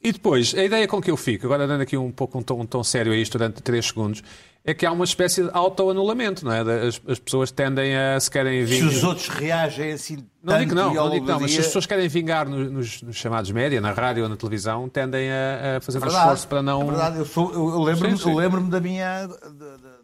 E 0.01 0.13
depois, 0.13 0.53
a 0.55 0.63
ideia 0.63 0.87
com 0.87 1.01
que 1.01 1.11
eu 1.11 1.17
fico, 1.17 1.45
agora 1.45 1.67
dando 1.67 1.81
aqui 1.81 1.97
um 1.97 2.09
pouco 2.11 2.37
um 2.37 2.41
tom, 2.41 2.61
um 2.61 2.65
tom 2.65 2.81
sério 2.83 3.11
a 3.11 3.15
isto 3.17 3.37
durante 3.37 3.61
3 3.61 3.85
segundos, 3.85 4.23
é 4.63 4.73
que 4.73 4.85
há 4.85 4.91
uma 4.93 5.03
espécie 5.03 5.43
de 5.43 5.49
autoanulamento, 5.51 6.45
não 6.45 6.53
é? 6.53 6.61
As, 6.87 7.01
as 7.05 7.19
pessoas 7.19 7.51
tendem 7.51 7.95
a, 7.97 8.17
se 8.17 8.31
querem 8.31 8.65
Se 8.65 8.73
vir... 8.79 8.85
os 8.85 9.03
outros 9.03 9.27
reagem 9.27 9.91
assim 9.91 10.25
Não 10.41 10.57
digo 10.57 10.73
não, 10.73 10.93
não 10.93 11.09
digo 11.09 11.25
não, 11.25 11.39
mas 11.41 11.51
se 11.51 11.59
as 11.59 11.65
pessoas 11.67 11.85
querem 11.85 12.07
vingar 12.07 12.47
no- 12.47 12.69
nos, 12.71 13.01
nos 13.01 13.15
chamados 13.17 13.51
média, 13.51 13.81
na 13.81 13.91
rádio 13.91 14.23
ou 14.23 14.29
na 14.29 14.37
televisão, 14.37 14.87
tendem 14.87 15.29
a, 15.29 15.77
a 15.77 15.81
fazer 15.81 15.97
um 15.97 16.01
Verdade, 16.01 16.23
esforço 16.23 16.47
para 16.47 16.61
não... 16.61 16.81
É 16.81 16.85
verdade, 16.85 17.17
eu, 17.19 17.25
sou- 17.25 17.51
eu- 17.53 17.81
lembro-me 17.83 18.17
Sim, 18.17 18.23
sim. 18.23 18.29
eu 18.29 18.35
lembro-me 18.37 18.69
da 18.69 18.79
minha. 18.79 19.25
de- 19.27 19.33
de- 19.33 19.77
de- 19.77 19.99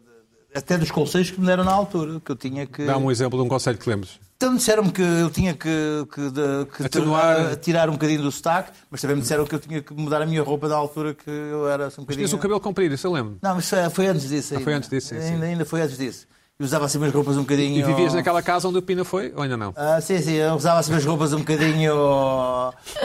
até 0.54 0.76
dos 0.78 0.90
conselhos 0.90 1.30
que 1.30 1.38
me 1.40 1.46
deram 1.46 1.64
na 1.64 1.72
altura, 1.72 2.18
que 2.18 2.32
eu 2.32 2.36
tinha 2.36 2.66
que. 2.66 2.84
Dá-me 2.86 3.04
um 3.04 3.10
exemplo 3.10 3.38
de 3.38 3.44
um 3.44 3.48
conselho 3.48 3.76
que 3.76 3.88
lembres. 3.88 4.18
Então 4.36 4.54
disseram-me 4.54 4.92
que 4.92 5.00
eu 5.00 5.30
tinha 5.30 5.54
que, 5.54 6.06
que, 6.12 6.30
de- 6.30 6.66
que 6.76 6.84
Atenuar. 6.84 7.56
tirar 7.56 7.88
um 7.88 7.92
bocadinho 7.92 8.20
do 8.20 8.30
sotaque, 8.30 8.70
mas 8.90 9.00
também 9.00 9.16
me 9.16 9.22
disseram 9.22 9.46
que 9.46 9.54
eu 9.54 9.58
tinha 9.58 9.80
que 9.80 9.94
mudar 9.94 10.20
a 10.20 10.26
minha 10.26 10.42
roupa 10.42 10.68
da 10.68 10.76
altura 10.76 11.14
que 11.14 11.30
eu 11.30 11.66
era 11.68 11.86
assim 11.86 12.02
um 12.02 12.04
bocadinho. 12.04 12.26
Tinhas 12.26 12.38
o 12.38 12.42
cabelo 12.42 12.60
comprido, 12.60 12.94
isso 12.94 13.06
eu 13.06 13.12
lembro. 13.12 13.38
Não, 13.40 13.54
mas 13.54 13.68
foi, 13.68 13.88
foi 13.88 14.06
antes 14.08 14.28
disso. 14.28 14.52
Ainda. 14.52 14.64
foi 14.64 14.74
antes 14.74 14.90
disso, 14.90 15.08
sim, 15.08 15.20
sim. 15.22 15.32
Ainda, 15.34 15.46
ainda 15.46 15.64
foi 15.64 15.80
antes 15.80 15.96
disso. 15.96 16.26
E 16.60 16.64
usava 16.64 16.84
assim 16.84 16.98
umas 16.98 17.12
roupas 17.12 17.36
um 17.36 17.40
bocadinho. 17.42 17.78
E 17.78 17.82
vivias 17.82 18.12
naquela 18.12 18.42
casa 18.42 18.68
onde 18.68 18.76
o 18.78 18.82
Pina 18.82 19.04
foi, 19.04 19.32
ou 19.34 19.42
ainda 19.42 19.56
não? 19.56 19.72
Ah, 19.74 20.00
sim, 20.02 20.20
sim, 20.20 20.32
eu 20.32 20.54
usava 20.54 20.80
assim 20.80 20.92
umas 20.92 21.04
roupas 21.04 21.32
um 21.32 21.38
bocadinho 21.38 21.94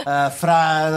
ah, 0.06 0.30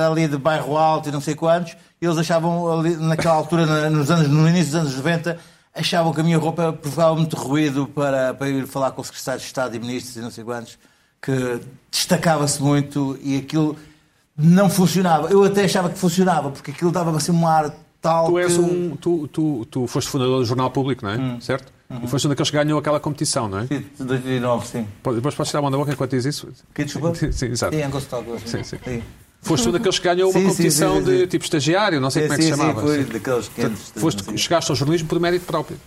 ali 0.08 0.28
de 0.28 0.38
bairro 0.38 0.78
alto 0.78 1.10
e 1.10 1.12
não 1.12 1.22
sei 1.22 1.36
quantos. 1.36 1.76
E 2.02 2.06
eles 2.06 2.18
achavam 2.18 2.72
ali, 2.80 2.96
naquela 2.98 3.36
altura, 3.36 3.90
nos 3.90 4.12
anos, 4.12 4.28
no 4.30 4.48
início 4.48 4.66
dos 4.74 4.76
anos 4.82 4.96
90, 4.96 5.38
achavam 5.76 6.14
que 6.14 6.22
a 6.22 6.24
minha 6.24 6.38
roupa 6.38 6.72
provocava 6.74 7.16
muito 7.16 7.36
ruído 7.36 7.86
para, 7.88 8.34
para 8.34 8.50
ir 8.50 8.66
falar 8.66 8.92
com 8.92 9.04
secretários 9.04 9.44
de 9.44 9.48
Estado 9.48 9.76
e 9.76 9.80
ministros 9.80 10.16
e 10.16 10.22
não 10.22 10.32
sei 10.32 10.44
quantos, 10.44 10.80
que 11.22 11.60
destacava-se 11.92 12.62
muito 12.62 13.20
e 13.22 13.38
aquilo 13.38 13.76
não 14.38 14.70
funcionava. 14.70 15.30
Eu 15.30 15.44
até 15.44 15.66
achava 15.66 15.90
que 15.90 15.98
funcionava, 16.00 16.50
porque 16.50 16.72
aquilo 16.72 16.92
dava-me 16.92 17.18
assim 17.18 17.32
um 17.32 17.48
ar 17.48 17.76
tal 18.02 18.28
Tu 18.28 18.40
és 18.40 18.54
que... 18.54 18.60
um. 18.60 18.96
Tu, 18.96 19.28
tu, 19.28 19.66
tu 19.70 19.88
foste 19.88 20.10
fundador 20.10 20.40
do 20.40 20.46
Jornal 20.46 20.72
Público, 20.72 21.04
não 21.04 21.12
é? 21.12 21.18
Hum. 21.18 21.42
Certo? 21.42 21.74
Uhum. 21.90 22.02
E 22.04 22.08
foste 22.08 22.26
um 22.26 22.30
daqueles 22.30 22.50
que 22.50 22.58
ganhou 22.58 22.80
aquela 22.80 23.00
competição, 23.00 23.48
não 23.48 23.60
é? 23.60 23.68
Sim, 23.68 23.86
de 23.98 24.04
2009, 24.04 24.68
sim. 24.68 24.88
Depois 25.14 25.36
podes 25.36 25.50
tirar 25.50 25.60
a 25.60 25.62
mão 25.62 25.72
da 25.72 25.78
boca 25.78 25.92
enquanto 25.92 26.12
diz 26.12 26.26
isso? 26.26 26.48
Que 26.74 26.84
desculpa? 26.84 27.14
Sim, 27.32 27.46
exato. 27.46 27.76
Sim, 27.76 28.08
Talk, 28.10 28.26
Sim, 28.46 28.64
sim. 28.64 29.04
Foste 29.46 29.70
um 29.70 29.72
daqueles 29.72 30.00
que 30.00 30.06
ganhou 30.06 30.30
uma 30.32 30.40
Sim, 30.40 30.48
competição 30.48 30.98
sim, 30.98 31.06
sim, 31.06 31.12
de 31.12 31.28
tipo 31.28 31.44
estagiário, 31.46 32.02
não 32.02 32.10
sei 32.10 32.24
Sim, 32.24 32.28
como 32.30 32.34
é 32.34 32.38
que 32.38 32.44
se 32.44 32.50
chamava. 32.50 32.82
sim, 32.82 32.88
foi 32.88 33.04
daqueles 33.06 33.48
quentes. 33.50 33.94
Foste, 33.96 34.38
chegaste 34.38 34.72
ao 34.72 34.76
jornalismo 34.76 35.08
por 35.08 35.20
mérito 35.20 35.46
próprio. 35.46 35.80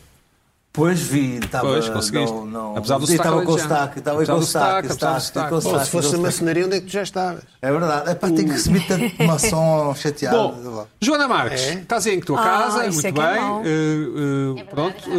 Pois 0.70 1.00
vi, 1.00 1.38
estava. 1.38 1.66
Pois, 1.66 1.88
conseguiste. 1.88 2.32
Não, 2.32 2.46
não, 2.46 2.76
Apesar 2.76 2.98
do 2.98 3.06
sotaque 3.06 3.16
estava 3.16 3.34
com 3.42 3.52
alentejano. 3.52 3.74
sotaque, 3.74 3.98
estava 3.98 4.18
Apesar 4.18 4.32
com 4.32 4.38
do 4.38 4.46
sotaque, 4.46 5.84
se 5.86 5.90
fosse 5.90 6.14
a 6.14 6.18
maçonaria, 6.18 6.66
onde 6.66 6.76
é 6.76 6.80
que 6.80 6.86
tu 6.86 6.92
já 6.92 7.02
estavas? 7.02 7.42
É 7.60 7.72
verdade. 7.72 8.10
Epá, 8.12 8.26
tenho 8.28 8.44
que 8.44 8.52
receber 8.52 8.80
tanto 8.86 9.22
maçom 9.24 9.94
chateado. 9.96 10.36
Bom, 10.36 10.86
Joana 11.00 11.26
Marques, 11.26 11.62
estás 11.62 12.06
aí 12.06 12.14
em 12.14 12.20
tua 12.20 12.38
Ah, 12.38 12.44
casa, 12.44 12.82
muito 12.92 13.06
é 13.06 13.10
que 13.12 13.18
é 13.20 13.34
bem. 13.34 13.42
eh, 13.64 14.56
eh, 14.56 14.60
É 14.60 14.64
pronto. 14.64 15.10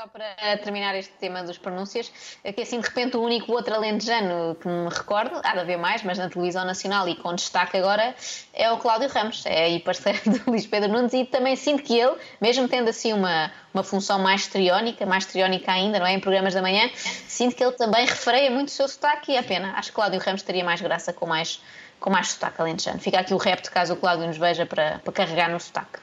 Só 0.00 0.06
para 0.06 0.56
terminar 0.56 0.94
este 0.94 1.12
tema 1.20 1.42
dos 1.42 1.58
pronúncias, 1.58 2.10
é 2.42 2.54
que 2.54 2.62
assim 2.62 2.80
de 2.80 2.88
repente 2.88 3.18
o 3.18 3.22
único 3.22 3.52
outro 3.52 3.74
alentejano 3.74 4.54
que 4.54 4.66
me 4.66 4.88
recordo, 4.88 5.38
há 5.44 5.52
de 5.52 5.58
haver 5.58 5.76
mais, 5.76 6.02
mas 6.02 6.16
na 6.16 6.30
televisão 6.30 6.64
nacional 6.64 7.06
e 7.06 7.14
com 7.16 7.34
destaque 7.34 7.76
agora, 7.76 8.14
é 8.54 8.72
o 8.72 8.78
Cláudio 8.78 9.10
Ramos, 9.10 9.44
é 9.44 9.64
aí 9.64 9.78
parceiro 9.78 10.18
do 10.24 10.52
Luís 10.52 10.66
Pedro 10.66 10.90
Nunes 10.90 11.12
e 11.12 11.26
também 11.26 11.54
sinto 11.54 11.82
que 11.82 11.98
ele, 11.98 12.16
mesmo 12.40 12.66
tendo 12.66 12.88
assim 12.88 13.12
uma, 13.12 13.52
uma 13.74 13.82
função 13.82 14.18
mais 14.18 14.46
triónica, 14.46 15.04
mais 15.04 15.26
triónica 15.26 15.70
ainda, 15.70 15.98
não 15.98 16.06
é? 16.06 16.14
Em 16.14 16.20
programas 16.20 16.54
da 16.54 16.62
manhã, 16.62 16.88
sinto 16.94 17.54
que 17.54 17.62
ele 17.62 17.72
também 17.72 18.06
refereia 18.06 18.50
muito 18.50 18.68
o 18.68 18.70
seu 18.70 18.88
sotaque 18.88 19.32
e 19.32 19.36
é 19.36 19.42
pena. 19.42 19.74
Acho 19.76 19.90
que 19.90 19.96
Cláudio 19.96 20.18
Ramos 20.18 20.40
teria 20.40 20.64
mais 20.64 20.80
graça 20.80 21.12
com 21.12 21.26
mais, 21.26 21.60
com 21.98 22.08
mais 22.08 22.28
sotaque 22.28 22.58
alentejano. 22.58 22.98
Fica 23.00 23.20
aqui 23.20 23.34
o 23.34 23.36
repto 23.36 23.70
caso 23.70 23.92
o 23.92 23.96
Cláudio 23.96 24.26
nos 24.26 24.38
veja 24.38 24.64
para, 24.64 24.98
para 25.00 25.12
carregar 25.12 25.50
no 25.50 25.60
sotaque. 25.60 25.98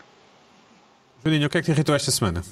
Joaninha, 1.24 1.48
o 1.48 1.50
que 1.50 1.58
é 1.58 1.62
que 1.62 1.66
te 1.66 1.72
irritou 1.72 1.96
esta 1.96 2.12
semana? 2.12 2.44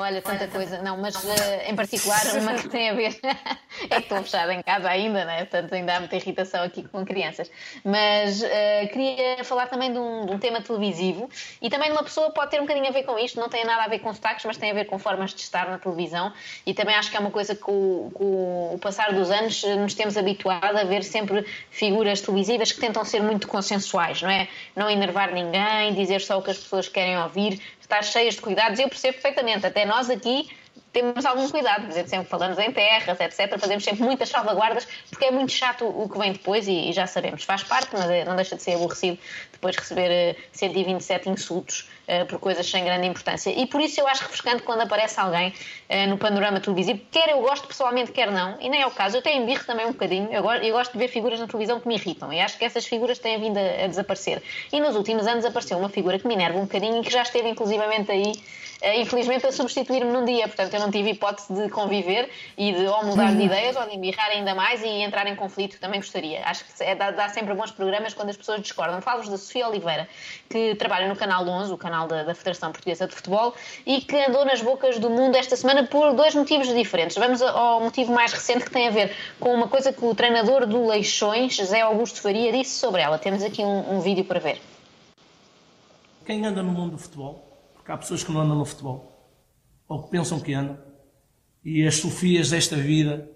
Olha, 0.00 0.22
tanta 0.22 0.48
coisa. 0.48 0.80
Não, 0.80 0.96
mas 0.96 1.14
eh, 1.24 1.70
em 1.70 1.76
particular 1.76 2.20
uma 2.40 2.54
que 2.54 2.68
tem 2.68 2.88
a 2.90 2.94
ver. 2.94 3.20
é 3.88 3.96
que 3.96 4.02
estou 4.02 4.22
fechada 4.22 4.52
em 4.52 4.62
casa 4.62 4.88
ainda, 4.88 5.24
né? 5.24 5.38
Portanto, 5.44 5.72
ainda 5.74 5.96
há 5.96 6.00
muita 6.00 6.16
irritação 6.16 6.62
aqui 6.62 6.82
com 6.82 7.04
crianças. 7.04 7.50
Mas 7.84 8.42
eh, 8.42 8.86
queria 8.86 9.44
falar 9.44 9.66
também 9.66 9.92
de 9.92 9.98
um, 9.98 10.26
de 10.26 10.32
um 10.32 10.38
tema 10.38 10.60
televisivo 10.60 11.30
e 11.60 11.70
também 11.70 11.88
de 11.88 11.92
uma 11.92 12.02
pessoa 12.02 12.28
que 12.28 12.34
pode 12.34 12.50
ter 12.50 12.58
um 12.58 12.62
bocadinho 12.64 12.88
a 12.88 12.90
ver 12.90 13.04
com 13.04 13.18
isto. 13.18 13.38
Não 13.40 13.48
tem 13.48 13.64
nada 13.64 13.84
a 13.84 13.88
ver 13.88 14.00
com 14.00 14.12
sotaques, 14.12 14.44
mas 14.44 14.56
tem 14.56 14.70
a 14.70 14.74
ver 14.74 14.84
com 14.84 14.98
formas 14.98 15.32
de 15.34 15.40
estar 15.40 15.68
na 15.68 15.78
televisão. 15.78 16.32
E 16.66 16.74
também 16.74 16.94
acho 16.94 17.10
que 17.10 17.16
é 17.16 17.20
uma 17.20 17.30
coisa 17.30 17.54
que, 17.54 17.60
com, 17.60 18.10
com 18.12 18.74
o 18.74 18.78
passar 18.78 19.12
dos 19.12 19.30
anos, 19.30 19.64
eh, 19.64 19.76
nos 19.76 19.94
temos 19.94 20.16
habituado 20.16 20.76
a 20.76 20.84
ver 20.84 21.02
sempre 21.02 21.44
figuras 21.70 22.20
televisivas 22.20 22.72
que 22.72 22.80
tentam 22.80 23.04
ser 23.04 23.22
muito 23.22 23.48
consensuais, 23.48 24.20
não 24.22 24.30
é? 24.30 24.48
Não 24.76 24.90
enervar 24.90 25.32
ninguém, 25.32 25.94
dizer 25.94 26.20
só 26.20 26.38
o 26.38 26.42
que 26.42 26.50
as 26.50 26.58
pessoas 26.58 26.88
querem 26.88 27.18
ouvir, 27.18 27.60
estar 27.80 28.02
cheias 28.02 28.34
de 28.34 28.40
cuidados. 28.40 28.78
Eu 28.78 28.88
percebo 28.88 29.14
perfeitamente. 29.14 29.66
Até 29.66 29.84
nós 29.84 30.10
aqui 30.10 30.48
temos 30.92 31.24
algum 31.24 31.48
cuidado, 31.48 31.82
por 31.82 31.90
exemplo, 31.90 32.10
sempre 32.10 32.28
falamos 32.28 32.58
em 32.58 32.72
terras, 32.72 33.18
etc. 33.20 33.58
Fazemos 33.58 33.84
sempre 33.84 34.02
muitas 34.02 34.28
salvaguardas, 34.28 34.86
porque 35.08 35.26
é 35.26 35.30
muito 35.30 35.52
chato 35.52 35.84
o 35.86 36.08
que 36.08 36.18
vem 36.18 36.32
depois 36.32 36.66
e, 36.66 36.90
e 36.90 36.92
já 36.92 37.06
sabemos. 37.06 37.44
Faz 37.44 37.62
parte, 37.62 37.90
mas 37.92 38.10
é- 38.10 38.24
não 38.24 38.34
deixa 38.36 38.56
de 38.56 38.62
ser 38.62 38.74
aborrecido 38.74 39.18
depois 39.52 39.76
receber 39.76 40.10
eh, 40.10 40.36
127 40.52 41.28
insultos 41.28 41.88
eh, 42.08 42.24
por 42.24 42.38
coisas 42.40 42.68
sem 42.68 42.84
grande 42.84 43.06
importância. 43.06 43.50
E 43.50 43.66
por 43.66 43.80
isso 43.80 44.00
eu 44.00 44.08
acho 44.08 44.22
refrescante 44.22 44.62
quando 44.62 44.80
aparece 44.80 45.20
alguém 45.20 45.54
eh, 45.88 46.06
no 46.06 46.18
panorama 46.18 46.58
televisivo, 46.60 47.00
quer 47.10 47.28
eu 47.30 47.40
gosto 47.40 47.68
pessoalmente, 47.68 48.10
quer 48.10 48.30
não, 48.30 48.56
e 48.60 48.68
nem 48.68 48.82
é 48.82 48.86
o 48.86 48.90
caso. 48.90 49.16
Eu 49.16 49.22
tenho 49.22 49.46
birro 49.46 49.64
também 49.64 49.86
um 49.86 49.92
bocadinho, 49.92 50.28
eu 50.32 50.44
eu 50.50 50.72
gosto 50.74 50.92
de 50.92 50.98
ver 50.98 51.08
figuras 51.08 51.38
na 51.38 51.46
televisão 51.46 51.78
que 51.78 51.86
me 51.86 51.94
irritam, 51.94 52.32
e 52.32 52.40
acho 52.40 52.58
que 52.58 52.64
essas 52.64 52.84
figuras 52.86 53.18
têm 53.18 53.38
vindo 53.38 53.58
a, 53.58 53.86
desaparecer. 53.86 54.42
E 54.72 54.80
nos 54.80 54.96
últimos 54.96 55.26
anos 55.26 55.44
apareceu 55.44 55.78
uma 55.78 55.88
figura 55.88 56.18
que 56.18 56.26
me 56.26 56.34
enerva 56.34 56.58
um 56.58 56.62
bocadinho 56.62 57.00
e 57.00 57.04
que 57.04 57.12
já 57.12 57.22
esteve 57.22 57.48
inclusivamente 57.48 58.10
aí, 58.10 58.32
eh, 58.32 58.69
infelizmente, 58.82 59.46
a 59.46 59.52
substituir-me 59.52 60.10
num 60.10 60.24
dia. 60.24 60.46
Portanto, 60.46 60.72
eu 60.74 60.80
não 60.80 60.90
tive 60.90 61.10
hipótese 61.10 61.52
de 61.52 61.68
conviver 61.68 62.30
e 62.56 62.72
de 62.72 62.86
ou 62.86 63.04
mudar 63.04 63.34
de 63.34 63.42
ideias 63.42 63.76
ou 63.76 63.86
de 63.86 63.96
embirrar 63.96 64.30
ainda 64.30 64.54
mais 64.54 64.82
e 64.82 64.88
entrar 64.88 65.26
em 65.26 65.36
conflito, 65.36 65.78
também 65.78 66.00
gostaria. 66.00 66.42
Acho 66.44 66.64
que 66.64 66.82
é, 66.82 66.94
dá, 66.94 67.10
dá 67.10 67.28
sempre 67.28 67.54
bons 67.54 67.70
programas 67.70 68.14
quando 68.14 68.30
as 68.30 68.36
pessoas 68.36 68.60
discordam. 68.60 69.00
Falo-vos 69.00 69.28
da 69.28 69.36
Sofia 69.36 69.68
Oliveira, 69.68 70.08
que 70.48 70.74
trabalha 70.76 71.08
no 71.08 71.16
Canal 71.16 71.46
11, 71.46 71.72
o 71.72 71.76
canal 71.78 72.08
da, 72.08 72.22
da 72.22 72.34
Federação 72.34 72.72
Portuguesa 72.72 73.06
de 73.06 73.14
Futebol, 73.14 73.54
e 73.84 74.00
que 74.00 74.16
andou 74.16 74.44
nas 74.44 74.62
bocas 74.62 74.98
do 74.98 75.10
mundo 75.10 75.36
esta 75.36 75.56
semana 75.56 75.84
por 75.84 76.14
dois 76.14 76.34
motivos 76.34 76.68
diferentes. 76.68 77.16
Vamos 77.16 77.42
ao 77.42 77.80
motivo 77.80 78.12
mais 78.12 78.32
recente 78.32 78.64
que 78.64 78.70
tem 78.70 78.88
a 78.88 78.90
ver 78.90 79.14
com 79.38 79.52
uma 79.52 79.68
coisa 79.68 79.92
que 79.92 80.04
o 80.04 80.14
treinador 80.14 80.66
do 80.66 80.86
Leixões, 80.86 81.54
José 81.54 81.80
Augusto 81.80 82.20
Faria, 82.20 82.52
disse 82.52 82.78
sobre 82.78 83.02
ela. 83.02 83.18
Temos 83.18 83.42
aqui 83.42 83.62
um, 83.62 83.96
um 83.96 84.00
vídeo 84.00 84.24
para 84.24 84.40
ver. 84.40 84.60
Quem 86.24 86.46
anda 86.46 86.62
no 86.62 86.72
mundo 86.72 86.92
do 86.92 86.98
futebol, 86.98 87.49
porque 87.90 87.92
há 87.92 87.98
pessoas 87.98 88.22
que 88.22 88.30
não 88.30 88.40
andam 88.40 88.56
no 88.56 88.64
futebol, 88.64 89.32
ou 89.88 90.04
que 90.04 90.10
pensam 90.10 90.38
que 90.38 90.54
andam, 90.54 90.78
e 91.64 91.84
as 91.84 91.96
Sofias 91.96 92.50
desta 92.50 92.76
vida 92.76 93.28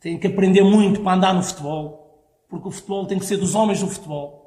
têm 0.00 0.18
que 0.18 0.26
aprender 0.26 0.62
muito 0.62 1.02
para 1.02 1.16
andar 1.16 1.34
no 1.34 1.42
futebol, 1.42 2.46
porque 2.48 2.68
o 2.68 2.70
futebol 2.70 3.06
tem 3.06 3.18
que 3.18 3.26
ser 3.26 3.36
dos 3.36 3.54
homens 3.54 3.80
do 3.80 3.86
futebol. 3.86 4.43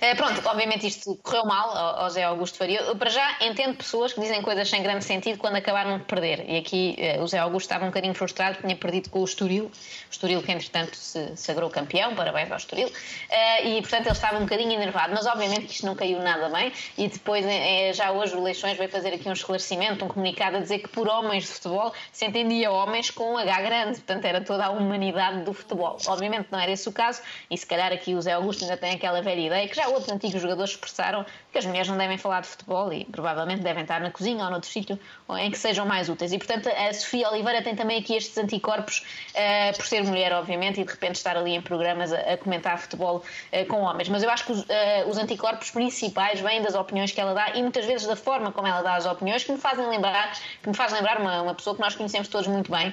Eh, 0.00 0.14
pronto, 0.14 0.40
obviamente 0.48 0.86
isto 0.86 1.14
correu 1.16 1.44
mal 1.44 1.76
ao, 1.76 2.08
Zé 2.08 2.22
Augusto 2.22 2.56
Faria. 2.56 2.80
Eu, 2.80 2.96
para 2.96 3.10
já, 3.10 3.36
entendo 3.42 3.76
pessoas 3.76 4.14
que 4.14 4.20
dizem 4.20 4.40
coisas 4.40 4.68
sem 4.68 4.82
grande 4.82 5.04
sentido 5.04 5.38
quando 5.38 5.56
acabaram 5.56 5.98
de 5.98 6.04
perder. 6.04 6.48
E 6.48 6.56
aqui 6.56 6.94
eh, 6.96 7.20
o 7.20 7.26
Zé 7.26 7.38
Augusto 7.38 7.66
estava 7.66 7.84
um 7.84 7.88
bocadinho 7.88 8.14
frustrado, 8.14 8.56
tinha 8.62 8.74
perdido 8.74 9.10
com 9.10 9.20
o 9.20 9.24
Estoril. 9.24 9.66
O 9.66 9.70
Estoril 10.10 10.42
que, 10.42 10.50
entretanto, 10.52 10.96
se 10.96 11.36
sagrou 11.36 11.68
campeão. 11.68 12.14
Parabéns 12.14 12.50
ao 12.50 12.56
Estoril. 12.56 12.90
Eh, 13.28 13.68
e, 13.68 13.82
portanto, 13.82 14.06
ele 14.06 14.12
estava 14.12 14.38
um 14.38 14.44
bocadinho 14.44 14.72
enervado. 14.72 15.12
Mas, 15.14 15.26
obviamente, 15.26 15.66
que 15.66 15.72
isto 15.72 15.84
não 15.84 15.94
caiu 15.94 16.18
nada 16.20 16.48
bem. 16.48 16.72
E 16.96 17.06
depois, 17.06 17.44
já 17.94 18.10
hoje, 18.10 18.34
o 18.34 18.42
Leixões 18.42 18.78
veio 18.78 18.88
fazer 18.88 19.12
aqui 19.12 19.28
um 19.28 19.32
esclarecimento, 19.32 20.04
um 20.04 20.08
comunicado 20.08 20.56
a 20.56 20.60
dizer 20.60 20.78
que 20.78 20.88
por 20.88 21.08
homens 21.08 21.44
de 21.44 21.50
futebol 21.50 21.92
se 22.10 22.24
entendia 22.24 22.70
homens 22.70 23.10
com 23.10 23.34
um 23.34 23.38
H 23.38 23.60
grande. 23.60 23.92
Portanto, 24.00 24.24
era 24.24 24.40
toda 24.40 24.64
a 24.64 24.70
humanidade 24.70 25.42
do 25.42 25.52
futebol. 25.52 25.98
Obviamente 26.06 26.48
não 26.50 26.58
era 26.58 26.72
esse 26.72 26.88
o 26.88 26.92
caso. 26.92 27.20
E, 27.50 27.58
se 27.58 27.66
calhar, 27.66 27.92
aqui 27.92 28.14
o 28.14 28.22
Zé 28.22 28.32
Augusto 28.32 28.64
ainda 28.64 28.78
tem 28.78 28.92
aquela 28.92 29.20
velha 29.20 29.40
ideia 29.40 29.68
que 29.68 29.76
já 29.76 29.89
outros 29.90 30.08
antigos 30.10 30.40
jogadores 30.40 30.70
expressaram 30.70 31.24
que 31.52 31.58
as 31.58 31.66
mulheres 31.66 31.88
não 31.88 31.96
devem 31.96 32.16
falar 32.16 32.40
de 32.40 32.48
futebol 32.48 32.92
e 32.92 33.04
provavelmente 33.04 33.62
devem 33.62 33.82
estar 33.82 34.00
na 34.00 34.10
cozinha 34.10 34.44
ou 34.44 34.50
noutro 34.50 34.68
sítio 34.68 34.98
em 35.38 35.50
que 35.50 35.58
sejam 35.58 35.86
mais 35.86 36.08
úteis. 36.08 36.32
E 36.32 36.38
portanto 36.38 36.68
a 36.68 36.92
Sofia 36.92 37.28
Oliveira 37.30 37.62
tem 37.62 37.74
também 37.74 37.98
aqui 37.98 38.16
estes 38.16 38.36
anticorpos 38.38 39.04
eh, 39.34 39.72
por 39.72 39.86
ser 39.86 40.02
mulher, 40.04 40.32
obviamente, 40.32 40.80
e 40.80 40.84
de 40.84 40.90
repente 40.90 41.16
estar 41.16 41.36
ali 41.36 41.54
em 41.54 41.60
programas 41.60 42.12
a, 42.12 42.18
a 42.18 42.36
comentar 42.36 42.78
futebol 42.78 43.22
eh, 43.52 43.64
com 43.64 43.80
homens. 43.82 44.08
Mas 44.08 44.22
eu 44.22 44.30
acho 44.30 44.44
que 44.44 44.52
os, 44.52 44.64
eh, 44.68 45.04
os 45.06 45.18
anticorpos 45.18 45.70
principais 45.70 46.40
vêm 46.40 46.62
das 46.62 46.74
opiniões 46.74 47.12
que 47.12 47.20
ela 47.20 47.34
dá 47.34 47.50
e 47.54 47.62
muitas 47.62 47.84
vezes 47.84 48.06
da 48.06 48.16
forma 48.16 48.52
como 48.52 48.66
ela 48.66 48.82
dá 48.82 48.94
as 48.94 49.06
opiniões 49.06 49.44
que 49.44 49.52
me 49.52 49.58
fazem 49.58 49.88
lembrar, 49.88 50.32
que 50.62 50.68
me 50.68 50.74
faz 50.74 50.92
lembrar 50.92 51.20
uma, 51.20 51.42
uma 51.42 51.54
pessoa 51.54 51.74
que 51.74 51.82
nós 51.82 51.94
conhecemos 51.94 52.28
todos 52.28 52.46
muito 52.46 52.70
bem, 52.70 52.92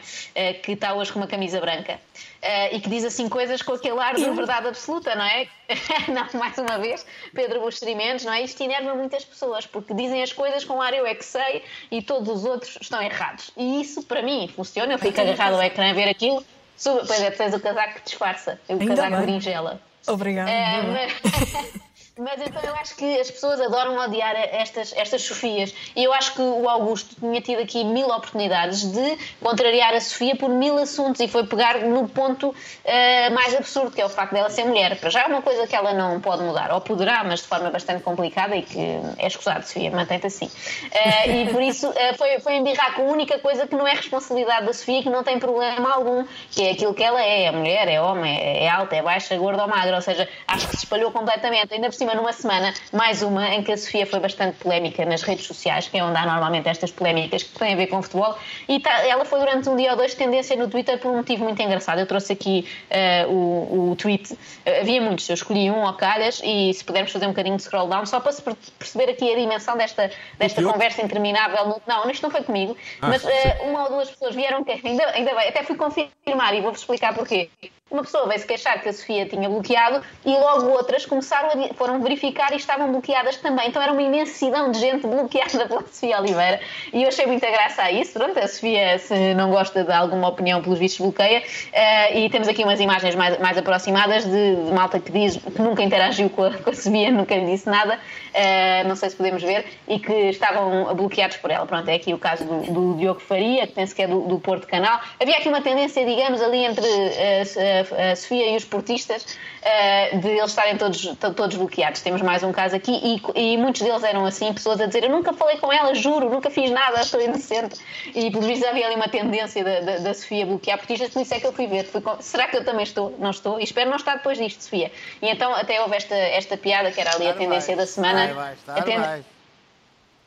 que 0.63 0.73
está 0.73 0.93
hoje 0.93 1.11
com 1.11 1.19
uma 1.19 1.27
camisa 1.27 1.59
branca. 1.59 1.99
Eh, 2.47 2.75
e 2.75 2.79
que 2.79 2.89
diz 2.89 3.03
assim 3.03 3.27
coisas 3.29 3.61
com 3.61 3.73
aquele 3.73 3.99
ar 3.99 4.15
de 4.15 4.29
verdade 4.31 4.67
absoluta, 4.67 5.13
não 5.15 5.23
é? 5.25 5.47
não, 6.07 6.39
mais 6.39 6.57
uma 6.57 6.77
vez, 6.79 7.05
Pedro 7.33 7.59
Buxeri 7.61 7.93
Mendes, 7.95 8.23
não 8.25 8.33
é? 8.33 8.41
Isto 8.41 8.63
enerva 8.63 8.95
muitas 8.95 9.25
pessoas, 9.25 9.65
porque 9.65 9.93
dizem 9.93 10.23
as 10.23 10.31
coisas 10.31 10.63
com 10.63 10.81
ar 10.81 10.93
eu 10.93 11.05
é 11.05 11.13
que 11.13 11.25
sei 11.25 11.63
e 11.91 12.01
todos 12.01 12.29
os 12.29 12.45
outros 12.45 12.77
estão 12.81 13.01
errados. 13.01 13.51
E 13.57 13.81
isso, 13.81 14.03
para 14.03 14.21
mim, 14.21 14.51
funciona. 14.55 14.93
Eu 14.93 14.99
fico 14.99 15.19
agarrado 15.19 15.53
ao 15.55 15.63
ecrã 15.63 15.89
a 15.91 15.93
ver 15.93 16.07
aquilo. 16.09 16.43
Sub- 16.77 17.05
Pois 17.07 17.21
é, 17.21 17.31
tens 17.31 17.53
o 17.53 17.59
casaco 17.59 17.95
que 17.95 18.03
disfarça, 18.03 18.59
o 18.69 18.73
Ainda 18.73 18.85
casaco 18.87 19.09
bem. 19.11 19.19
berinjela. 19.25 19.81
Obrigada. 20.07 20.49
É, 20.49 20.81
mas... 20.83 21.81
mas 22.17 22.41
então 22.45 22.61
eu 22.61 22.75
acho 22.75 22.95
que 22.95 23.19
as 23.19 23.31
pessoas 23.31 23.59
adoram 23.59 23.97
odiar 23.97 24.35
estas, 24.35 24.93
estas 24.95 25.21
Sofias. 25.23 25.73
E 25.95 26.03
eu 26.03 26.13
acho 26.13 26.33
que 26.33 26.41
o 26.41 26.69
Augusto 26.69 27.15
tinha 27.19 27.41
tido 27.41 27.61
aqui 27.61 27.83
mil 27.83 28.07
oportunidades 28.07 28.83
de 28.83 29.17
contrariar 29.41 29.93
a 29.93 30.01
Sofia 30.01 30.35
por 30.35 30.49
mil 30.49 30.77
assuntos 30.77 31.21
e 31.21 31.27
foi 31.27 31.45
pegar 31.45 31.79
no 31.79 32.07
ponto 32.07 32.53
eh, 32.83 33.29
mais 33.29 33.55
absurdo, 33.55 33.91
que 33.91 34.01
é 34.01 34.05
o 34.05 34.09
facto 34.09 34.33
dela 34.33 34.49
ser 34.49 34.65
mulher. 34.65 34.99
Para 34.99 35.09
já 35.09 35.23
é 35.23 35.25
uma 35.27 35.41
coisa 35.41 35.65
que 35.65 35.75
ela 35.75 35.93
não 35.93 36.19
pode 36.19 36.43
mudar, 36.43 36.71
ou 36.71 36.81
poderá, 36.81 37.23
mas 37.23 37.41
de 37.41 37.47
forma 37.47 37.69
bastante 37.69 38.03
complicada 38.03 38.55
e 38.55 38.61
que 38.61 38.79
é 39.17 39.27
escusado, 39.27 39.65
Sofia, 39.65 39.89
mantém-te 39.91 40.27
assim. 40.27 40.49
Eh, 40.91 41.41
e 41.43 41.49
por 41.49 41.61
isso 41.61 41.91
eh, 41.95 42.13
foi, 42.13 42.39
foi 42.39 42.55
embirrar 42.55 42.95
com 42.95 43.03
a 43.03 43.11
única 43.11 43.39
coisa 43.39 43.65
que 43.65 43.75
não 43.75 43.87
é 43.87 43.93
responsabilidade 43.93 44.65
da 44.65 44.73
Sofia, 44.73 45.01
que 45.01 45.09
não 45.09 45.23
tem 45.23 45.39
problema 45.39 45.93
algum, 45.93 46.25
que 46.51 46.63
é 46.63 46.71
aquilo 46.71 46.93
que 46.93 47.03
ela 47.03 47.21
é, 47.21 47.45
é 47.45 47.51
mulher, 47.51 47.87
é 47.87 48.01
homem, 48.01 48.37
é 48.37 48.57
é 48.57 48.69
alta, 48.69 48.95
é 48.95 49.01
baixa, 49.01 49.35
gorda 49.37 49.63
ou 49.63 49.69
magra, 49.69 49.95
ou 49.95 50.01
seja, 50.01 50.27
acho 50.47 50.67
que 50.67 50.75
se 50.75 50.83
espalhou 50.83 51.11
completamente, 51.11 51.73
ainda 51.73 51.87
por 51.87 51.95
cima 51.95 52.06
numa 52.15 52.33
semana, 52.33 52.73
mais 52.93 53.21
uma, 53.21 53.47
em 53.53 53.63
que 53.63 53.71
a 53.71 53.77
Sofia 53.77 54.05
foi 54.05 54.19
bastante 54.19 54.57
polémica 54.57 55.05
nas 55.05 55.21
redes 55.21 55.45
sociais, 55.45 55.87
que 55.87 55.97
é 55.97 56.03
onde 56.03 56.17
há 56.17 56.25
normalmente 56.25 56.67
estas 56.69 56.91
polémicas 56.91 57.43
que 57.43 57.57
têm 57.57 57.73
a 57.73 57.75
ver 57.75 57.87
com 57.87 58.01
futebol, 58.01 58.37
e 58.67 58.79
tá- 58.79 59.05
ela 59.07 59.25
foi 59.25 59.39
durante 59.39 59.69
um 59.69 59.75
dia 59.75 59.91
ou 59.91 59.97
dois 59.97 60.13
tendência 60.13 60.55
no 60.55 60.67
Twitter 60.69 60.97
por 60.99 61.11
um 61.11 61.17
motivo 61.17 61.43
muito 61.43 61.61
engraçado. 61.61 61.99
Eu 61.99 62.05
trouxe 62.07 62.33
aqui 62.33 62.67
eh, 62.89 63.25
o, 63.27 63.91
o 63.91 63.95
tweet, 63.95 64.37
Eh, 64.65 64.81
havia 64.81 65.01
muitos, 65.01 65.27
eu 65.29 65.33
escolhi 65.35 65.69
um 65.71 65.85
ao 65.85 65.93
calhas, 65.93 66.41
e 66.43 66.73
se 66.73 66.83
pudermos 66.83 67.11
fazer 67.11 67.25
um 67.25 67.29
bocadinho 67.29 67.55
de 67.57 67.63
scroll 67.63 67.87
down, 67.87 68.05
só 68.05 68.19
para 68.19 68.31
se 68.31 68.41
per- 68.41 68.55
perceber 68.77 69.09
aqui 69.11 69.31
a 69.31 69.35
dimensão 69.35 69.77
desta, 69.77 70.09
desta 70.37 70.61
conversa 70.63 71.01
interminável. 71.01 71.81
Não, 71.87 72.09
isto 72.09 72.23
não 72.23 72.29
foi 72.31 72.43
comigo, 72.43 72.75
Ah, 73.01 73.07
mas 73.09 73.23
eh, 73.25 73.57
uma 73.63 73.83
ou 73.83 73.89
duas 73.89 74.09
pessoas 74.09 74.35
vieram, 74.35 74.63
que 74.63 74.71
ainda, 74.71 75.05
ainda 75.11 75.33
bem, 75.35 75.49
até 75.49 75.63
fui 75.63 75.75
confirmar 75.75 76.53
e 76.55 76.61
vou-vos 76.61 76.81
explicar 76.81 77.13
porquê. 77.13 77.49
Uma 77.89 78.03
pessoa 78.03 78.27
veio 78.27 78.39
se 78.39 78.45
queixar 78.45 78.81
que 78.81 78.89
a 78.89 78.93
Sofia 78.93 79.25
tinha 79.25 79.47
bloqueado 79.49 80.03
e 80.25 80.31
logo 80.31 80.69
outras 80.71 81.05
começaram 81.05 81.49
a, 81.49 81.73
foram 81.73 82.01
verificar 82.01 82.51
e 82.51 82.57
estavam 82.57 82.91
bloqueadas 82.91 83.37
também. 83.37 83.69
Então 83.69 83.81
era 83.81 83.93
uma 83.93 84.01
imensidão 84.01 84.71
de 84.71 84.79
gente 84.79 85.07
bloqueada 85.07 85.67
pela 85.67 85.81
Sofia 85.81 86.19
Oliveira 86.19 86.59
e 86.91 87.03
eu 87.03 87.07
achei 87.07 87.25
muita 87.25 87.49
graça 87.49 87.83
a 87.83 87.91
isso. 87.91 88.13
Pronto, 88.13 88.37
a 88.37 88.47
Sofia, 88.47 88.99
se 88.99 89.33
não 89.33 89.51
gosta 89.51 89.83
de 89.83 89.91
alguma 89.91 90.27
opinião, 90.27 90.61
pelos 90.61 90.79
vistos 90.79 90.99
bloqueia. 90.99 91.43
Eh, 91.71 92.19
e 92.19 92.29
temos 92.29 92.47
aqui 92.47 92.63
umas 92.63 92.79
imagens 92.79 93.15
mais, 93.15 93.39
mais 93.39 93.57
aproximadas 93.57 94.25
de, 94.25 94.55
de 94.55 94.71
malta 94.73 94.99
que 94.99 95.11
diz 95.11 95.37
que 95.37 95.61
nunca 95.61 95.81
interagiu 95.81 96.29
com 96.29 96.43
a, 96.43 96.53
com 96.53 96.69
a 96.69 96.73
Sofia, 96.73 97.09
nunca 97.09 97.35
lhe 97.35 97.45
disse 97.45 97.69
nada. 97.69 97.99
Eh, 98.33 98.83
não 98.83 98.95
sei 98.95 99.09
se 99.09 99.15
podemos 99.15 99.41
ver 99.41 99.65
e 99.87 99.97
que 99.99 100.13
estavam 100.29 100.93
bloqueados 100.93 101.37
por 101.37 101.51
ela. 101.51 101.65
Pronto, 101.65 101.87
é 101.87 101.95
aqui 101.95 102.13
o 102.13 102.19
caso 102.19 102.43
do, 102.43 102.61
do 102.71 102.97
Diogo 102.97 103.21
Faria, 103.21 103.65
que 103.65 103.73
penso 103.73 103.95
que 103.95 104.01
é 104.01 104.07
do, 104.07 104.21
do 104.21 104.39
Porto 104.39 104.67
Canal. 104.67 104.99
Havia 105.19 105.37
aqui 105.37 105.47
uma 105.47 105.61
tendência, 105.61 106.05
digamos, 106.05 106.41
ali 106.41 106.65
entre 106.65 106.85
eh, 106.85 107.43
a, 107.81 108.11
a 108.11 108.15
Sofia 108.15 108.51
e 108.51 108.55
os 108.55 108.65
portistas 108.65 109.37
eh, 109.61 110.17
de 110.17 110.27
eles 110.29 110.49
estarem 110.49 110.77
todos, 110.77 111.01
to- 111.15 111.33
todos 111.33 111.55
bloqueados. 111.57 112.01
Temos 112.01 112.21
mais 112.21 112.43
um 112.43 112.51
caso 112.51 112.75
aqui 112.75 112.91
e, 113.35 113.53
e 113.53 113.57
muitos 113.57 113.81
deles 113.81 114.03
eram 114.03 114.25
assim, 114.25 114.53
pessoas 114.53 114.79
a 114.81 114.85
dizer 114.85 115.03
eu 115.03 115.09
nunca 115.09 115.33
falei 115.33 115.57
com 115.57 115.71
ela, 115.71 115.93
juro, 115.95 116.29
nunca 116.29 116.49
fiz 116.49 116.69
nada, 116.71 117.01
estou 117.01 117.21
inocente. 117.21 117.79
E 118.15 118.29
pelos 118.31 118.45
vistos 118.45 118.67
havia 118.67 118.85
ali 118.87 118.95
uma 118.95 119.07
tendência 119.09 119.63
da, 119.63 119.79
da, 119.79 119.97
da 119.97 120.13
Sofia 120.13 120.45
bloquear 120.45 120.77
portistas, 120.77 121.09
por 121.09 121.21
isso 121.21 121.33
é 121.33 121.39
que 121.39 121.47
eu 121.47 121.53
fui 121.53 121.67
ver. 121.67 121.85
Fui 121.85 122.01
com- 122.01 122.21
Será 122.21 122.47
que 122.47 122.57
eu 122.57 122.63
também 122.65 122.83
estou? 122.83 123.15
Não 123.19 123.31
estou? 123.31 123.59
E 123.59 123.63
espero 123.63 123.89
não 123.89 123.97
estar 123.97 124.15
depois 124.17 124.37
disto, 124.37 124.61
Sofia. 124.63 124.91
E 125.21 125.29
então 125.29 125.53
até 125.53 125.81
houve 125.81 125.95
esta, 125.95 126.15
esta 126.15 126.57
piada, 126.57 126.91
que 126.91 126.99
era 127.01 127.13
ali 127.15 127.27
a 127.27 127.33
tendência 127.33 127.75
da 127.75 127.85
semana. 127.87 128.33
Vai, 128.33 128.55
vai, 128.65 128.79
A 128.79 128.83
ten- 128.83 128.99
vai. 128.99 129.23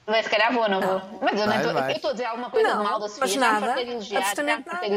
mas 0.07 0.25
se 0.25 0.31
calhar 0.31 0.53
vou, 0.53 0.69
não 0.69 0.81
vou. 0.81 1.01
Mas 1.23 1.41
eu, 1.41 1.47
estou 1.95 2.11
a 2.11 2.13
dizer 2.13 2.25
alguma 2.25 2.51
coisa 2.51 2.69
Não, 2.69 2.83
de 2.83 2.91
mal 2.91 2.99
da 3.01 3.09
Sofia. 3.09 3.21
mas 3.21 3.33
já 3.33 3.37
me 3.41 3.47
nada. 3.47 3.67
fartei 3.67 3.85
de 3.85 3.91
elogiar, 3.93 4.11
já 4.11 4.19
me 4.21 4.27
Absolutamente 4.31 4.71
fartei 4.71 4.89
de 4.89 4.95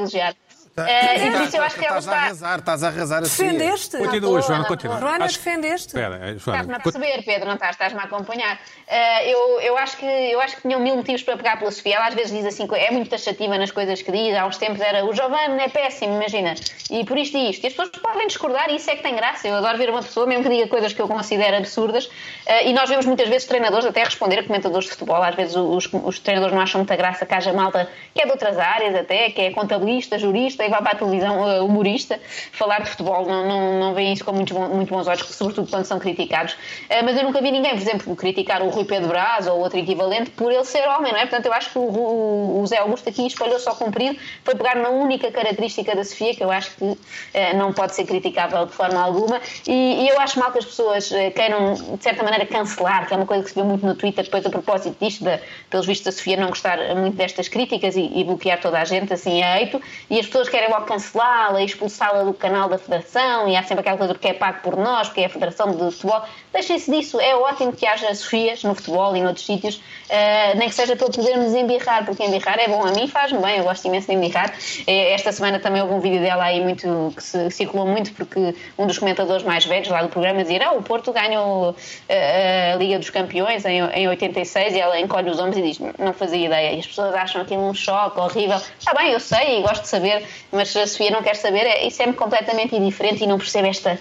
e 0.75 1.31
por 1.31 1.41
isso 1.41 1.57
eu 1.57 1.63
acho 1.63 1.75
que 1.75 1.85
ela 1.85 1.99
Estás 1.99 2.07
a 2.07 2.23
arrasar, 2.25 2.59
estás 2.59 2.83
a 2.83 2.87
arrasar 2.87 3.21
a 3.21 3.25
Sofia. 3.25 3.53
Defendeste? 3.53 3.97
Continua, 3.97 4.41
Joana, 4.41 4.65
continua. 4.65 4.99
Joana, 4.99 5.25
Acho 5.25 5.37
defendeste? 5.37 5.87
Espera, 5.87 6.15
Estás-me 6.31 6.39
Joana. 6.39 6.77
a 6.77 6.79
perceber, 6.79 7.23
Pedro, 7.23 7.45
não 7.47 7.53
estás? 7.53 7.71
Estás-me 7.71 7.99
a 7.99 8.03
acompanhar. 8.03 8.59
Ah, 8.89 9.23
eu, 9.23 9.61
eu, 9.61 9.77
acho 9.77 9.97
que, 9.97 10.05
eu 10.05 10.41
acho 10.41 10.55
que 10.55 10.63
tinham 10.63 10.79
mil 10.79 10.95
motivos 10.95 11.21
para 11.21 11.37
pegar 11.37 11.59
pela 11.59 11.69
Sofia. 11.69 11.97
Ela 11.97 12.07
às 12.07 12.15
vezes 12.15 12.31
diz 12.31 12.45
assim, 12.45 12.67
é 12.73 12.89
muito 12.89 13.09
taxativa 13.11 13.55
nas 13.57 13.69
coisas 13.69 14.01
que 14.01 14.11
diz. 14.11 14.35
Há 14.35 14.47
uns 14.47 14.57
tempos 14.57 14.81
era 14.81 15.05
o 15.05 15.13
Giovanni 15.13 15.61
é 15.61 15.69
péssimo, 15.69 16.15
imagina. 16.15 16.55
E 16.89 17.05
por 17.05 17.19
isto 17.19 17.37
e 17.37 17.51
isto. 17.51 17.63
E 17.63 17.67
as 17.67 17.73
pessoas 17.73 17.89
podem 18.01 18.25
discordar 18.25 18.69
e 18.71 18.77
isso 18.77 18.89
é 18.89 18.95
que 18.95 19.03
tem 19.03 19.15
graça. 19.15 19.47
Eu 19.47 19.55
adoro 19.55 19.77
ver 19.77 19.91
uma 19.91 20.01
pessoa, 20.01 20.25
mesmo 20.25 20.43
que 20.43 20.49
diga 20.49 20.67
coisas 20.67 20.91
que 20.91 21.01
eu 21.01 21.07
considero 21.07 21.57
absurdas. 21.57 22.09
ah, 22.47 22.63
e 22.63 22.73
nós 22.73 22.89
vemos 22.89 23.05
muitas 23.05 23.29
vezes 23.29 23.47
treinadores 23.47 23.85
até 23.85 24.03
responder 24.03 24.39
a 24.39 24.43
comentadores 24.43 24.85
de 24.85 24.91
futebol. 24.93 25.21
Às 25.21 25.35
vezes 25.35 25.55
os, 25.55 25.87
os 25.91 26.17
treinadores 26.17 26.55
não 26.55 26.63
acham 26.63 26.79
muita 26.79 26.95
graça 26.95 27.27
que 27.27 27.33
haja 27.35 27.53
malta 27.53 27.87
que 28.15 28.21
é 28.21 28.25
de 28.25 28.31
outras 28.31 28.57
áreas 28.57 28.95
até, 28.95 29.29
que 29.29 29.41
é 29.41 29.51
contabilista, 29.51 30.17
jurista 30.17 30.62
e 30.65 30.69
vai 30.69 30.81
para 30.81 30.91
a 30.91 30.95
televisão 30.95 31.43
ah, 31.43 31.63
humorista 31.63 32.19
falar 32.51 32.81
de 32.81 32.89
futebol. 32.89 33.25
Não, 33.25 33.47
não, 33.47 33.79
não 33.79 33.93
veem 33.93 34.13
isso 34.13 34.23
com 34.23 34.31
muitos 34.31 34.53
bons, 34.53 34.69
muito 34.69 34.89
bons 34.89 35.07
olhos, 35.07 35.25
sobretudo 35.27 35.69
quando 35.69 35.85
são 35.85 35.99
criticados. 35.99 36.55
Ah, 36.89 37.01
mas 37.03 37.17
eu 37.17 37.23
nunca 37.23 37.41
vi 37.41 37.51
ninguém, 37.51 37.71
por 37.71 37.81
exemplo, 37.81 38.15
criticar 38.15 38.61
o 38.61 38.69
Rui 38.69 38.85
Pedro 38.85 39.09
Brás 39.09 39.47
ou 39.47 39.59
outro 39.59 39.79
equivalente 39.79 40.29
por 40.31 40.51
ele 40.51 40.65
ser 40.65 40.87
homem, 40.87 41.11
não 41.11 41.19
é? 41.19 41.25
Portanto, 41.25 41.45
eu 41.45 41.53
acho 41.53 41.69
que 41.71 41.79
o, 41.79 42.63
Zé 42.67 42.77
Augusto 42.77 43.09
aqui 43.09 43.25
espalhou 43.27 43.59
só 43.59 43.73
comprido, 43.75 44.17
foi 44.43 44.55
pegar 44.55 44.75
na 44.75 44.89
única 44.89 45.31
característica 45.31 45.95
da 45.95 46.03
Sofia, 46.03 46.33
que 46.33 46.43
eu 46.43 46.51
acho 46.51 46.71
que 46.75 46.97
eh, 47.33 47.53
não 47.53 47.73
pode 47.73 47.95
ser 47.95 48.05
criticável 48.05 48.65
de 48.65 48.71
forma 48.73 49.01
alguma, 49.01 49.41
e, 49.67 50.03
e 50.03 50.09
eu 50.09 50.19
acho 50.19 50.39
mal 50.39 50.51
que 50.51 50.59
as 50.59 50.65
pessoas 50.65 51.11
eh, 51.11 51.31
queiram, 51.31 51.73
de 51.73 52.03
certa 52.03 52.23
maneira, 52.23 52.45
cancelar, 52.45 53.07
que 53.07 53.13
é 53.13 53.17
uma 53.17 53.25
coisa 53.25 53.43
que 53.43 53.49
se 53.49 53.55
vê 53.55 53.63
muito 53.63 53.85
no 53.85 53.95
Twitter, 53.95 54.23
depois 54.23 54.45
a 54.45 54.49
propósito 54.49 54.95
disto, 54.99 55.23
da, 55.23 55.39
pelos 55.69 55.85
vistos 55.85 56.05
da 56.05 56.11
Sofia 56.11 56.37
não 56.37 56.49
gostar 56.49 56.77
muito 56.95 57.15
destas 57.15 57.47
críticas 57.47 57.95
e, 57.95 58.11
e 58.15 58.23
bloquear 58.23 58.59
toda 58.59 58.79
a 58.79 58.85
gente, 58.85 59.13
assim, 59.13 59.41
a 59.43 59.59
eito, 59.59 59.81
e 60.09 60.19
as 60.19 60.25
pessoas 60.25 60.49
querem 60.53 60.69
logo 60.69 60.85
cancelá-la 60.85 61.63
e 61.63 61.65
expulsá-la 61.65 62.23
do 62.23 62.31
canal 62.31 62.69
da 62.69 62.77
Federação, 62.77 63.49
e 63.49 63.55
há 63.55 63.63
sempre 63.63 63.79
aquela 63.79 63.97
coisa 63.97 64.13
porque 64.13 64.27
é 64.27 64.33
pago 64.33 64.61
por 64.61 64.77
nós, 64.77 65.07
porque 65.07 65.21
é 65.21 65.25
a 65.25 65.29
Federação 65.29 65.71
de 65.71 65.91
Futebol. 65.91 66.21
Deixem-se 66.51 66.91
disso, 66.91 67.19
é 67.19 67.35
ótimo 67.35 67.73
que 67.73 67.87
haja 67.87 68.13
Sofias 68.13 68.63
no 68.63 68.75
futebol 68.75 69.15
e 69.15 69.21
noutros 69.21 69.47
sítios, 69.47 69.81
eh, 70.15 70.53
nem 70.55 70.69
que 70.69 70.75
seja 70.75 70.95
para 70.95 71.09
podermos 71.09 71.55
embirrar, 71.55 72.05
porque 72.05 72.23
embirrar 72.23 72.59
é 72.59 72.67
bom, 72.67 72.85
a 72.85 72.91
mim 72.91 73.07
faz-me 73.07 73.39
bem, 73.39 73.57
eu 73.57 73.63
gosto 73.63 73.83
imenso 73.87 74.05
de 74.05 74.13
embirrar. 74.13 74.53
Eh, 74.85 75.11
Esta 75.13 75.31
semana 75.31 75.59
também 75.59 75.81
houve 75.81 75.95
um 75.95 75.99
vídeo 75.99 76.21
dela 76.21 76.43
aí 76.43 76.61
muito, 76.61 77.11
que 77.15 77.23
se 77.23 77.49
circulou 77.49 77.87
muito, 77.87 78.13
porque 78.13 78.53
um 78.77 78.85
dos 78.85 78.99
comentadores 78.99 79.41
mais 79.41 79.65
velhos 79.65 79.87
lá 79.87 80.03
do 80.03 80.09
programa 80.09 80.43
dizia: 80.43 80.67
Ah, 80.67 80.73
o 80.73 80.83
Porto 80.83 81.11
ganhou 81.11 81.75
eh, 82.07 82.73
a 82.73 82.75
Liga 82.75 82.99
dos 82.99 83.09
Campeões 83.09 83.65
em, 83.65 83.79
em 83.79 84.07
86 84.07 84.75
e 84.75 84.79
ela 84.79 84.99
encolhe 84.99 85.31
os 85.31 85.39
ombros 85.39 85.57
e 85.57 85.63
diz: 85.63 85.79
Não 85.97 86.13
fazia 86.13 86.45
ideia. 86.45 86.73
E 86.73 86.79
as 86.79 86.85
pessoas 86.85 87.15
acham 87.15 87.41
aquilo 87.41 87.67
um 87.67 87.73
choque 87.73 88.19
horrível. 88.19 88.61
Está 88.77 88.93
bem, 88.93 89.11
eu 89.11 89.19
sei 89.19 89.59
e 89.59 89.61
gosto 89.63 89.81
de 89.81 89.87
saber, 89.87 90.23
mas 90.51 90.75
a 90.77 90.85
Sofia 90.85 91.09
não 91.09 91.23
quer 91.23 91.35
saber, 91.35 91.65
é, 91.65 91.87
isso 91.87 92.03
é-me 92.03 92.13
completamente 92.13 92.75
indiferente 92.75 93.23
e 93.23 93.27
não 93.27 93.39
percebo 93.39 93.67
esta, 93.67 93.99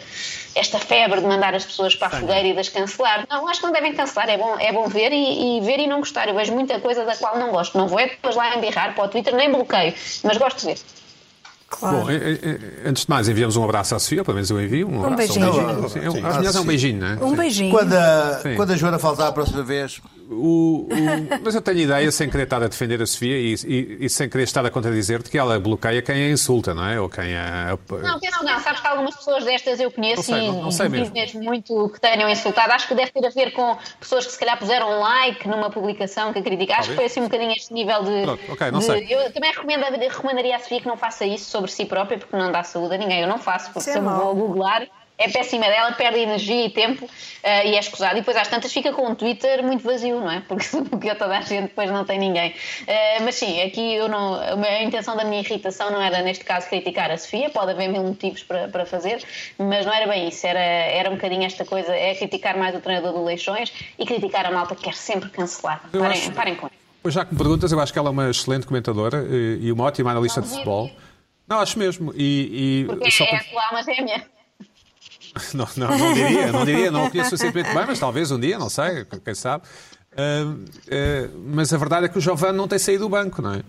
esta 0.54 0.78
febre 0.78 1.20
de 1.20 1.26
mandar 1.26 1.54
as 1.54 1.64
pessoas 1.64 1.94
para 1.94 2.08
a 2.08 2.10
fogueira 2.10 2.48
e 2.48 2.52
de 2.52 2.60
as 2.60 2.68
cancelar. 2.68 3.26
Não, 3.28 3.48
acho 3.48 3.60
que 3.60 3.66
não 3.66 3.72
devem 3.72 3.94
cancelar, 3.94 4.28
é 4.28 4.36
bom, 4.36 4.56
é 4.58 4.72
bom 4.72 4.88
ver 4.88 5.12
e, 5.12 5.58
e 5.58 5.60
ver 5.60 5.78
e 5.80 5.86
não 5.86 6.00
gostar. 6.00 6.28
Eu 6.28 6.34
vejo 6.34 6.52
muita 6.52 6.78
coisa 6.80 7.04
da 7.04 7.16
qual 7.16 7.38
não 7.38 7.50
gosto. 7.50 7.76
Não 7.76 7.88
vou 7.88 7.98
é 7.98 8.08
depois 8.08 8.36
lá 8.36 8.56
embirrar 8.56 8.94
para 8.94 9.04
o 9.04 9.08
Twitter, 9.08 9.34
nem 9.34 9.50
bloqueio, 9.50 9.94
mas 10.24 10.36
gosto 10.36 10.60
de 10.60 10.66
ver. 10.66 10.78
Claro. 11.72 11.96
Bom, 12.02 12.10
eh, 12.10 12.38
eh, 12.42 12.58
antes 12.86 13.04
de 13.04 13.10
mais, 13.10 13.28
enviamos 13.28 13.56
um 13.56 13.64
abraço 13.64 13.94
à 13.94 13.98
Sofia, 13.98 14.22
pelo 14.22 14.34
menos 14.34 14.50
eu 14.50 14.60
envio. 14.60 14.88
Um, 14.88 15.04
abraço, 15.04 15.16
beijinho. 15.16 15.88
Sim, 15.88 16.00
um- 16.00 16.26
Às 16.26 16.36
mulheres 16.36 16.56
é 16.56 16.60
um 16.60 16.64
beijinho, 16.64 17.00
não 17.00 17.06
é? 17.08 17.24
Um 17.24 17.34
beijinho. 17.34 17.70
Quando 17.70 17.92
a, 17.94 18.38
Sim. 18.42 18.54
quando 18.56 18.70
a 18.72 18.76
Joana 18.76 18.98
faltar 18.98 19.28
a 19.28 19.32
próxima 19.32 19.62
vez, 19.62 20.00
O- 20.34 20.86
o- 20.88 20.88
mas 21.44 21.54
eu 21.54 21.60
tenho 21.60 21.80
ideia, 21.80 22.10
sem 22.10 22.30
querer 22.30 22.44
estar 22.44 22.62
a 22.62 22.66
defender 22.68 23.02
a 23.02 23.06
Sofia 23.06 23.36
e, 23.36 23.54
e- 23.66 23.96
e 24.00 24.08
sem 24.08 24.30
querer 24.30 24.44
estar 24.44 24.64
a 24.64 24.70
contradizer-te, 24.70 25.28
que 25.28 25.36
ela 25.36 25.58
bloqueia 25.60 26.00
quem 26.00 26.14
a 26.24 26.30
insulta, 26.30 26.72
não 26.72 26.86
é? 26.86 26.98
Ou 26.98 27.06
quem 27.08 27.36
a. 27.36 27.76
Não, 27.90 28.00
não, 28.00 28.42
não. 28.42 28.60
Sabes 28.60 28.80
que 28.80 28.86
algumas 28.86 29.14
pessoas 29.14 29.44
destas 29.44 29.78
eu 29.78 29.90
conheço 29.90 30.16
Não 30.30 30.38
sei, 30.38 30.44
e 30.44 30.46
não- 30.50 30.62
não 30.62 30.70
sei 30.70 30.88
duvido 30.88 31.12
mesmo. 31.12 31.42
muito 31.42 31.90
que 31.92 32.00
tenham 32.00 32.30
insultado. 32.30 32.72
Acho 32.72 32.88
que 32.88 32.94
deve 32.94 33.10
ter 33.10 33.26
a 33.26 33.30
ver 33.30 33.50
com 33.52 33.76
pessoas 34.00 34.24
que 34.24 34.32
se 34.32 34.38
calhar 34.38 34.58
puseram 34.58 34.88
um 34.90 35.00
like 35.00 35.46
numa 35.46 35.68
publicação 35.70 36.32
que 36.32 36.40
criticaram. 36.40 36.80
Acho 36.80 36.90
que 36.90 36.96
foi 36.96 37.04
assim 37.06 37.20
um 37.20 37.24
bocadinho 37.24 37.52
este 37.52 37.74
nível 37.74 38.02
de. 38.02 38.22
Pronto, 38.22 38.52
ok, 38.52 38.70
não 38.70 38.78
de- 38.78 38.84
sei. 38.86 39.06
Eu 39.10 39.30
também 39.34 39.50
recomendaria, 39.52 40.08
recomendaria 40.10 40.56
à 40.56 40.58
Sofia 40.60 40.80
que 40.80 40.86
não 40.88 40.96
faça 40.96 41.26
isso 41.26 41.50
sobre 41.50 41.61
si 41.68 41.84
própria, 41.86 42.18
porque 42.18 42.36
não 42.36 42.50
dá 42.52 42.62
saúde 42.62 42.94
a 42.94 42.98
ninguém. 42.98 43.20
Eu 43.20 43.28
não 43.28 43.38
faço, 43.38 43.66
porque 43.72 43.80
Isso 43.80 43.90
é 43.90 43.92
se 43.92 43.98
eu 43.98 44.02
me 44.02 44.08
mau. 44.08 44.34
vou 44.34 44.48
googlar. 44.48 44.86
É 45.18 45.28
péssima 45.28 45.66
dela, 45.66 45.92
perde 45.92 46.18
energia 46.18 46.66
e 46.66 46.70
tempo 46.70 47.08
eh, 47.44 47.68
e 47.68 47.74
é 47.76 47.78
escusado. 47.78 48.14
E 48.16 48.20
depois, 48.20 48.36
às 48.36 48.48
tantas, 48.48 48.72
fica 48.72 48.92
com 48.92 49.06
um 49.06 49.14
Twitter 49.14 49.62
muito 49.62 49.84
vazio, 49.84 50.18
não 50.18 50.28
é? 50.28 50.40
Porque 50.48 50.64
se 50.66 50.80
bloqueou 50.80 51.14
toda 51.14 51.36
a 51.36 51.40
gente, 51.42 51.64
depois 51.64 51.88
não 51.92 52.04
tem 52.04 52.18
ninguém. 52.18 52.52
Eh, 52.88 53.20
mas 53.20 53.36
sim, 53.36 53.60
aqui 53.62 53.94
eu 53.94 54.08
não, 54.08 54.34
a 54.34 54.82
intenção 54.82 55.14
da 55.14 55.22
minha 55.22 55.40
irritação 55.40 55.90
não 55.92 56.00
era, 56.02 56.22
neste 56.22 56.44
caso, 56.44 56.66
criticar 56.68 57.08
a 57.10 57.18
Sofia. 57.18 57.50
Pode 57.50 57.70
haver 57.70 57.88
mil 57.88 58.02
motivos 58.02 58.42
para, 58.42 58.66
para 58.68 58.84
fazer, 58.84 59.22
mas 59.58 59.86
não 59.86 59.92
era 59.92 60.08
bem 60.08 60.26
isso. 60.28 60.44
Era, 60.44 60.58
era 60.58 61.08
um 61.10 61.14
bocadinho 61.14 61.44
esta 61.44 61.64
coisa: 61.64 61.94
é 61.94 62.14
criticar 62.16 62.56
mais 62.56 62.74
o 62.74 62.80
treinador 62.80 63.12
do 63.12 63.22
Leixões 63.22 63.72
e 63.96 64.04
criticar 64.04 64.46
a 64.46 64.50
malta 64.50 64.74
que 64.74 64.82
quer 64.84 64.94
sempre 64.94 65.28
cancelar. 65.30 65.82
Parem, 65.92 66.06
acho- 66.18 66.32
parem 66.32 66.54
com 66.56 66.66
isso. 66.66 66.76
Pois 67.00 67.14
já 67.14 67.24
que 67.24 67.32
me 67.32 67.38
perguntas, 67.38 67.70
eu 67.70 67.78
acho 67.78 67.92
que 67.92 67.98
ela 67.98 68.08
é 68.08 68.10
uma 68.12 68.30
excelente 68.30 68.66
comentadora 68.66 69.18
eh, 69.18 69.58
e 69.60 69.70
uma 69.70 69.84
ótima 69.84 70.10
analista 70.10 70.40
de 70.40 70.48
futebol. 70.48 70.90
Não, 71.52 71.60
acho 71.60 71.78
mesmo. 71.78 72.12
E, 72.16 72.82
e 72.82 72.84
Porque 72.86 73.10
só 73.10 73.24
é 73.24 73.28
para- 73.28 73.38
a 73.38 73.44
tua 73.44 73.62
alma 73.66 73.82
gêmea. 73.82 74.26
Não, 75.54 75.66
não, 75.76 75.98
não 75.98 76.12
diria, 76.14 76.52
não 76.52 76.64
diria, 76.64 76.90
não 76.90 77.06
o 77.06 77.10
conheço 77.10 77.30
suficientemente 77.30 77.74
bem, 77.74 77.84
mas 77.86 77.98
talvez 77.98 78.30
um 78.30 78.38
dia, 78.40 78.58
não 78.58 78.68
sei, 78.70 79.04
quem 79.24 79.34
sabe. 79.34 79.64
Ah, 80.16 80.54
ah, 80.90 81.30
mas 81.46 81.72
a 81.72 81.76
verdade 81.78 82.06
é 82.06 82.08
que 82.08 82.16
o 82.18 82.20
Giovanni 82.20 82.56
não 82.56 82.66
tem 82.68 82.78
saído 82.78 83.04
do 83.04 83.08
banco, 83.08 83.40
não 83.42 83.54
é? 83.54 83.62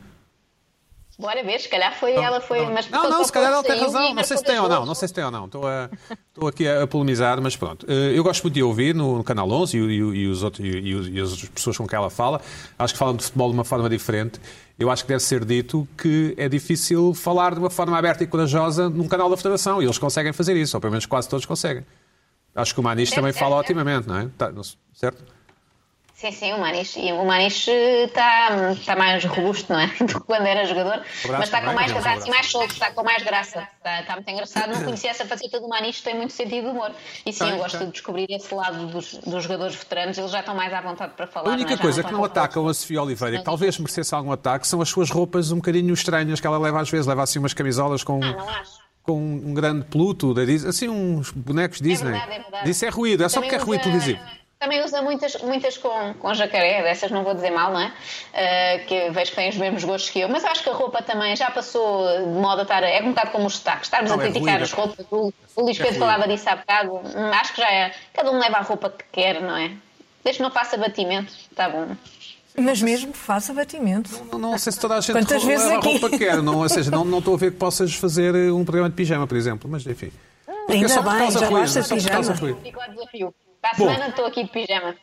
Bora 1.18 1.44
ver, 1.44 1.60
se 1.62 1.70
calhar 1.70 1.94
foi 1.98 2.14
ela, 2.16 2.42
foi. 2.42 2.66
Mas 2.66 2.90
Não, 2.90 3.04
só- 3.04 3.10
não, 3.10 3.18
só 3.20 3.24
se 3.26 3.32
calhar 3.32 3.52
ela 3.54 3.64
tem 3.64 3.80
razão. 3.80 4.14
Não 4.16 4.24
sei 4.24 4.38
se 4.38 4.44
tem 4.44 4.60
ou 4.60 4.68
não, 4.68 4.86
não 4.86 4.96
sei 4.96 5.08
se 5.08 5.14
tem 5.14 5.24
ou 5.24 5.30
não. 5.32 5.46
Estou, 5.46 5.68
a, 5.68 5.90
estou 6.30 6.48
aqui 6.50 6.68
a, 6.68 6.84
a 6.84 6.88
polemizar, 6.88 7.40
mas 7.40 7.56
pronto. 7.56 7.86
Eh, 7.88 8.18
Eu 8.18 8.24
gosto 8.24 8.42
muito 8.44 8.56
de 8.56 8.64
ouvir 8.64 8.96
no, 8.96 9.18
no 9.20 9.24
Canal 9.24 9.50
11 9.50 9.78
e, 9.78 9.82
e 9.82 9.94
e 9.96 10.28
os 10.28 10.42
outros, 10.42 10.66
e, 10.66 10.70
e- 10.70 11.22
as 11.22 11.44
pessoas 11.50 11.78
com 11.78 11.88
quem 11.88 11.96
ela 11.98 12.10
fala. 12.10 12.42
Acho 12.80 12.94
que 12.94 13.00
falam 13.00 13.16
de 13.16 13.24
futebol 13.24 13.50
de 13.50 13.54
uma 13.54 13.64
forma 13.64 13.88
diferente. 13.90 14.40
Eu 14.78 14.90
acho 14.90 15.04
que 15.04 15.10
deve 15.10 15.24
ser 15.24 15.46
dito 15.46 15.88
que 15.98 16.34
é 16.38 16.50
difícil 16.50 17.14
falar 17.14 17.54
de 17.54 17.60
uma 17.60 17.70
forma 17.70 17.98
aberta 17.98 18.24
e 18.24 18.28
corajosa 18.28 18.90
num 18.90 19.08
canal 19.08 19.30
da 19.30 19.38
Federação. 19.38 19.82
E 19.82 19.86
eles 19.86 19.98
conseguem 19.98 20.34
fazer 20.34 20.56
isso, 20.58 20.76
ou 20.76 20.82
pelo 20.82 20.92
menos 20.92 21.06
quase 21.06 21.30
todos 21.30 21.46
conseguem. 21.46 21.86
Acho 22.56 22.74
que 22.74 22.80
o 22.80 22.84
Maniche 22.84 23.14
também 23.14 23.32
certo, 23.32 23.44
fala 23.44 23.56
certo. 23.58 23.66
otimamente, 23.66 24.08
não 24.08 24.18
é? 24.18 24.30
Tá, 24.38 24.52
certo? 24.94 25.24
Sim, 26.24 26.32
sim, 26.32 26.54
o 26.54 26.58
Maniche, 26.60 27.02
e 27.02 27.12
o 27.12 28.06
está 28.06 28.72
está 28.72 28.96
mais 28.96 29.26
robusto, 29.26 29.74
não 29.74 29.80
é? 29.82 29.88
Do 30.00 30.06
que 30.06 30.20
quando 30.22 30.46
era 30.46 30.64
jogador, 30.66 31.02
mas 31.28 31.44
está 31.44 31.60
com 31.60 31.66
também, 31.68 31.76
mais, 31.76 31.92
assim 31.92 32.00
abraço. 32.00 32.30
mais 32.30 32.46
solto, 32.50 32.72
está 32.72 32.92
com 32.92 33.04
mais 33.04 33.24
graça, 33.24 33.68
está, 33.78 34.00
está 34.00 34.14
muito 34.14 34.30
engraçado. 34.32 34.74
Não 34.74 34.84
conhecia 34.86 35.10
essa 35.10 35.26
faceta 35.26 35.60
do 35.60 35.68
Maniche, 35.68 36.02
tem 36.02 36.16
muito 36.16 36.32
sentido 36.32 36.64
de 36.64 36.70
humor. 36.70 36.92
E 37.26 37.34
sim, 37.34 37.40
Tem, 37.44 37.50
eu 37.50 37.58
gosto 37.58 37.78
tem. 37.78 37.88
de 37.88 37.92
descobrir 37.92 38.28
esse 38.30 38.56
lado 38.56 38.88
dos, 38.88 39.16
dos 39.16 39.44
jogadores 39.44 39.76
veteranos, 39.76 40.18
eles 40.18 40.32
já 40.32 40.40
estão 40.40 40.56
mais 40.56 40.74
à 40.74 40.80
vontade 40.80 41.12
para 41.14 41.28
falar. 41.28 41.50
A 41.50 41.54
única 41.56 41.74
é? 41.74 41.78
Coisa 41.78 42.02
que 42.02 42.12
não 42.14 42.20
com 42.20 42.26
atacam 42.26 42.68
a 42.70 42.74
Sofia 42.74 43.04
Oliveira, 43.04 43.40
que 43.40 43.44
talvez 43.44 43.78
merecesse 43.78 44.16
algum 44.16 44.32
ataque, 44.32 44.66
são 44.66 44.80
as 44.82 44.88
suas 44.88 45.10
roupas 45.10 45.52
um 45.52 45.58
bocadinho 45.58 45.94
estranhas 45.94 46.40
que 46.40 46.48
ela 46.48 46.58
leva 46.58 46.80
às 46.80 46.90
vezes. 46.90 47.06
Leva 47.06 47.24
assim 47.24 47.38
umas 47.40 47.54
camisolas 47.54 48.02
com, 48.02 48.24
Ah, 48.24 48.32
não 48.32 48.48
acho. 48.50 48.72
com 49.02 49.18
um 49.22 49.54
grande 49.54 49.84
Pluto, 49.88 50.34
assim 50.70 50.88
uns 50.88 51.32
bonecos 51.32 51.82
Disney. 51.82 52.12
verdade, 52.12 52.32
é 52.32 52.40
verdade. 52.40 52.70
Isso 52.70 52.86
é 52.86 52.90
ruído, 52.90 53.26
é 53.26 53.28
só 53.28 53.42
porque 53.42 53.56
é 53.56 53.58
ruído 53.58 53.82
usa- 53.82 53.90
televisivo. 53.92 54.43
Também 54.64 54.82
usa 54.82 55.02
muitas, 55.02 55.36
muitas 55.42 55.78
com, 55.78 56.14
com 56.14 56.34
jacaré, 56.34 56.82
dessas 56.84 57.12
não 57.12 57.22
vou 57.22 57.34
dizer 57.34 57.52
mal, 57.52 57.74
não 57.74 57.82
é? 57.82 57.92
Ah, 58.34 58.80
que 58.88 59.10
vejo 59.10 59.32
que 59.32 59.36
têm 59.36 59.50
os 59.50 59.58
mesmos 59.58 59.84
gostos 59.84 60.10
que 60.10 60.22
eu. 60.22 60.30
Mas 60.30 60.46
acho 60.46 60.64
que 60.64 60.70
a 60.70 60.74
roupa 60.74 61.02
também 61.02 61.36
já 61.36 61.52
passou 61.52 62.08
de 62.20 62.28
moda 62.40 62.62
a 62.62 62.64
estar. 62.64 62.82
É 62.82 63.02
um 63.04 63.10
bocado 63.10 63.32
como 63.32 63.46
os 63.48 63.58
sotaques. 63.58 63.88
Estarmos 63.88 64.10
Não, 64.10 64.18
a 64.18 64.24
é 64.24 64.26
criticar 64.32 64.54
ruído. 64.54 64.64
as 64.64 64.72
roupas. 64.72 65.06
O, 65.12 65.34
o 65.58 65.62
Luís 65.64 65.78
Pedro 65.78 66.00
falava 66.00 66.26
disso 66.30 66.50
há 66.50 66.56
bocado. 66.56 66.94
Hum, 66.96 67.32
Acho 67.34 67.54
que 67.54 67.60
já 67.62 67.70
é. 67.70 67.94
Cada 68.14 68.32
um 68.32 68.40
leva 68.40 68.56
a 68.58 68.62
roupa 68.62 68.90
que 68.90 69.04
quer, 69.12 69.42
não 69.42 69.58
é? 69.58 69.70
Desde 70.24 70.38
que 70.38 70.44
não 70.44 70.50
faça 70.52 70.78
batimento, 70.78 71.34
está 71.52 71.68
bom. 71.68 71.88
Mas 72.56 72.82
mesmo 72.82 73.12
faça 73.14 73.54
batimento. 73.54 74.12
Não, 74.32 74.40
não 74.40 74.58
sei 74.58 74.72
se 74.72 74.80
toda 74.80 74.96
a 74.96 75.02
gente 75.02 75.12
Quantas 75.12 75.44
vezes 75.44 75.66
leva 75.66 75.80
aqui? 75.80 75.88
a 75.90 75.92
roupa 75.92 76.10
que 76.10 76.18
quer. 76.20 76.42
Não, 76.42 76.60
ou 76.60 76.70
seja, 76.70 76.90
não, 76.90 77.04
não 77.04 77.20
estou 77.20 77.34
a 77.34 77.38
ver 77.38 77.52
que 77.52 77.58
possas 77.58 77.94
fazer 77.96 78.34
um 78.54 78.64
programa 78.64 78.90
de 78.90 78.96
pijama, 78.96 79.28
por 79.28 79.36
exemplo. 79.36 79.70
Mas 79.70 79.86
enfim. 79.86 80.10
Porque 80.46 80.72
Ainda 80.72 80.86
é 80.86 80.88
só 80.88 81.04
por 81.04 81.10
bem, 81.12 81.20
causa 81.20 81.40
já 81.40 81.50
basta 81.52 81.80
é 81.80 81.84
só 81.84 81.96
por 81.98 82.10
causa 82.10 82.34
pijama. 82.34 82.60
Fico 82.64 82.80
ao 82.82 82.90
desafio. 82.92 83.36
Para 83.64 83.72
a 83.72 83.78
Bom. 83.78 83.86
semana 83.88 84.10
estou 84.10 84.26
aqui 84.26 84.44
de 84.44 84.50
pijama. 84.52 84.94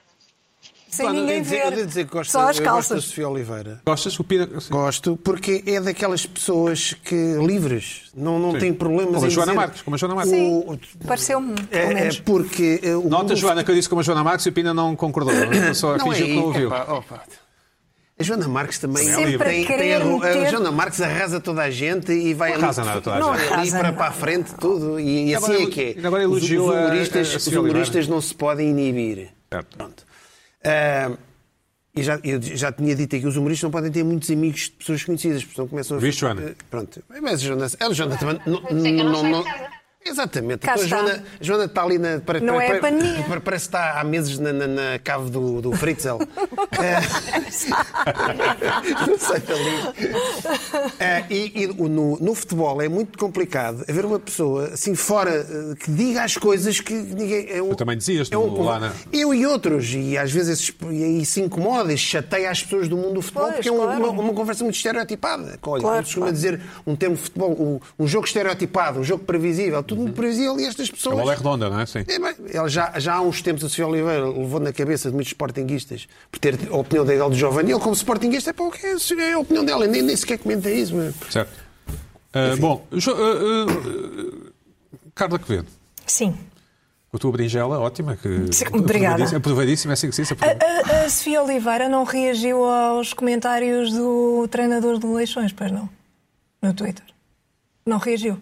Sem 0.91 1.07
eu 1.07 1.13
ninguém 1.15 1.41
dizer- 1.41 1.65
eu 1.65 1.71
ver. 1.71 1.87
dizer 1.87 2.05
que 2.05 2.11
gosto, 2.13 2.31
Só 2.33 2.41
as 2.41 2.45
eu 2.45 2.47
gosto 2.51 2.63
da 2.65 2.71
calças. 2.71 3.05
Sofia 3.05 3.29
Oliveira. 3.29 3.81
Gostas? 3.87 4.19
O. 4.21 4.25
Sim. 4.61 4.71
Gosto, 4.71 5.17
porque 5.17 5.63
é 5.67 5.81
daquelas 5.81 6.27
pessoas 6.27 6.93
que 6.93 7.15
livres, 7.47 8.11
não, 8.15 8.39
não 8.39 8.53
Sim. 8.53 8.59
têm 8.59 8.75
problemas 8.75 9.15
Como 9.15 9.25
a 9.27 9.29
Joana 9.31 9.53
dizer- 9.53 9.61
Marques, 9.65 9.83
como 9.83 9.95
a 9.95 9.99
Joana 9.99 10.15
Marques. 10.17 10.35
O- 10.35 10.79
Pareceu-me, 11.07 11.55
é, 11.71 12.09
é 12.09 12.13
porque 12.23 12.81
o 13.03 13.09
Nota, 13.09 13.35
Joana, 13.37 13.65
que 13.65 13.71
eu 13.71 13.75
disse 13.75 13.89
como 13.89 14.01
a 14.03 14.05
Joana 14.05 14.23
Marques 14.25 14.45
e 14.45 14.49
o 14.51 14.53
Pina 14.53 14.75
não 14.75 14.95
concordou. 14.95 15.33
Só 15.75 15.97
Não 15.97 16.07
fingiu 16.11 16.27
é 16.27 16.29
que 16.29 16.35
não 16.37 16.45
ouviu. 16.45 16.67
epá, 16.69 16.93
opa. 16.93 17.23
A 18.21 18.23
Joana 18.23 18.47
Marques 18.49 18.79
também 18.79 19.03
Sempre 19.03 19.25
tem, 19.25 19.35
a 19.37 19.45
tem 19.45 19.65
querer 19.65 19.95
a, 19.95 20.05
a 20.47 20.51
Joana 20.51 20.71
Marques 20.71 21.01
arrasa 21.01 21.41
toda 21.41 21.63
a 21.63 21.71
gente 21.71 22.13
e 22.13 22.35
vai 22.35 22.51
Não 22.59 22.69
ali, 22.69 22.77
nada 22.77 23.01
toda 23.01 23.17
a 23.17 23.19
Não 23.19 23.35
gente. 23.39 23.53
ali 23.55 23.71
para, 23.71 23.93
para 23.95 24.07
a 24.09 24.13
frente 24.13 24.55
tudo 24.57 25.01
e, 25.01 25.31
e 25.31 25.35
assim 25.35 25.47
agora 25.47 25.63
é 25.63 25.67
que 25.67 25.97
é. 25.99 26.07
agora 26.07 26.29
Os- 26.29 26.37
elogiou 26.39 26.69
os 26.69 26.77
a- 26.77 26.81
humoristas, 26.81 27.29
a- 27.29 27.33
a 27.33 27.37
os 27.39 27.47
humoristas 27.49 28.07
não 28.09 28.21
se 28.21 28.35
podem 28.35 28.69
inibir. 28.69 29.31
Certo. 29.51 29.77
Pronto. 29.79 30.05
Ah, 30.63 31.11
e 31.97 32.03
já, 32.03 32.21
eu 32.23 32.41
já 32.43 32.71
tinha 32.71 32.95
dito 32.95 33.17
aqui, 33.17 33.27
os 33.27 33.37
humoristas 33.37 33.65
não 33.65 33.71
podem 33.71 33.91
ter 33.91 34.05
muitos 34.05 34.31
amigos 34.31 34.61
de 34.65 34.71
pessoas 34.73 35.03
conhecidas, 35.03 35.43
porque 35.43 35.55
senão 35.57 35.67
começam 35.69 35.97
a... 35.97 36.01
Viste, 36.01 36.21
Joana? 36.21 36.55
Pronto. 36.71 37.03
Mas 37.09 37.33
a 37.33 37.37
Joana, 37.47 37.67
a 37.81 37.93
Joana 37.93 38.17
também... 38.19 38.39
Não, 38.47 38.63
eu 38.69 39.05
não 39.05 39.13
não- 39.13 39.23
não-. 39.31 39.45
Exatamente. 40.05 40.61
Cá 40.61 40.73
Então, 40.75 40.85
a. 40.85 40.89
Joana, 40.89 41.25
a 41.41 41.45
Joana 41.45 41.65
está 41.67 41.83
ali 41.83 41.99
na... 41.99 42.21
Para, 42.21 42.41
Não 42.41 42.55
para- 42.55 42.65
é 42.65 42.67
a 42.67 42.81
para- 42.81 42.91
pandemia. 42.91 43.23
para- 43.25 43.41
Parece 43.41 43.65
que 43.65 43.69
está 43.77 44.01
há 44.01 44.05
meses 44.05 44.39
na, 44.39 44.53
na, 44.53 44.67
na 44.67 44.99
cave 44.99 45.31
do, 45.31 45.61
do 45.61 45.73
Fritzel. 45.73 46.19
É. 46.73 47.01
não 49.07 49.19
sei 49.19 49.41
dali. 49.41 50.95
É, 50.99 51.25
e 51.31 51.63
e 51.65 51.67
no, 51.67 52.19
no 52.19 52.35
futebol 52.35 52.81
é 52.81 52.89
muito 52.89 53.19
complicado 53.19 53.85
haver 53.89 54.05
uma 54.07 54.19
pessoa 54.19 54.69
assim 54.73 54.95
fora 54.95 55.31
eh, 55.49 55.75
que 55.79 55.91
diga 55.91 56.23
as 56.25 56.37
coisas 56.37 56.81
que 56.81 56.95
ninguém. 56.95 57.51
É 57.51 57.63
um, 57.63 57.71
Tu 57.71 57.77
também 57.77 57.97
dizias 57.99 58.29
é 58.31 58.37
um- 58.39 58.47
no- 58.51 58.63
lá 58.63 58.79
na- 58.79 58.93
Eu 59.13 59.35
e 59.35 59.47
outros, 59.47 59.93
e 59.95 60.17
às 60.17 60.31
vezes 60.33 60.61
esses- 60.61 60.75
e 60.91 61.05
aí 61.05 61.25
se 61.27 61.41
incomoda, 61.43 61.93
e 61.93 61.99
chateia 61.99 62.51
as 62.51 62.63
pessoas 62.63 62.89
do 62.89 62.97
mundo 62.97 63.15
do 63.15 63.23
futebol, 63.23 63.45
Pois, 63.45 63.57
porque 63.57 63.69
é 63.69 63.73
um- 63.73 63.77
claro. 63.77 64.11
uma, 64.11 64.23
uma 64.23 64.33
conversa 64.35 64.65
muito 64.65 64.77
estereotipada. 64.77 65.59
Olha, 65.63 65.83
Claro, 65.83 66.03
costuma 66.05 66.27
claro. 66.27 66.33
dizer 66.35 66.61
um 66.87 66.97
termo 66.97 67.17
de 67.17 67.23
futebol, 67.23 67.51
um, 67.53 67.81
um 67.99 68.07
jogo 68.07 68.27
estereotipado, 68.27 69.01
um 69.01 69.05
jogo 69.05 69.25
previsível, 69.25 69.83
tudo 69.91 70.03
muito 70.03 70.15
previsível 70.15 70.59
e 70.59 70.65
estas 70.67 70.89
A 70.89 70.93
pessoas. 70.93 71.17
bola 71.19 71.33
é 71.33 71.37
redonda, 71.37 71.69
não 71.71 71.81
é? 71.81 71.87
Sim. 71.87 72.01
É, 72.09 72.69
já, 72.69 72.99
já 72.99 73.15
há 73.15 73.21
uns 73.21 73.43
tempos 73.43 73.63
a 73.65 73.69
Sofia 73.69 73.87
Oliveira 73.87 74.27
levou 74.29 74.59
na 74.61 74.73
cabeça 74.73 75.09
de 75.11 75.15
muitos 75.15 75.31
sportinguistas 75.33 76.09
por 76.31 76.39
ter 76.39 76.59
a 76.71 76.77
opinião 76.77 77.05
dele 77.05 77.21
do 77.29 77.35
Giovanni. 77.35 77.71
Ele, 77.73 77.81
como 77.81 77.95
sportinguista, 77.95 78.51
é, 78.51 78.53
pá, 78.53 78.65
o 78.65 78.71
que 78.71 78.87
é, 78.87 78.95
é 79.29 79.33
a 79.35 79.39
opinião 79.39 79.65
dela, 79.65 79.87
nem, 79.87 80.03
nem 80.03 80.17
sequer 80.17 80.39
comenta 80.39 80.71
isso. 80.71 80.95
Mas... 80.95 81.15
Certo. 81.33 81.53
Ah, 82.33 82.55
bom, 82.59 82.87
Jo- 82.93 83.13
ah, 83.17 83.67
ah, 83.67 84.51
Carla 85.15 85.39
Quevedo, 85.39 85.67
Sim. 86.07 86.35
com 87.11 87.17
a 87.17 87.21
tua 87.21 87.33
berinjela, 87.33 87.79
ótima. 87.81 88.17
Que, 88.17 88.29
obrigada. 88.73 89.15
aprovadíssima- 89.25 89.39
Aprovadíssima, 89.39 89.93
é 89.93 89.95
assim 89.95 90.11
que 90.11 90.17
se 90.17 90.23
A, 90.35 91.01
a- 91.01 91.05
a 91.07 91.11
Sofia 91.11 91.43
Oliveira 91.43 91.89
não 91.89 92.05
reagiu 92.05 92.65
aos 92.65 93.13
comentários 93.13 93.93
do 93.93 94.47
treinador 94.49 94.99
do 94.99 95.13
Leixões, 95.13 95.53
pois 95.53 95.73
não? 95.73 95.89
No 96.63 96.73
Twitter. 96.73 97.05
Não 97.85 97.99
reagiu. 97.99 98.39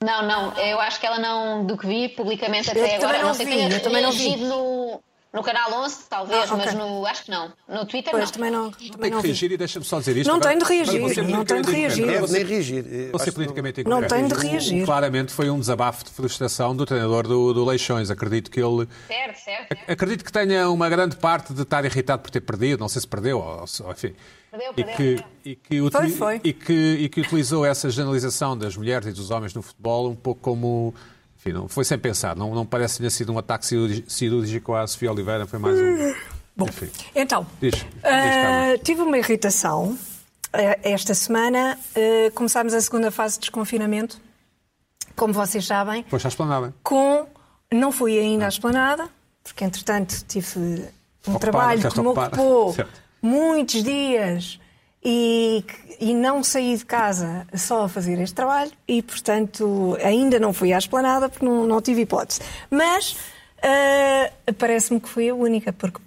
Não, 0.00 0.22
não, 0.26 0.52
eu 0.58 0.78
acho 0.80 1.00
que 1.00 1.06
ela 1.06 1.18
não, 1.18 1.64
do 1.66 1.76
que 1.76 1.86
vi 1.86 2.08
publicamente 2.10 2.68
Eu 2.74 2.84
até 2.84 2.96
agora, 2.96 3.08
também 3.08 3.20
não 3.22 3.28
não 3.28 3.34
sei 3.34 3.46
vi, 3.46 3.52
se 3.52 3.58
tenha 3.58 3.70
eu 3.76 3.82
também 3.82 4.02
não 4.02 4.12
vi. 4.12 4.18
reagido 4.28 4.46
no, 4.48 5.00
no 5.32 5.42
canal 5.42 5.72
11, 5.82 5.96
talvez, 6.08 6.40
Ah, 6.48 6.54
ok. 6.54 6.56
mas 6.66 6.74
no, 6.74 7.04
acho 7.04 7.24
que 7.24 7.30
não. 7.32 7.52
No 7.68 7.84
Twitter 7.84 8.12
Pois, 8.12 8.24
não. 8.26 8.30
também 8.30 8.50
não, 8.52 8.70
Tem 8.70 8.90
também 8.92 9.10
que 9.10 9.16
não 9.16 9.22
vi. 9.22 9.28
reagir 9.28 9.50
e 9.50 9.56
deixa-me 9.56 9.84
só 9.84 9.98
dizer 9.98 10.16
isto. 10.16 10.28
Não 10.28 10.36
agora. 10.36 10.50
tem 10.50 10.58
de 10.60 10.64
reagir, 10.64 11.00
não 11.28 11.44
tem 11.44 11.62
de 11.62 11.70
reagir. 11.72 12.06
Deve 12.06 12.18
nem 12.20 12.28
ser- 12.28 12.46
reagir. 12.46 12.84
Que 12.84 13.32
politicamente 13.32 13.84
Não 13.84 14.02
tem 14.06 14.28
de 14.28 14.34
reagir. 14.34 14.84
Claramente 14.84 15.32
foi 15.32 15.50
um 15.50 15.58
desabafo 15.58 16.04
de 16.04 16.10
frustração 16.12 16.76
do 16.76 16.86
treinador 16.86 17.26
do, 17.26 17.52
do 17.52 17.64
Leixões. 17.64 18.08
Acredito 18.08 18.52
que 18.52 18.60
ele. 18.60 18.86
Certo, 19.08 19.36
certo. 19.38 19.68
certo. 19.74 19.90
Acredito 19.90 20.24
que 20.24 20.30
tenha 20.32 20.70
uma 20.70 20.88
grande 20.88 21.16
parte 21.16 21.52
de 21.52 21.62
estar 21.62 21.84
irritado 21.84 22.22
por 22.22 22.30
ter 22.30 22.40
perdido, 22.40 22.78
não 22.78 22.88
sei 22.88 23.00
se 23.00 23.08
perdeu, 23.08 23.38
ou, 23.40 23.64
ou 23.84 23.90
enfim. 23.92 24.14
Perdeu, 24.50 24.70
E 24.70 24.74
perdeu, 24.74 24.96
que, 24.96 25.02
perdeu. 25.16 25.24
e, 25.44 25.56
que 25.56 25.90
Foi, 25.90 26.10
foi. 26.10 26.40
E, 26.44 26.52
que, 26.52 26.72
e 26.72 27.08
que 27.08 27.20
utilizou 27.20 27.64
essa 27.66 27.90
generalização 27.90 28.56
das 28.56 28.76
mulheres 28.76 29.06
e 29.08 29.12
dos 29.12 29.30
homens 29.30 29.52
no 29.54 29.62
futebol 29.62 30.08
um 30.10 30.14
pouco 30.16 30.40
como. 30.40 30.94
Enfim, 31.36 31.52
não, 31.52 31.68
foi 31.68 31.84
sem 31.84 31.98
pensar. 31.98 32.34
Não, 32.34 32.54
não 32.54 32.64
parece 32.66 32.94
que 32.94 32.98
tenha 33.00 33.10
sido 33.10 33.32
um 33.32 33.38
ataque 33.38 33.66
cirúrgico 34.08 34.74
à 34.74 34.86
Sofia 34.86 35.12
Oliveira, 35.12 35.46
foi 35.46 35.58
mais 35.58 35.78
um. 35.78 36.14
Bom, 36.56 36.66
Enfim. 36.66 36.88
então, 37.14 37.46
Diz, 37.60 37.72
diz, 37.74 37.84
ah, 38.02 38.10
Carla. 38.10 38.78
tive 38.78 39.02
uma 39.02 39.16
irritação 39.16 39.96
ah, 40.52 40.58
esta 40.82 41.14
semana. 41.14 41.78
ah, 41.94 42.30
começámos 42.34 42.74
a 42.74 42.80
segunda 42.80 43.10
fase 43.12 43.34
de 43.34 43.42
desconfinamento, 43.42 44.20
como 45.14 45.32
vocês 45.32 45.64
sabem, 45.64 46.04
Foste 46.08 46.26
à 46.26 46.28
esplanada. 46.28 46.74
com. 46.82 47.26
Não 47.72 47.92
fui 47.92 48.18
ainda 48.18 48.46
à 48.46 48.48
esplanada, 48.48 49.08
porque 49.44 49.62
entretanto 49.62 50.24
tive 50.26 50.58
um 50.58 51.34
Ocupada, 51.34 51.38
trabalho 51.38 51.90
que 51.92 52.00
me 52.00 52.06
ocupou 52.08 52.72
Certo. 52.74 53.07
Muitos 53.22 53.82
dias 53.82 54.58
e, 55.04 55.64
e 56.00 56.14
não 56.14 56.42
saí 56.42 56.76
de 56.76 56.84
casa 56.84 57.46
só 57.54 57.84
a 57.84 57.88
fazer 57.88 58.18
este 58.20 58.34
trabalho 58.34 58.72
e, 58.86 59.02
portanto, 59.02 59.96
ainda 60.02 60.38
não 60.38 60.52
fui 60.52 60.72
à 60.72 60.78
esplanada 60.78 61.28
porque 61.28 61.44
não, 61.44 61.64
não 61.66 61.80
tive 61.80 62.02
hipótese. 62.02 62.40
Mas 62.70 63.16
ah, 63.62 64.30
parece-me 64.58 65.00
que 65.00 65.08
fui 65.08 65.28
a 65.28 65.34
única, 65.34 65.72
porque 65.72 66.00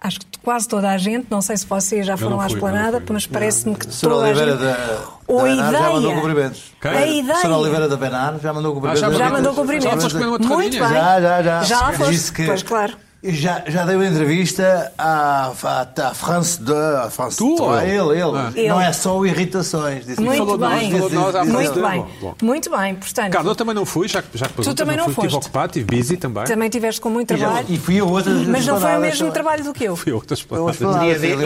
acho 0.00 0.20
que 0.20 0.26
quase 0.42 0.66
toda 0.66 0.88
a 0.90 0.96
gente, 0.96 1.26
não 1.30 1.42
sei 1.42 1.56
se 1.56 1.66
vocês 1.66 2.06
já 2.06 2.16
foram 2.16 2.40
à 2.40 2.44
fui, 2.44 2.52
não 2.52 2.56
esplanada, 2.56 3.02
mas 3.10 3.26
parece-me 3.26 3.74
que 3.76 3.86
Sra. 3.88 4.08
toda 4.10 4.26
a 4.26 4.34
gente... 4.34 4.58
da, 4.58 5.00
Ou 5.28 5.40
a 5.40 5.44
Benar 5.44 5.72
já 5.72 5.80
mandou 5.82 6.00
ideia- 6.00 6.14
cumprimentos. 6.16 6.72
A 6.82 6.88
Sra. 6.88 7.06
ideia... 7.06 7.56
Oliveira 7.56 7.88
da 7.88 7.96
Benar 7.96 8.38
já 8.40 8.52
mandou 8.52 8.72
cumprimentos. 8.74 9.02
Ah, 9.02 9.10
já 9.10 9.18
Já 9.18 9.30
mandou 9.30 9.54
cumprimentos. 9.54 10.12
Já. 10.12 10.88
Já, 10.88 11.20
já, 11.20 11.42
já. 11.42 11.62
Já 11.64 11.92
foste, 11.92 12.12
Disse 12.12 12.32
que 12.32 12.46
pois 12.46 12.62
claro. 12.62 12.96
Já, 13.22 13.62
já 13.66 13.84
deu 13.84 14.02
entrevista 14.02 14.90
à, 14.96 15.52
à, 15.62 16.08
à 16.08 16.14
France 16.14 16.58
2, 16.62 16.76
à 16.96 17.10
France 17.10 17.36
Tu 17.36 17.46
ou 17.62 17.72
3. 17.76 17.82
ele? 17.82 17.98
Ele, 18.00 18.12
ele. 18.12 18.22
Ah. 18.22 18.50
Não 18.56 18.80
Ele. 18.80 18.88
é 18.88 18.92
só 18.94 19.26
irritações. 19.26 20.06
Disse 20.06 20.20
Muito 20.22 20.38
falou 20.38 20.56
de 20.56 20.62
nós, 20.64 20.80
bem. 20.80 20.90
falou 20.92 21.08
de 21.10 21.14
nós 21.16 21.34
há 21.34 21.44
Muito 21.44 21.82
bem. 21.82 22.06
Bom. 22.18 22.34
Muito 22.42 22.70
bem, 22.70 22.94
portanto, 22.94 23.32
Carla, 23.32 23.50
eu 23.50 23.54
também 23.54 23.74
não 23.74 23.84
fui, 23.84 24.08
já, 24.08 24.22
que- 24.22 24.38
já 24.38 24.46
que 24.46 24.54
perguntas, 24.54 24.74
também 24.74 24.96
não 24.96 25.04
fui, 25.04 25.12
Estive 25.12 25.30
foste. 25.32 25.46
ocupado, 25.48 25.66
estive 25.78 25.96
busy 25.98 26.16
também. 26.16 26.44
também 26.44 26.70
tiveste 26.70 26.98
com 26.98 27.10
muito 27.10 27.34
E 27.34 27.36
já- 27.36 27.44
trabalho, 27.46 27.66
E 27.68 27.76
fui 27.78 27.98
a 28.00 28.04
outras 28.04 28.46
mas 28.46 28.66
não 28.66 28.80
foi 28.80 28.96
o 28.96 29.00
mesmo 29.00 29.18
também. 29.18 29.32
trabalho 29.34 29.64
do 29.64 29.72
que 29.74 29.84
eu. 29.84 29.96
Fui 29.96 30.12
a 30.12 30.14
outras 30.14 30.40
uma 30.50 30.58
ao 30.58 30.66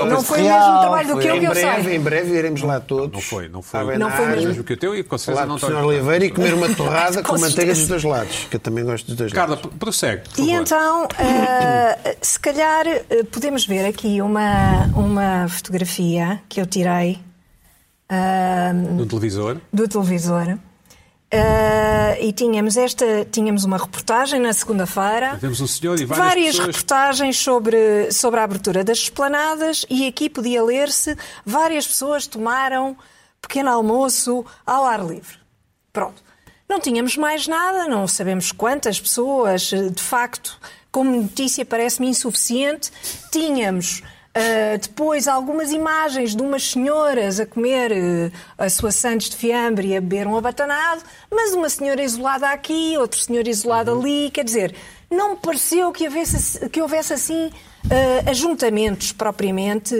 Não 0.06 0.22
foi 0.22 0.40
o 0.40 0.44
mesmo 0.44 0.80
trabalho 0.80 1.08
do 1.08 1.18
que 1.18 1.26
eu, 1.26 1.34
Em 1.36 1.40
que 1.40 1.46
eu 1.46 1.50
breve, 1.50 1.82
sei. 1.84 1.96
em 1.96 2.00
breve 2.00 2.38
iremos 2.38 2.62
lá 2.62 2.78
todos. 2.78 3.12
Não 3.12 3.20
foi, 3.20 3.48
não 3.48 3.62
foi. 3.62 3.98
Não 3.98 4.10
foi 4.12 4.26
Benar, 4.26 4.36
mesmo. 4.46 4.62
Que 4.62 4.72
o 4.74 4.76
teu 4.76 4.94
e 4.94 5.02
com 5.02 5.18
certeza 5.18 5.44
não 5.44 5.56
estou 5.56 5.70
Sr. 5.70 5.84
Oliveira 5.84 6.24
e 6.24 6.30
comer 6.30 6.54
uma 6.54 6.68
torrada 6.74 7.20
Com 7.22 7.36
manteiga 7.36 7.74
dos 7.74 7.88
dois 7.88 8.04
lados, 8.04 8.46
que 8.48 8.54
eu 8.56 8.60
também 8.60 8.84
gosto 8.84 9.06
dos 9.08 9.16
dois 9.16 9.32
Carla, 9.32 9.56
lados. 9.56 9.70
p- 9.72 9.76
prossegue, 9.78 10.22
E 10.38 10.52
então, 10.52 11.08
eh, 11.64 12.16
se 12.20 12.38
calhar, 12.40 12.86
eh, 12.86 13.24
podemos 13.30 13.66
ver 13.66 13.84
aqui 13.86 14.20
uma, 14.20 14.86
uma 14.96 15.48
fotografia 15.48 16.40
que 16.48 16.60
eu 16.60 16.66
tirei 16.66 17.18
ah, 18.08 18.72
No 18.72 19.06
televisor. 19.06 19.58
do 19.72 19.88
televisor. 19.88 20.58
Ah, 21.32 22.16
e 22.20 22.32
tínhamos 22.32 22.76
esta, 22.76 23.24
tínhamos 23.30 23.64
uma 23.64 23.76
reportagem 23.76 24.38
na 24.40 24.52
segunda-feira. 24.52 25.36
Temos 25.40 25.60
um 25.60 25.66
senhor 25.66 25.98
e 26.00 26.04
várias, 26.04 26.24
Várias 26.26 26.46
pessoas. 26.56 26.66
reportagens 26.66 27.38
sobre, 27.38 28.12
sobre 28.12 28.40
a 28.40 28.44
abertura 28.44 28.84
das 28.84 28.98
esplanadas 28.98 29.84
e 29.90 30.06
aqui 30.06 30.28
podia 30.30 30.62
ler-se 30.62 31.16
várias 31.44 31.86
pessoas 31.86 32.26
tomaram 32.26 32.96
pequeno 33.40 33.70
almoço 33.70 34.44
ao 34.64 34.84
ar 34.84 35.04
livre. 35.04 35.38
Pronto. 35.92 36.22
Não 36.68 36.80
tínhamos 36.80 37.16
mais 37.16 37.46
nada, 37.46 37.86
não 37.88 38.06
sabemos 38.08 38.50
quantas 38.50 38.98
pessoas, 38.98 39.62
de 39.62 40.02
facto, 40.02 40.58
como 40.94 41.10
notícia 41.20 41.64
parece-me 41.64 42.06
insuficiente. 42.06 42.92
Tínhamos 43.32 44.00
ah, 44.32 44.76
depois 44.80 45.26
algumas 45.26 45.72
imagens 45.72 46.36
de 46.36 46.40
umas 46.40 46.70
senhoras 46.70 47.40
a 47.40 47.46
comer 47.46 47.90
ah, 48.56 48.64
a 48.66 48.70
sua 48.70 48.92
Santos 48.92 49.28
de 49.28 49.36
fiambre 49.36 49.88
e 49.88 49.96
a 49.96 50.00
beber 50.00 50.28
um 50.28 50.36
abatanado, 50.36 51.02
mas 51.28 51.52
uma 51.52 51.68
senhora 51.68 52.00
isolada 52.00 52.48
aqui, 52.48 52.96
outro 52.96 53.18
senhor 53.18 53.48
isolado 53.48 53.90
ali, 53.90 54.30
quer 54.30 54.44
dizer, 54.44 54.72
não 55.10 55.30
me 55.30 55.36
pareceu 55.36 55.90
que 55.90 56.04
houvesse, 56.04 56.68
que 56.68 56.80
houvesse 56.80 57.12
assim 57.12 57.50
ah, 57.90 58.30
ajuntamentos 58.30 59.10
propriamente. 59.10 59.96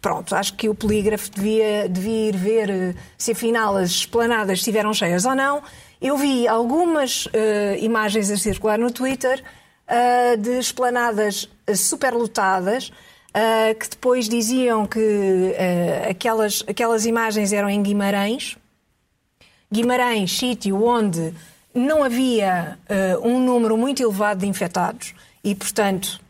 pronto, 0.00 0.34
acho 0.34 0.54
que 0.54 0.66
o 0.66 0.74
polígrafo 0.74 1.30
devia, 1.30 1.86
devia 1.90 2.28
ir 2.30 2.36
ver 2.38 2.96
se 3.18 3.32
afinal 3.32 3.76
as 3.76 3.90
esplanadas 3.90 4.60
estiveram 4.60 4.94
cheias 4.94 5.26
ou 5.26 5.34
não. 5.34 5.62
Eu 6.02 6.16
vi 6.16 6.48
algumas 6.48 7.28
ah, 7.32 7.76
imagens 7.78 8.28
a 8.28 8.36
circular 8.36 8.76
no 8.76 8.90
Twitter 8.90 9.40
ah, 9.86 10.34
de 10.36 10.58
esplanadas 10.58 11.48
ah, 11.64 11.76
superlotadas, 11.76 12.90
ah, 13.32 13.72
que 13.78 13.88
depois 13.88 14.28
diziam 14.28 14.84
que 14.84 15.54
ah, 15.56 16.10
aquelas, 16.10 16.64
aquelas 16.66 17.06
imagens 17.06 17.52
eram 17.52 17.70
em 17.70 17.80
Guimarães. 17.80 18.56
Guimarães, 19.70 20.36
sítio 20.36 20.84
onde 20.84 21.32
não 21.72 22.02
havia 22.02 22.76
ah, 22.88 23.18
um 23.22 23.38
número 23.38 23.76
muito 23.76 24.02
elevado 24.02 24.40
de 24.40 24.48
infectados 24.48 25.14
e, 25.44 25.54
portanto, 25.54 26.20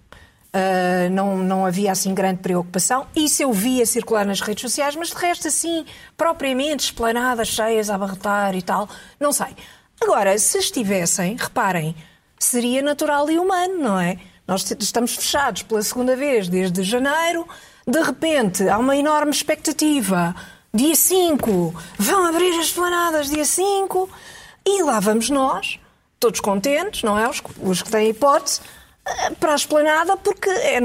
ah, 0.52 1.08
não, 1.10 1.38
não 1.38 1.64
havia 1.64 1.90
assim 1.92 2.12
grande 2.14 2.40
preocupação. 2.40 3.06
Isso 3.16 3.42
eu 3.42 3.52
via 3.52 3.86
circular 3.86 4.26
nas 4.26 4.40
redes 4.40 4.62
sociais, 4.62 4.94
mas 4.94 5.08
de 5.08 5.16
resto, 5.16 5.48
assim, 5.48 5.86
propriamente 6.16 6.84
esplanadas 6.84 7.48
cheias 7.48 7.88
a 7.88 7.94
abarrotar 7.94 8.54
e 8.54 8.62
tal, 8.62 8.88
não 9.18 9.32
sei. 9.32 9.56
Agora, 10.00 10.36
se 10.36 10.58
estivessem, 10.58 11.36
reparem, 11.36 11.94
seria 12.38 12.82
natural 12.82 13.30
e 13.30 13.38
humano, 13.38 13.78
não 13.78 13.98
é? 13.98 14.18
Nós 14.46 14.68
estamos 14.78 15.14
fechados 15.14 15.62
pela 15.62 15.80
segunda 15.80 16.16
vez 16.16 16.48
desde 16.48 16.82
janeiro, 16.82 17.46
de 17.86 18.02
repente 18.02 18.68
há 18.68 18.76
uma 18.78 18.96
enorme 18.96 19.30
expectativa. 19.30 20.34
Dia 20.74 20.94
5, 20.94 21.74
vão 21.98 22.26
abrir 22.26 22.58
as 22.58 22.66
esplanadas 22.66 23.28
dia 23.28 23.44
5, 23.44 24.10
e 24.66 24.82
lá 24.82 25.00
vamos 25.00 25.30
nós, 25.30 25.78
todos 26.18 26.40
contentes, 26.40 27.02
não 27.02 27.18
é? 27.18 27.28
Os, 27.28 27.42
os 27.62 27.82
que 27.82 27.90
têm 27.90 28.10
hipótese, 28.10 28.60
para 29.40 29.52
a 29.52 29.56
esplanada, 29.56 30.16
porque 30.16 30.48
é- 30.48 30.80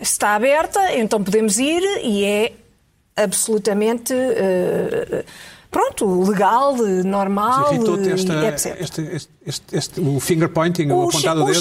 está 0.00 0.34
aberta, 0.34 0.94
então 0.94 1.22
podemos 1.22 1.58
ir 1.58 1.82
e 2.02 2.24
é 2.24 2.52
absolutamente 3.16 4.12
eh, 4.14 5.24
pronto, 5.74 6.22
legal, 6.30 6.76
normal, 7.04 7.72
esta, 8.14 8.32
e 8.32 8.46
etc. 8.46 8.80
este, 8.80 9.00
este, 9.00 9.32
este, 9.44 9.76
este- 9.76 10.00
o 10.00 10.20
finger 10.20 10.48
pointing, 10.48 10.88
o, 10.92 10.98
O, 11.06 11.08
apontado 11.08 11.42
o 11.42 11.46
dedo? 11.46 11.58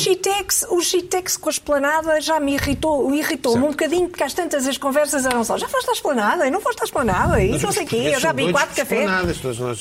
O 0.70 0.82
Chitex 0.82 1.36
com 1.36 1.50
a 1.50 1.52
esplanada 1.52 2.22
já 2.22 2.40
me 2.40 2.54
irritou, 2.54 3.12
irritou-me 3.12 3.64
um 3.64 3.70
bocadinho, 3.72 4.08
porque 4.08 4.24
às 4.24 4.32
tantas 4.32 4.68
as 4.68 4.78
conversas 4.78 5.26
eram 5.26 5.44
só, 5.44 5.58
já 5.58 5.68
foste 5.68 5.90
à 5.90 5.94
esplanada, 5.94 6.46
e 6.48 6.52
não 6.52 6.62
foste 6.62 6.80
à 6.82 6.86
esplanada, 6.86 7.42
e 7.42 7.58
não 7.60 7.72
sei 7.72 7.86
o 7.86 7.88
quê, 7.88 8.12
eu 8.14 8.20
já 8.20 8.32
vi 8.32 8.52
quatro 8.52 8.76
cafés. 8.76 9.10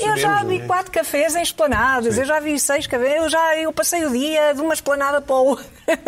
Eu 0.00 0.16
já 0.16 0.42
vi 0.44 0.56
é? 0.56 0.66
quatro 0.66 0.90
cafés 0.90 1.36
em 1.36 1.42
esplanadas, 1.42 2.16
eu 2.16 2.24
já 2.24 2.40
vi 2.40 2.58
seis 2.58 2.86
cafés, 2.86 3.22
eu 3.22 3.28
já 3.28 3.56
eu 3.58 3.70
passei 3.70 4.06
o 4.06 4.10
dia 4.10 4.54
de 4.54 4.62
uma 4.62 4.72
esplanada 4.72 5.20
para 5.20 5.36
o 5.36 5.44
outro. 5.48 5.64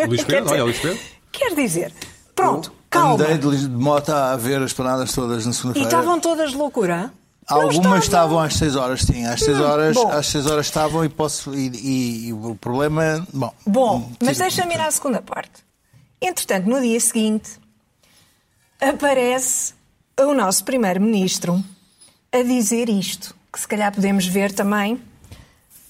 Luís 0.07 0.23
Quer 0.25 0.41
Pedro, 0.41 0.43
dizer, 0.45 0.53
olha, 0.55 0.63
Luís 0.63 0.79
Pedro. 0.79 0.99
Quer 1.31 1.53
dizer, 1.53 1.93
pronto, 2.33 2.71
calma. 2.89 3.23
Andei 3.23 3.37
de, 3.37 3.67
de 3.67 3.69
moto 3.69 4.09
a 4.09 4.35
ver 4.35 4.63
as 4.63 4.73
planadas 4.73 5.11
todas 5.13 5.45
na 5.45 5.51
E 5.51 5.53
segunda-feira. 5.53 5.87
estavam 5.87 6.19
todas 6.19 6.49
de 6.51 6.57
loucura? 6.57 7.13
Não 7.49 7.61
Algumas 7.61 8.03
estavam 8.03 8.39
às 8.39 8.55
6 8.55 8.75
horas, 8.75 9.01
sim. 9.03 9.25
Às 9.25 9.39
6 9.41 9.59
Hum, 9.59 9.63
horas, 9.63 9.95
bom. 9.95 10.11
às 10.11 10.27
6 10.27 10.45
horas 10.47 10.65
estavam 10.65 11.05
e 11.05 11.09
posso. 11.09 11.53
E, 11.53 11.67
e- 11.69 12.27
e 12.29 12.33
o 12.33 12.55
problema. 12.55 13.25
Bom. 13.31 13.53
Bom, 13.65 14.11
mas 14.19 14.37
sim, 14.37 14.43
deixa-me 14.43 14.73
ir 14.73 14.81
à 14.81 14.89
segunda 14.89 15.21
parte. 15.21 15.63
Entretanto, 16.19 16.67
no 16.67 16.81
dia 16.81 16.99
seguinte, 16.99 17.51
aparece 18.79 19.73
o 20.19 20.33
nosso 20.33 20.63
primeiro-ministro 20.63 21.63
a 22.31 22.41
dizer 22.41 22.89
isto, 22.89 23.35
que 23.51 23.59
se 23.59 23.67
calhar 23.67 23.93
podemos 23.93 24.25
ver 24.25 24.51
também, 24.51 24.99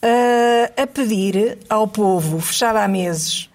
eh, 0.01 0.71
a 0.77 0.85
pedir 0.87 1.57
ao 1.69 1.87
povo, 1.87 2.39
fechado 2.39 2.77
há 2.77 2.87
meses, 2.87 3.49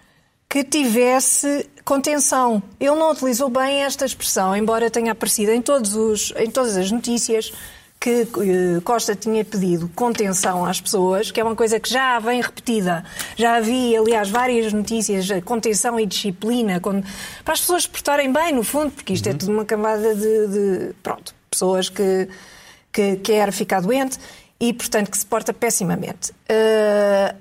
que 0.48 0.64
tivesse 0.64 1.68
contenção. 1.84 2.62
Ele 2.80 2.94
não 2.96 3.12
utilizou 3.12 3.48
bem 3.48 3.82
esta 3.82 4.05
expressão, 4.05 4.57
embora 4.57 4.90
tenha 4.90 5.12
aparecido 5.12 5.53
em, 5.53 5.62
todos 5.62 5.94
os, 5.94 6.32
em 6.36 6.51
todas 6.51 6.76
as 6.76 6.90
notícias 6.90 7.53
que 8.01 8.22
eh, 8.22 8.80
Costa 8.82 9.14
tinha 9.14 9.44
pedido 9.44 9.86
contenção 9.94 10.64
às 10.64 10.80
pessoas, 10.80 11.30
que 11.30 11.38
é 11.38 11.44
uma 11.44 11.55
coisa 11.55 11.78
que 11.78 11.90
já 11.90 12.18
vem 12.18 12.40
repetida. 12.40 13.05
Já 13.36 13.57
havia, 13.57 14.01
aliás, 14.01 14.30
várias 14.30 14.72
notícias, 14.72 15.30
eh, 15.30 15.42
contenção 15.42 16.01
e 16.01 16.07
disciplina, 16.07 16.80
para 16.80 17.53
as 17.53 17.61
pessoas 17.61 17.82
se 17.82 17.90
portarem 17.90 18.32
bem, 18.32 18.55
no 18.55 18.64
fundo, 18.64 18.90
porque 18.90 19.12
isto 19.12 19.28
é 19.28 19.34
tudo 19.34 19.53
uma 19.53 19.66
camada 19.66 20.14
de, 20.14 20.46
de, 20.46 20.94
pronto, 21.03 21.34
pessoas 21.51 21.90
que, 21.90 22.26
que 22.90 23.16
quer 23.16 23.53
ficar 23.53 23.82
doente 23.82 24.18
e, 24.59 24.72
portanto, 24.72 25.11
que 25.11 25.18
se 25.18 25.26
porta 25.26 25.53
pessimamente. 25.53 26.32
Eh, 26.48 27.34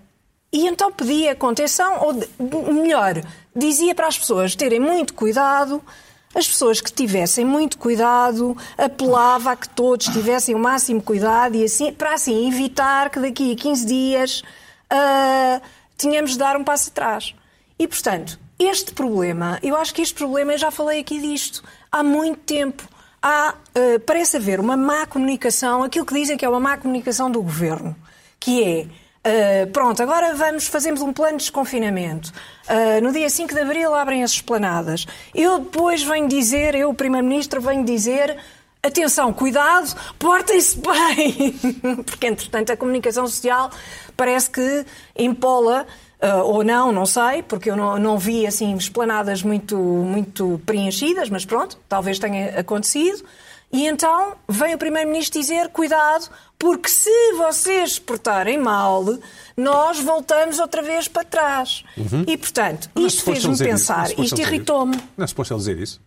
e 0.51 0.67
então 0.67 0.91
pedia 0.91 1.35
contenção, 1.35 2.01
ou 2.01 2.73
melhor, 2.73 3.21
dizia 3.55 3.95
para 3.95 4.07
as 4.07 4.19
pessoas 4.19 4.55
terem 4.57 4.79
muito 4.79 5.13
cuidado, 5.13 5.81
as 6.33 6.47
pessoas 6.47 6.79
que 6.79 6.91
tivessem 6.91 7.43
muito 7.43 7.77
cuidado, 7.77 8.55
apelava 8.77 9.51
a 9.51 9.55
que 9.55 9.67
todos 9.69 10.07
tivessem 10.07 10.53
o 10.53 10.59
máximo 10.59 11.01
cuidado 11.01 11.55
e 11.55 11.63
assim, 11.63 11.91
para 11.91 12.13
assim 12.13 12.47
evitar 12.47 13.09
que 13.09 13.19
daqui 13.19 13.51
a 13.51 13.55
15 13.55 13.85
dias 13.85 14.43
ah, 14.89 15.61
tínhamos 15.97 16.31
de 16.31 16.37
dar 16.37 16.55
um 16.55 16.63
passo 16.63 16.89
atrás. 16.89 17.33
E, 17.77 17.87
portanto, 17.87 18.39
este 18.59 18.93
problema, 18.93 19.59
eu 19.63 19.75
acho 19.75 19.93
que 19.93 20.01
este 20.01 20.13
problema, 20.13 20.53
eu 20.53 20.57
já 20.57 20.69
falei 20.69 20.99
aqui 20.99 21.19
disto 21.19 21.63
há 21.91 22.03
muito 22.03 22.39
tempo. 22.41 22.87
Há, 23.21 23.49
ah, 23.49 23.55
parece 24.05 24.37
haver 24.37 24.59
uma 24.59 24.77
má 24.77 25.07
comunicação, 25.07 25.83
aquilo 25.83 26.05
que 26.05 26.13
dizem 26.13 26.37
que 26.37 26.45
é 26.45 26.49
uma 26.49 26.59
má 26.59 26.77
comunicação 26.77 27.31
do 27.31 27.41
governo, 27.41 27.95
que 28.39 28.63
é. 28.63 28.87
Ah, 29.23 29.67
pronto, 29.71 30.01
agora 30.01 30.33
vamos, 30.33 30.67
fazemos 30.67 31.01
um 31.01 31.11
plano 31.11 31.37
de 31.37 31.43
desconfinamento. 31.43 32.31
Ah, 32.67 33.01
no 33.01 33.11
dia 33.11 33.29
5 33.29 33.53
de 33.53 33.59
Abril 33.59 33.93
abrem 33.93 34.23
as 34.23 34.31
esplanadas. 34.31 35.05
Eu 35.33 35.59
depois 35.59 36.03
venho 36.03 36.27
dizer, 36.27 36.75
eu, 36.75 36.89
o 36.89 36.93
Primeiro-Ministro, 36.93 37.61
venho 37.61 37.83
dizer 37.83 38.37
atenção, 38.81 39.33
cuidado, 39.33 39.93
portem-se 40.17 40.79
bem. 40.79 41.59
Porque, 42.05 42.27
entretanto, 42.27 42.71
a 42.71 42.77
comunicação 42.77 43.27
social 43.27 43.69
parece 44.15 44.49
que 44.49 44.85
empola, 45.17 45.85
ah, 46.21 46.43
ou 46.43 46.63
não, 46.63 46.91
não 46.91 47.05
sei, 47.05 47.43
porque 47.43 47.69
eu 47.69 47.75
não, 47.75 47.97
não 47.97 48.17
vi 48.17 48.47
assim 48.47 48.75
esplanadas 48.75 49.43
muito, 49.43 49.77
muito 49.77 50.61
preenchidas, 50.65 51.29
mas 51.29 51.43
pronto, 51.43 51.77
talvez 51.89 52.19
tenha 52.19 52.59
acontecido. 52.59 53.23
E 53.71 53.85
então 53.85 54.35
vem 54.47 54.73
o 54.73 54.77
Primeiro-Ministro 54.77 55.39
dizer: 55.39 55.69
cuidado, 55.69 56.29
porque 56.59 56.89
se 56.89 57.09
vocês 57.37 57.97
portarem 57.97 58.57
mal, 58.57 59.05
nós 59.55 59.97
voltamos 59.99 60.59
outra 60.59 60.81
vez 60.81 61.07
para 61.07 61.23
trás. 61.23 61.83
E 62.27 62.37
portanto, 62.37 62.89
é 62.95 62.99
isto 63.01 63.23
fez-me 63.23 63.53
isso, 63.53 63.63
não 63.63 63.69
é 63.69 63.71
pensar, 63.71 64.07
suposto 64.09 64.23
isto 64.35 64.41
irritou-me. 64.41 64.95
isso. 64.97 65.05
Não 65.17 65.23
é 65.23 65.27
suposto 65.27 65.53
ele 65.53 65.59
dizer 65.59 65.79
isso? 65.79 66.01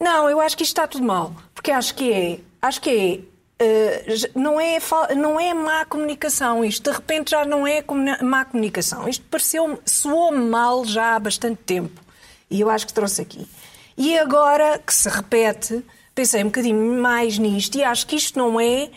Não, 0.00 0.28
eu 0.28 0.40
acho 0.40 0.56
que 0.56 0.62
isto 0.64 0.72
está 0.72 0.86
tudo 0.86 1.04
mal. 1.04 1.32
Porque 1.54 1.70
acho 1.70 1.94
que 1.94 2.12
é. 2.12 2.38
Acho 2.60 2.80
que 2.82 3.24
é. 3.58 4.14
j- 4.14 4.30
não, 4.34 4.60
é 4.60 4.78
não 5.16 5.40
é 5.40 5.54
má 5.54 5.84
comunicação 5.86 6.62
isto. 6.64 6.90
De 6.90 6.94
repente 6.94 7.30
já 7.30 7.44
não 7.46 7.66
é 7.66 7.80
comuni- 7.80 8.22
má 8.22 8.44
comunicação. 8.44 9.08
Isto 9.08 9.24
pareceu 9.30 9.80
soou-me 9.86 10.38
mal 10.50 10.84
já 10.84 11.14
há 11.14 11.18
bastante 11.18 11.62
tempo. 11.64 11.98
E 12.50 12.60
eu 12.60 12.68
acho 12.68 12.86
que 12.86 12.92
trouxe 12.92 13.22
aqui. 13.22 13.46
E 13.96 14.18
agora 14.18 14.78
que 14.84 14.92
se 14.92 15.08
repete, 15.08 15.82
pensei 16.14 16.42
um 16.42 16.46
bocadinho 16.46 17.00
mais 17.00 17.38
nisto 17.38 17.76
e 17.78 17.82
acho 17.84 18.06
que 18.06 18.16
isto 18.16 18.38
não 18.38 18.60
é. 18.60 18.90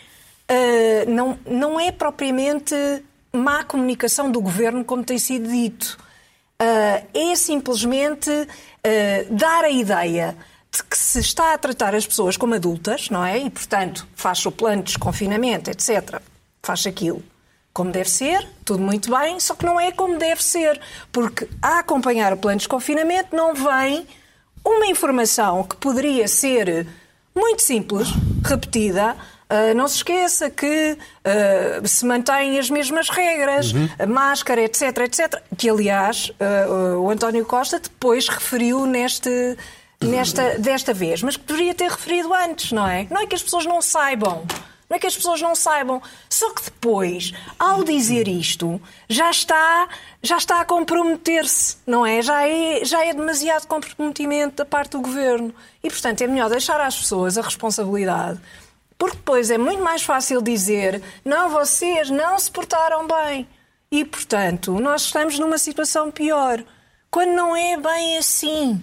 Eh, 0.52 1.04
não, 1.06 1.38
não 1.46 1.78
é 1.78 1.92
propriamente 1.92 2.74
má 3.32 3.62
comunicação 3.62 4.30
do 4.32 4.40
governo, 4.40 4.84
como 4.84 5.04
tem 5.04 5.18
sido 5.18 5.48
dito. 5.48 5.96
Uh, 6.60 7.06
é 7.14 7.34
simplesmente 7.36 8.28
uh, 8.28 9.34
dar 9.34 9.64
a 9.64 9.70
ideia 9.70 10.36
de 10.70 10.82
que 10.82 10.98
se 10.98 11.20
está 11.20 11.54
a 11.54 11.58
tratar 11.58 11.94
as 11.94 12.06
pessoas 12.06 12.36
como 12.36 12.54
adultas, 12.54 13.08
não 13.08 13.24
é? 13.24 13.38
E, 13.38 13.48
portanto, 13.48 14.06
faz 14.14 14.44
o 14.44 14.52
plano 14.52 14.82
de 14.82 14.92
desconfinamento, 14.92 15.70
etc. 15.70 16.20
Faz 16.62 16.86
aquilo 16.86 17.22
como 17.72 17.92
deve 17.92 18.10
ser, 18.10 18.46
tudo 18.64 18.82
muito 18.82 19.10
bem, 19.10 19.38
só 19.38 19.54
que 19.54 19.64
não 19.64 19.80
é 19.80 19.92
como 19.92 20.18
deve 20.18 20.42
ser. 20.42 20.80
Porque 21.12 21.48
a 21.62 21.78
acompanhar 21.78 22.32
o 22.32 22.36
plano 22.36 22.58
de 22.58 22.62
desconfinamento 22.62 23.34
não 23.34 23.54
vem 23.54 24.06
uma 24.64 24.86
informação 24.86 25.62
que 25.62 25.76
poderia 25.76 26.26
ser 26.26 26.86
muito 27.34 27.62
simples, 27.62 28.08
repetida. 28.44 29.16
Ah, 29.50 29.74
não 29.74 29.88
se 29.88 29.96
esqueça 29.96 30.48
que 30.48 30.96
ah, 31.24 31.84
se 31.84 32.06
mantêm 32.06 32.56
as 32.56 32.70
mesmas 32.70 33.10
regras, 33.10 33.72
a 33.98 34.06
máscara, 34.06 34.62
etc, 34.62 34.96
etc. 34.98 35.42
Que, 35.58 35.68
aliás, 35.68 36.30
ah, 36.38 36.96
o 36.96 37.10
António 37.10 37.44
Costa 37.44 37.80
depois 37.80 38.28
referiu 38.28 38.86
neste, 38.86 39.56
nesta, 40.00 40.56
desta 40.56 40.94
vez, 40.94 41.20
mas 41.20 41.36
que 41.36 41.42
poderia 41.42 41.74
ter 41.74 41.90
referido 41.90 42.32
antes, 42.32 42.70
não 42.70 42.86
é? 42.86 43.08
Não 43.10 43.20
é 43.20 43.26
que 43.26 43.34
as 43.34 43.42
pessoas 43.42 43.66
não 43.66 43.82
saibam. 43.82 44.46
Não 44.88 44.96
é 44.96 44.98
que 44.98 45.06
as 45.06 45.16
pessoas 45.16 45.40
não 45.40 45.54
saibam. 45.54 46.02
Só 46.28 46.52
que 46.52 46.64
depois, 46.64 47.32
ao 47.56 47.84
dizer 47.84 48.26
isto, 48.26 48.80
já 49.08 49.30
está, 49.30 49.88
já 50.20 50.36
está 50.36 50.60
a 50.60 50.64
comprometer-se, 50.64 51.76
não 51.86 52.04
é? 52.04 52.20
Já, 52.20 52.48
é? 52.48 52.84
já 52.84 53.04
é 53.04 53.14
demasiado 53.14 53.66
comprometimento 53.68 54.56
da 54.56 54.64
parte 54.64 54.92
do 54.92 55.00
governo. 55.00 55.54
E, 55.82 55.88
portanto, 55.88 56.22
é 56.22 56.26
melhor 56.26 56.50
deixar 56.50 56.80
às 56.80 56.96
pessoas 56.96 57.38
a 57.38 57.42
responsabilidade. 57.42 58.40
Porque 59.00 59.16
depois 59.16 59.50
é 59.50 59.56
muito 59.56 59.82
mais 59.82 60.02
fácil 60.02 60.42
dizer 60.42 61.02
não, 61.24 61.48
vocês 61.48 62.10
não 62.10 62.38
se 62.38 62.50
portaram 62.50 63.06
bem. 63.06 63.48
E, 63.90 64.04
portanto, 64.04 64.78
nós 64.78 65.04
estamos 65.04 65.38
numa 65.38 65.56
situação 65.56 66.10
pior. 66.10 66.62
Quando 67.10 67.30
não 67.30 67.56
é 67.56 67.78
bem 67.78 68.18
assim. 68.18 68.78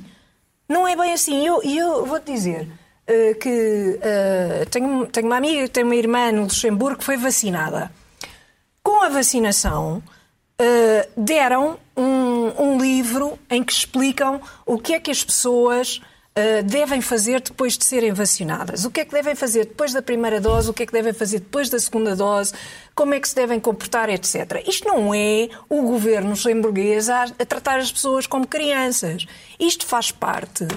Não 0.68 0.88
é 0.88 0.96
bem 0.96 1.14
assim. 1.14 1.44
E 1.44 1.46
eu, 1.46 1.62
eu 1.62 2.06
vou-te 2.08 2.34
dizer 2.34 2.68
eh, 3.06 3.36
que 3.36 4.00
eh, 4.02 4.66
tenho, 4.72 5.06
tenho 5.06 5.28
uma 5.28 5.38
amiga 5.38 5.70
tem 5.70 5.84
uma 5.84 5.96
irmã 5.96 6.32
no 6.32 6.46
Luxemburgo 6.46 6.98
que 6.98 7.04
foi 7.04 7.18
vacinada. 7.18 7.92
Com 8.82 9.04
a 9.04 9.10
vacinação, 9.10 10.02
eh, 10.58 11.08
deram 11.16 11.78
um, 11.96 12.64
um 12.64 12.82
livro 12.82 13.38
em 13.52 13.64
que 13.64 13.72
explicam 13.72 14.42
o 14.66 14.80
que 14.80 14.96
é 14.96 15.00
que 15.00 15.12
as 15.12 15.24
pessoas 15.24 16.02
uh, 16.38 16.64
devem 16.64 17.02
fazer 17.02 17.42
depois 17.42 17.78
de 17.78 17.84
serem 17.84 18.14
vacinadas. 18.14 18.86
O 18.86 18.92
que 18.92 19.02
é 19.02 19.06
que 19.06 19.12
devem 19.12 19.36
fazer 19.36 19.66
depois 19.66 19.92
da 19.92 20.02
primeira 20.02 20.40
dose, 20.40 20.70
o 20.70 20.74
que 20.74 20.84
é 20.84 20.86
que 20.86 20.94
devem 20.94 21.14
fazer 21.14 21.40
depois 21.40 21.70
da 21.70 21.80
segunda 21.80 22.16
dose, 22.16 22.54
como 22.94 23.14
é 23.14 23.20
que 23.20 23.28
se 23.28 23.36
devem 23.36 23.60
comportar, 23.60 24.10
etc. 24.10 24.64
Isto 24.68 24.88
não 24.88 25.14
é 25.14 25.50
o 25.68 25.82
governo 25.82 26.30
luxemburguês 26.30 27.10
a, 27.10 27.24
a 27.24 27.46
tratar 27.46 27.80
as 27.80 27.92
pessoas 27.92 28.28
como 28.28 28.46
crianças. 28.48 29.26
Isto 29.60 29.86
faz 29.86 30.12
parte 30.12 30.68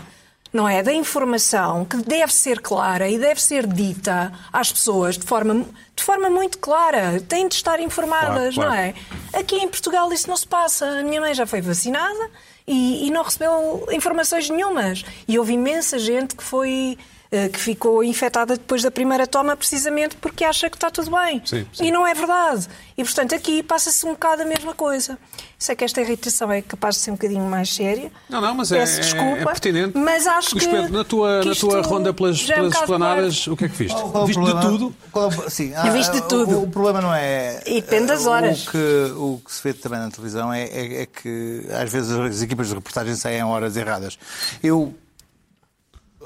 não 0.52 0.68
é? 0.68 0.82
Da 0.82 0.92
informação 0.92 1.84
que 1.84 1.96
deve 1.98 2.32
ser 2.32 2.60
clara 2.60 3.08
e 3.08 3.18
deve 3.18 3.40
ser 3.40 3.66
dita 3.66 4.32
às 4.52 4.72
pessoas 4.72 5.16
de 5.16 5.24
forma, 5.24 5.64
de 5.94 6.02
forma 6.02 6.28
muito 6.28 6.58
clara. 6.58 7.20
Têm 7.20 7.46
de 7.46 7.54
estar 7.54 7.78
informadas, 7.78 8.54
Claro, 8.54 8.70
claro. 8.70 8.70
não 8.70 8.74
é? 8.74 8.94
Aqui 9.32 9.56
em 9.56 9.68
Portugal 9.68 10.12
isso 10.12 10.28
não 10.28 10.36
se 10.36 10.46
passa. 10.46 10.86
A 10.86 11.02
minha 11.04 11.20
mãe 11.20 11.34
já 11.34 11.46
foi 11.46 11.60
vacinada 11.60 12.30
e, 12.66 13.06
e 13.06 13.10
não 13.10 13.22
recebeu 13.22 13.86
informações 13.90 14.48
nenhumas. 14.48 15.04
E 15.26 15.38
houve 15.38 15.54
imensa 15.54 15.98
gente 15.98 16.34
que 16.36 16.42
foi. 16.42 16.96
Eh, 17.32 17.48
Que 17.48 17.58
ficou 17.60 18.02
infectada 18.02 18.54
depois 18.54 18.82
da 18.82 18.90
primeira 18.90 19.26
toma, 19.26 19.56
precisamente 19.56 20.16
porque 20.16 20.44
acha 20.44 20.68
que 20.68 20.76
está 20.76 20.90
tudo 20.90 21.10
bem. 21.10 21.40
Sim, 21.44 21.66
sim. 21.72 21.86
E 21.86 21.90
não 21.90 22.06
é 22.06 22.12
verdade. 22.14 22.66
E, 22.96 23.04
portanto, 23.04 23.34
aqui 23.34 23.62
passa-se 23.62 24.04
um 24.04 24.10
bocado 24.10 24.42
a 24.42 24.44
mesma 24.44 24.74
coisa. 24.74 25.18
Sei 25.58 25.76
que 25.76 25.84
esta 25.84 26.00
irritação 26.00 26.50
é 26.50 26.62
capaz 26.62 26.94
de 26.96 27.02
ser 27.02 27.10
um 27.10 27.14
bocadinho 27.14 27.44
mais 27.44 27.72
séria. 27.74 28.10
Não, 28.28 28.40
não, 28.40 28.54
mas 28.54 28.72
é, 28.72 28.78
Peço 28.78 28.98
é- 28.98 29.02
desculpa, 29.02 29.36
é 29.38 29.44
pertinente. 29.44 29.96
Mas 29.98 30.26
acho 30.26 30.56
que. 30.56 30.66
Pedro, 30.66 30.92
na 30.92 31.04
tua, 31.04 31.40
que 31.42 31.48
na 31.50 31.54
tua 31.54 31.82
ronda 31.82 32.12
pelas, 32.14 32.40
é 32.48 32.54
um 32.54 32.56
pelas 32.56 32.74
esplanadas, 32.74 33.46
o 33.46 33.56
que 33.56 33.64
é 33.66 33.68
que 33.68 33.76
viste? 33.76 34.00
Qual 34.00 34.24
o 34.24 34.26
Viste 34.26 34.42
de 34.44 34.60
tudo? 34.60 34.96
Qual 35.12 35.28
o- 35.28 35.50
sim, 35.50 35.72
Eu 35.84 35.92
viste 35.92 36.12
de 36.12 36.18
o- 36.18 36.22
tudo. 36.28 36.62
O, 36.62 36.68
problema 36.70 37.00
não 37.00 37.14
é. 37.14 37.62
E 37.66 37.80
depende 37.82 38.06
das 38.06 38.24
o 38.26 38.30
horas. 38.30 38.68
que, 38.68 39.12
o 39.16 39.40
que 39.44 39.52
se 39.52 39.62
vê 39.62 39.72
também 39.74 39.98
na 40.00 40.10
televisão 40.10 40.52
é, 40.52 40.62
é- 40.64 41.02
é 41.02 41.06
que 41.06 41.66
às 41.70 41.90
vezes 41.92 42.10
as 42.10 42.42
equipas 42.42 42.68
de 42.68 42.74
reportagem 42.74 43.14
saem 43.14 43.38
em 43.40 43.44
horas 43.44 43.76
erradas. 43.76 44.18
Eu 44.62 44.94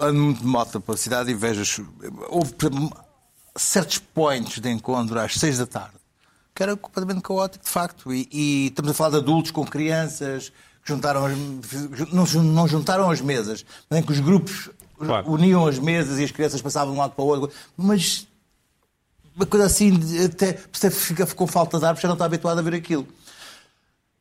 ando 0.01 0.21
muito 0.21 0.41
de 0.41 0.47
moto 0.47 0.81
pela 0.81 0.97
cidade 0.97 1.31
e 1.31 1.35
vejo. 1.35 1.87
Houve 2.29 2.55
certos 3.57 3.99
points 3.99 4.61
de 4.61 4.71
encontro 4.71 5.19
às 5.19 5.35
seis 5.35 5.59
da 5.59 5.67
tarde 5.67 5.95
que 6.55 6.63
era 6.63 6.77
completamente 6.77 7.21
caótico, 7.21 7.65
de 7.65 7.71
facto. 7.71 8.15
E, 8.15 8.29
e 8.31 8.67
estamos 8.69 8.93
a 8.93 8.95
falar 8.95 9.11
de 9.11 9.17
adultos 9.17 9.51
com 9.51 9.65
crianças 9.65 10.51
que 10.85 10.89
juntaram 10.89 11.25
as, 11.27 11.37
não, 12.13 12.25
não 12.43 12.69
juntaram 12.69 13.11
as 13.11 13.21
mesas, 13.21 13.65
mas 13.91 13.99
em 13.99 14.03
que 14.03 14.13
os 14.13 14.21
grupos 14.21 14.71
Claro. 14.97 15.29
uniam 15.29 15.67
as 15.67 15.79
mesas 15.79 16.21
e 16.21 16.25
as 16.25 16.31
crianças 16.31 16.63
passavam 16.63 16.93
de 16.93 16.99
um 16.99 17.01
lado 17.01 17.15
para 17.15 17.25
o 17.25 17.27
outro. 17.27 17.51
Mas 17.77 18.29
uma 19.35 19.45
coisa 19.45 19.67
assim, 19.67 19.93
até 20.25 20.57
você 20.73 20.89
fica 20.91 21.27
com 21.27 21.47
falta 21.49 21.79
de 21.81 21.85
ar, 21.85 21.95
porque 21.95 22.03
já 22.03 22.09
não 22.09 22.15
está 22.15 22.25
habituado 22.25 22.59
a 22.59 22.63
ver 22.63 22.75
aquilo. 22.75 23.07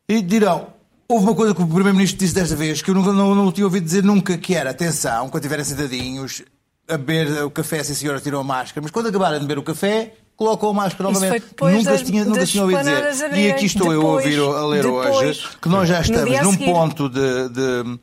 E 0.09 0.19
dirão, 0.21 0.73
houve 1.13 1.25
uma 1.25 1.35
coisa 1.35 1.53
que 1.55 1.61
o 1.61 1.65
Primeiro-Ministro 1.67 2.19
disse 2.19 2.33
desta 2.33 2.55
vez, 2.55 2.81
que 2.81 2.89
eu 2.91 2.95
nunca, 2.95 3.11
não, 3.13 3.33
não 3.35 3.51
tinha 3.51 3.65
ouvido 3.65 3.83
dizer 3.85 4.03
nunca, 4.03 4.37
que 4.37 4.55
era, 4.55 4.71
atenção, 4.71 5.29
quando 5.29 5.43
estiverem 5.43 5.63
sentadinhos, 5.65 6.41
a 6.87 6.97
beber 6.97 7.43
o 7.43 7.49
café, 7.51 7.83
sim 7.83 7.93
senhora, 7.93 8.19
tiram 8.19 8.39
a 8.39 8.43
máscara, 8.43 8.81
mas 8.81 8.91
quando 8.91 9.07
acabarem 9.07 9.39
de 9.39 9.45
beber 9.45 9.59
o 9.59 9.63
café, 9.63 10.13
colocam 10.35 10.69
a 10.69 10.73
máscara 10.73 11.09
Isso 11.11 11.19
novamente. 11.21 11.39
foi 11.41 11.49
depois 11.49 11.75
nunca 11.75 11.91
das- 11.91 11.99
se 11.99 12.05
tinha, 12.05 12.25
nunca 12.25 12.39
das 12.39 12.49
se 12.49 12.51
tinha 12.53 12.63
ouvido 12.63 12.79
dizer. 12.83 13.33
E 13.37 13.51
aqui 13.51 13.65
estou 13.65 13.93
eu 13.93 13.99
a 14.01 14.17
Depois, 14.21 14.39
ouvir, 14.39 14.57
a 14.57 14.65
ler 14.67 14.83
depois, 14.83 15.15
hoje, 15.15 15.47
que 15.61 15.69
nós 15.69 15.87
já 15.87 16.01
estamos 16.01 16.35
a 16.35 16.43
num 16.43 16.51
seguir. 16.51 16.65
ponto 16.65 17.09
de... 17.09 17.49
de- 17.49 17.99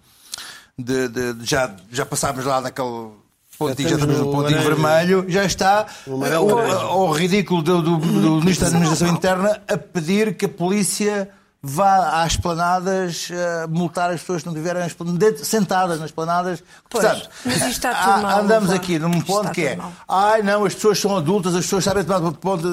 de- 0.79 1.09
de- 1.09 1.33
de- 1.35 1.45
já, 1.45 1.75
já 1.93 2.07
passámos 2.07 2.43
lá 2.47 2.61
naquele 2.63 3.11
pontinho, 3.59 3.89
já 3.91 3.97
estamos 3.97 4.17
no 4.19 4.31
pontinho 4.33 4.63
vermelho, 4.63 5.27
já 5.29 5.45
está 5.45 5.87
ao 6.89 7.11
ridículo 7.13 7.61
do, 7.63 7.83
do, 7.83 7.97
do 7.99 8.31
Ministro 8.41 8.65
da 8.71 8.77
Administração 8.77 9.15
Interna 9.15 9.61
a 9.69 9.77
pedir 9.77 10.35
que 10.37 10.47
a 10.47 10.49
polícia 10.49 11.29
vá 11.63 12.23
às 12.23 12.37
planadas 12.37 13.29
eh, 13.31 13.67
multar 13.69 14.11
as 14.11 14.21
pessoas 14.21 14.43
que 14.43 14.49
não 14.49 14.55
tiverem 14.55 14.83
as 14.83 14.89
esplan- 14.89 15.15
de- 15.15 15.45
sentadas 15.45 16.01
nas 16.01 16.11
planadas. 16.11 16.63
Pois, 16.89 17.05
Portanto, 17.05 17.31
mas 17.45 17.57
isto 17.57 17.67
está 17.69 17.95
tudo 17.95 18.11
há- 18.13 18.17
mal, 18.19 18.41
andamos 18.41 18.71
aqui 18.71 18.99
num 18.99 19.21
ponto 19.21 19.51
que 19.51 19.67
é 19.67 19.77
mal. 19.77 19.93
ai 20.09 20.43
não, 20.43 20.65
as 20.65 20.75
pessoas 20.75 20.99
são 20.99 21.17
adultas, 21.17 21.55
as 21.55 21.65
pessoas 21.65 21.85
sabem 21.85 22.03
tomar 22.05 22.21
conta, 22.33 22.69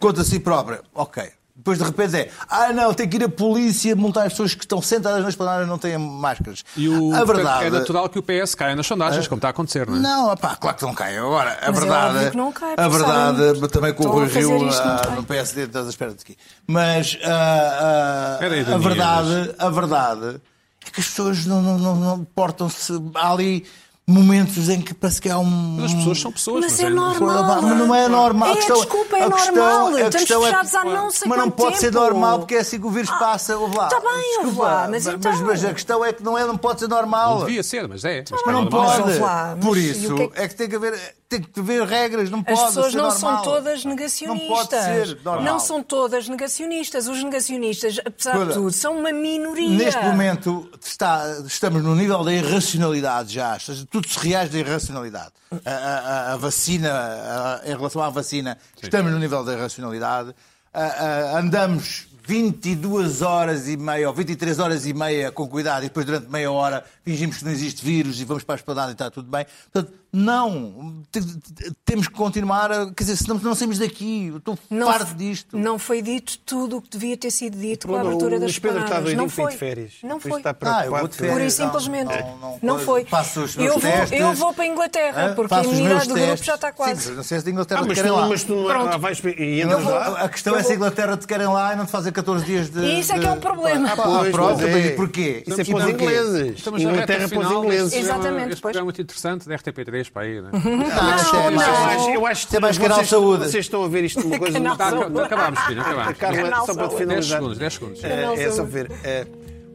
conta 0.00 0.22
de 0.22 0.28
si 0.28 0.38
própria. 0.38 0.80
Ok. 0.94 1.28
Depois 1.64 1.78
de 1.78 1.84
repente 1.84 2.14
é, 2.14 2.30
ah 2.46 2.74
não, 2.74 2.92
tem 2.92 3.08
que 3.08 3.16
ir 3.16 3.24
a 3.24 3.28
polícia 3.28 3.96
multar 3.96 4.26
as 4.26 4.34
pessoas 4.34 4.54
que 4.54 4.64
estão 4.64 4.82
sentadas 4.82 5.24
nas 5.24 5.34
planadas 5.34 5.66
e 5.66 5.70
não 5.70 5.78
têm 5.78 5.96
máscaras. 5.96 6.62
E 6.76 6.86
o, 6.90 7.14
a 7.14 7.16
portanto, 7.20 7.36
verdade 7.36 7.64
é 7.64 7.70
natural 7.70 8.08
que 8.10 8.18
o 8.18 8.22
PS 8.22 8.54
caia 8.54 8.76
nas 8.76 8.86
sondagens, 8.86 9.26
como 9.26 9.38
está 9.38 9.48
a 9.48 9.50
acontecer, 9.50 9.88
não 9.88 9.96
é? 9.96 9.98
não, 9.98 10.36
pá, 10.36 10.56
claro 10.56 10.76
que 10.76 10.82
não 10.82 10.92
cai. 10.94 11.16
Agora, 11.16 11.52
a 11.62 11.68
Mas 11.70 11.78
é 11.78 11.80
verdade. 11.80 12.16
óbvio 12.16 12.30
que 12.32 12.36
não 12.36 12.52
cai, 12.52 12.74
a 12.76 12.86
verdade, 12.88 13.38
sabem- 13.54 13.68
também 13.70 13.94
com 13.94 14.04
o 14.04 14.10
Rui 14.10 14.26
Rio 14.26 14.68
ah, 14.70 15.10
no 15.16 15.24
PSD, 15.24 15.62
estás 15.62 15.86
à 15.86 15.88
espera 15.88 16.12
de 16.12 16.20
aqui. 16.20 16.36
Mas 16.66 17.18
ah, 17.24 18.38
ah, 18.42 18.74
a 18.74 18.78
verdade, 18.78 19.54
a 19.58 19.70
verdade 19.70 20.40
é 20.86 20.90
que 20.90 21.00
as 21.00 21.06
pessoas 21.06 21.46
não, 21.46 21.62
não, 21.62 21.78
não, 21.78 21.96
não 21.96 22.24
portam-se. 22.24 22.92
Ali 23.14 23.64
momentos 24.06 24.68
em 24.68 24.80
que 24.82 24.92
parece 24.92 25.20
que 25.20 25.30
há 25.30 25.38
um. 25.38 25.44
Mas 25.76 25.86
as 25.86 25.94
pessoas 25.94 26.20
são 26.20 26.32
pessoas. 26.32 26.64
Mas 26.64 26.78
é 26.80 26.90
normal. 26.90 27.62
Mas 27.62 27.78
não 27.78 27.94
é 27.94 28.08
normal. 28.08 28.48
É, 28.48 28.52
a 28.52 28.56
questão, 28.56 28.76
desculpa, 28.76 29.16
é 29.16 29.22
a 29.24 29.30
questão, 29.30 29.54
normal. 29.54 29.86
a 29.86 29.90
Estamos 29.92 30.14
questão 30.16 30.40
é 30.40 30.44
que- 30.44 30.50
fechados 30.50 30.74
há 30.74 30.84
não 30.84 31.10
sei 31.10 31.28
Mas 31.28 31.38
não 31.38 31.50
pode 31.50 31.78
ser 31.78 31.86
tempo. 31.90 32.00
normal 32.04 32.38
porque 32.40 32.54
é 32.54 32.58
assim 32.60 32.78
que 32.80 32.86
o 32.86 32.90
vírus 32.90 33.10
passa. 33.10 33.56
ouve 33.56 33.76
lá. 33.76 33.88
Tá 33.88 34.00
bem, 34.00 34.38
ouve 34.44 34.58
lá, 34.60 34.88
mas 34.90 35.06
então- 35.06 35.32
mas 35.46 35.64
a 35.64 35.72
questão 35.72 36.04
é 36.04 36.12
que 36.12 36.22
não, 36.22 36.36
é, 36.36 36.44
não 36.44 36.56
pode 36.56 36.80
ser 36.80 36.88
normal. 36.88 37.38
Não 37.40 37.46
devia 37.46 37.62
ser, 37.62 37.88
mas 37.88 38.04
é. 38.04 38.22
Mas, 38.30 38.42
Mas 38.44 38.54
não 38.54 38.62
normal. 38.64 39.00
pode. 39.02 39.18
lá, 39.18 39.54
mas 39.56 39.64
Por 39.64 39.78
isso 39.78 40.12
é 40.14 40.28
que- 40.28 40.40
é 40.42 40.48
que 40.48 40.54
tem 40.54 40.68
que 40.68 40.76
haver, 40.76 41.14
tem 41.40 41.50
que 41.52 41.60
haver 41.60 41.82
regras, 41.84 42.30
não 42.30 42.40
As 42.40 42.44
pode 42.44 42.66
pessoas 42.66 42.92
ser 42.92 42.96
não 42.98 43.08
normal. 43.10 43.18
são 43.20 43.42
todas 43.42 43.84
negacionistas. 43.84 44.48
Não 44.48 44.56
pode 44.56 44.68
ser 44.70 45.18
normal. 45.24 45.42
Não 45.44 45.58
são 45.60 45.82
todas 45.82 46.28
negacionistas. 46.28 47.08
Os 47.08 47.22
negacionistas, 47.22 48.00
apesar 48.04 48.36
Olha, 48.36 48.46
de 48.48 48.54
tudo, 48.54 48.70
são 48.72 48.98
uma 48.98 49.12
minoria. 49.12 49.68
Neste 49.68 50.02
momento 50.02 50.70
está- 50.82 51.24
estamos 51.46 51.82
no 51.82 51.94
nível 51.94 52.22
da 52.24 52.32
irracionalidade 52.32 53.34
já. 53.34 53.56
Tudo 53.90 54.08
se 54.08 54.18
reage 54.18 54.50
da 54.50 54.58
irracionalidade. 54.58 55.32
A, 55.64 55.70
a- 55.70 56.32
a- 56.32 56.36
vacina, 56.36 56.90
a- 56.92 57.60
em 57.64 57.76
relação 57.76 58.02
à 58.02 58.10
vacina, 58.10 58.58
estamos 58.82 59.12
no 59.12 59.18
nível 59.18 59.44
da 59.44 59.52
irracionalidade. 59.52 60.34
A- 60.72 60.80
a- 60.82 61.38
andamos 61.38 62.06
22 62.26 63.22
horas 63.22 63.68
e 63.68 63.76
meia 63.76 64.08
ou 64.08 64.14
23 64.14 64.58
horas 64.58 64.86
e 64.86 64.94
meia 64.94 65.30
com 65.30 65.46
cuidado 65.48 65.80
e 65.84 65.88
depois 65.88 66.06
durante 66.06 66.28
meia 66.30 66.50
hora 66.50 66.84
fingimos 67.04 67.38
que 67.38 67.44
não 67.44 67.52
existe 67.52 67.84
vírus 67.84 68.20
e 68.20 68.24
vamos 68.24 68.42
para 68.44 68.54
a 68.54 68.56
esplanada 68.56 68.90
e 68.90 68.92
está 68.92 69.10
tudo 69.10 69.30
bem. 69.30 69.46
Portanto, 69.72 69.92
não. 70.12 71.02
Te- 71.10 71.20
te- 71.20 71.72
Temos 71.84 72.06
que 72.08 72.14
continuar 72.14 72.70
a. 72.70 72.86
Quer 72.92 73.02
dizer, 73.04 73.16
senão 73.16 73.38
não 73.42 73.54
saímos 73.54 73.78
daqui. 73.78 74.28
Eu 74.28 74.36
estou 74.38 74.58
Não, 74.70 74.86
farto 74.86 75.14
disto. 75.14 75.58
não 75.58 75.78
foi 75.78 76.00
dito 76.02 76.38
tudo 76.46 76.76
o 76.76 76.82
que 76.82 76.88
devia 76.90 77.16
ter 77.16 77.30
sido 77.30 77.58
dito 77.58 77.88
com 77.88 77.94
a 77.94 77.98
Bruno, 77.98 78.10
abertura 78.14 78.36
o 78.36 78.40
das 78.40 78.46
Luís 78.48 78.58
Pedro 78.58 78.84
está 78.84 79.00
Não 79.00 79.28
foi. 79.28 79.52
de 79.52 79.58
férias. 79.58 79.92
Não 80.02 80.20
foi. 80.20 80.38
está 80.38 80.56
Ah, 80.62 80.86
eu 80.86 80.90
vou 80.96 81.08
de 81.08 81.16
férias. 81.16 81.32
Pura 81.32 81.42
e 81.42 81.46
não, 81.46 81.50
simplesmente. 81.50 82.04
não- 82.22 82.38
Não, 82.38 82.58
não- 82.62 82.78
foi. 82.78 83.04
Faço 83.04 83.42
os 83.42 83.56
meus 83.56 83.68
eu, 83.74 83.78
vou, 83.80 83.90
testes. 83.90 84.20
eu 84.20 84.32
vou 84.34 84.54
para 84.54 84.64
a 84.64 84.66
Inglaterra, 84.68 85.26
Hã? 85.30 85.34
porque 85.34 85.54
a 85.54 85.62
imunidade 85.64 86.08
do 86.08 86.14
grupo 86.14 86.44
já 86.44 86.54
está 86.54 86.72
quase. 86.72 87.00
Sim, 87.02 87.08
mas 87.08 87.16
não 87.16 87.22
sei 87.24 87.40
se 87.40 87.48
a 87.48 87.50
Inglaterra 87.50 87.80
Ah, 87.80 87.82
te 87.82 87.88
mas 87.88 87.96
querem 87.98 88.12
tu, 88.12 88.16
lá. 88.16 88.28
mas 88.28 88.44
tu 88.44 88.54
não 88.54 88.64
Pronto. 88.66 88.84
lá 88.90 88.96
vais 88.96 89.18
e 89.24 89.60
entras 89.62 89.84
lá. 89.84 90.06
A 90.24 90.28
questão 90.28 90.56
é 90.56 90.62
se 90.62 90.72
a 90.72 90.74
Inglaterra 90.76 91.16
te 91.16 91.26
querem 91.26 91.46
lá 91.48 91.72
e 91.72 91.76
não 91.76 91.86
te 91.86 91.90
fazem 91.92 92.12
14 92.12 92.44
dias 92.44 92.70
de. 92.70 92.84
Isso 93.00 93.12
é 93.12 93.18
que 93.18 93.26
é 93.26 93.30
um 93.32 93.40
problema. 93.40 93.90
Ah, 93.92 93.96
Pois, 93.96 94.30
pronto, 94.30 94.62
mas 94.62 94.74
é. 94.74 94.86
e 94.86 94.90
porquê? 94.92 95.42
Isso 95.46 95.60
é 95.60 95.64
E 95.64 95.66
para 95.66 95.76
os 95.84 95.88
ingleses. 95.90 96.56
Estamos 96.56 96.82
na 96.82 96.92
Inglaterra 96.94 97.28
para 97.28 97.38
os 97.38 97.46
final 97.46 97.64
ingleses. 97.64 97.92
Exatamente, 97.92 98.48
Este 98.50 98.60
programa 98.62 98.84
muito 98.84 99.02
interessante 99.02 99.48
da 99.48 99.54
RTP3 99.56 100.10
para 100.12 100.22
aí, 100.22 100.40
não 100.40 100.48
é? 100.48 100.52
Não, 100.52 100.60
é 100.60 101.50
Não, 101.50 101.50
não. 101.50 101.62
Eu 101.62 101.84
acho, 101.84 102.10
eu 102.10 102.26
acho 102.26 102.46
Isso 102.46 102.56
é 102.56 102.60
mais 102.60 102.76
vocês- 102.76 102.88
canal 102.88 103.04
saúde. 103.04 103.44
Vocês 103.44 103.64
estão 103.64 103.84
a 103.84 103.88
ver 103.88 104.04
isto 104.04 104.20
numa 104.20 104.38
coisa 104.38 104.54
Canal 104.60 104.76
muito 104.76 104.78
Tá, 104.78 104.90
saúde. 104.90 105.20
acabámos, 105.20 105.60
filho, 105.60 105.80
acabámos. 105.80 106.18
Carla, 106.18 106.56
só 106.66 106.74
para 106.74 106.74
saúde. 106.74 106.88
10 106.88 106.94
finalizar. 106.98 107.38
segundos, 107.38 107.58
10 107.58 107.72
segundos. 107.74 108.04
É, 108.04 108.22
é 108.34 108.50
só 108.50 108.56
saúde. 108.56 108.72
ver. 108.72 108.90
é, 109.04 109.26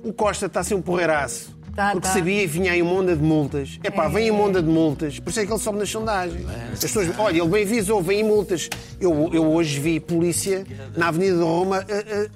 o 0.03 0.13
Costa 0.13 0.45
está 0.45 0.59
a 0.61 0.63
ser 0.63 0.75
um 0.75 0.81
porreiraço. 0.81 1.57
Tá, 1.75 1.91
porque 1.91 2.07
tá. 2.07 2.13
sabia 2.13 2.43
e 2.43 2.47
vinha 2.47 2.73
aí 2.73 2.81
uma 2.81 2.91
onda 2.91 3.15
de 3.15 3.23
multas. 3.23 3.79
É 3.83 3.89
pá, 3.89 4.09
vem 4.09 4.25
aí 4.25 4.31
uma 4.31 4.43
onda 4.43 4.61
de 4.61 4.67
multas. 4.67 5.17
Por 5.19 5.29
isso 5.29 5.39
é 5.39 5.45
que 5.45 5.51
ele 5.53 5.59
sobe 5.59 5.77
nas 5.77 5.89
sondagens. 5.89 6.45
As 6.73 6.79
pessoas, 6.79 7.07
olha, 7.17 7.37
ele 7.41 7.47
bem 7.47 7.63
avisou, 7.63 8.01
vem 8.01 8.17
aí 8.17 8.23
multas. 8.23 8.67
Eu, 8.99 9.29
eu 9.31 9.45
hoje 9.49 9.79
vi 9.79 9.97
polícia 9.97 10.65
na 10.97 11.07
Avenida 11.07 11.37
de 11.37 11.43
Roma 11.43 11.77
a- 11.77 11.79
a- 11.79 12.27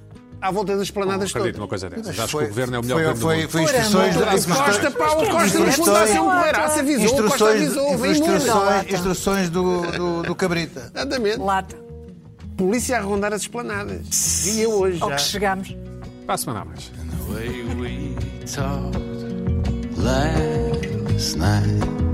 à 0.43 0.51
volta 0.51 0.75
das 0.77 0.91
planadas 0.91 1.29
acredito 1.29 1.53
todas. 1.55 1.57
numa 1.59 1.67
coisa 1.67 1.89
dessas. 1.89 2.09
Acho 2.09 2.25
que 2.25 2.31
Foi- 2.31 2.45
o 2.45 2.47
governo 2.49 2.75
é 2.75 2.79
o 2.79 2.81
melhor 2.83 2.95
governo 2.97 3.13
do 3.15 3.21
foi- 3.21 3.37
mundo. 3.37 3.49
Foi 3.49 3.63
instruções. 3.63 4.15
instruções- 4.15 4.45
Costa, 4.65 4.91
pá, 4.91 5.07
o 5.11 5.15
Costa 5.29 5.59
não 5.59 5.67
está 5.67 6.03
a 6.03 6.07
ser 6.07 6.19
um 6.19 6.25
porreiraço, 6.25 6.79
avisou. 6.79 7.03
O 7.05 7.23
Costa 7.23 7.23
Instruções, 7.23 7.61
avisou, 7.61 7.93
instruções, 8.93 9.49
do, 9.49 10.23
Cabrita. 10.35 10.91
Exatamente. 10.93 11.37
Lata. 11.39 11.75
Polícia 12.57 12.97
a 12.97 13.01
rondar 13.01 13.33
as 13.33 13.41
esplanadas. 13.41 14.01
Vi 14.43 14.61
eu 14.61 14.71
hoje 14.71 14.97
Ao 15.01 15.09
já. 15.09 15.15
que 15.15 15.21
chegamos. 15.23 15.75
Para 16.25 16.35
a 16.35 16.37
semana 16.37 16.61
a 16.61 16.65
mais. 16.65 16.91
the 16.91 17.33
way 17.33 17.63
we 17.79 18.15
talked 18.45 18.99
last 19.97 21.37
night. 21.37 22.12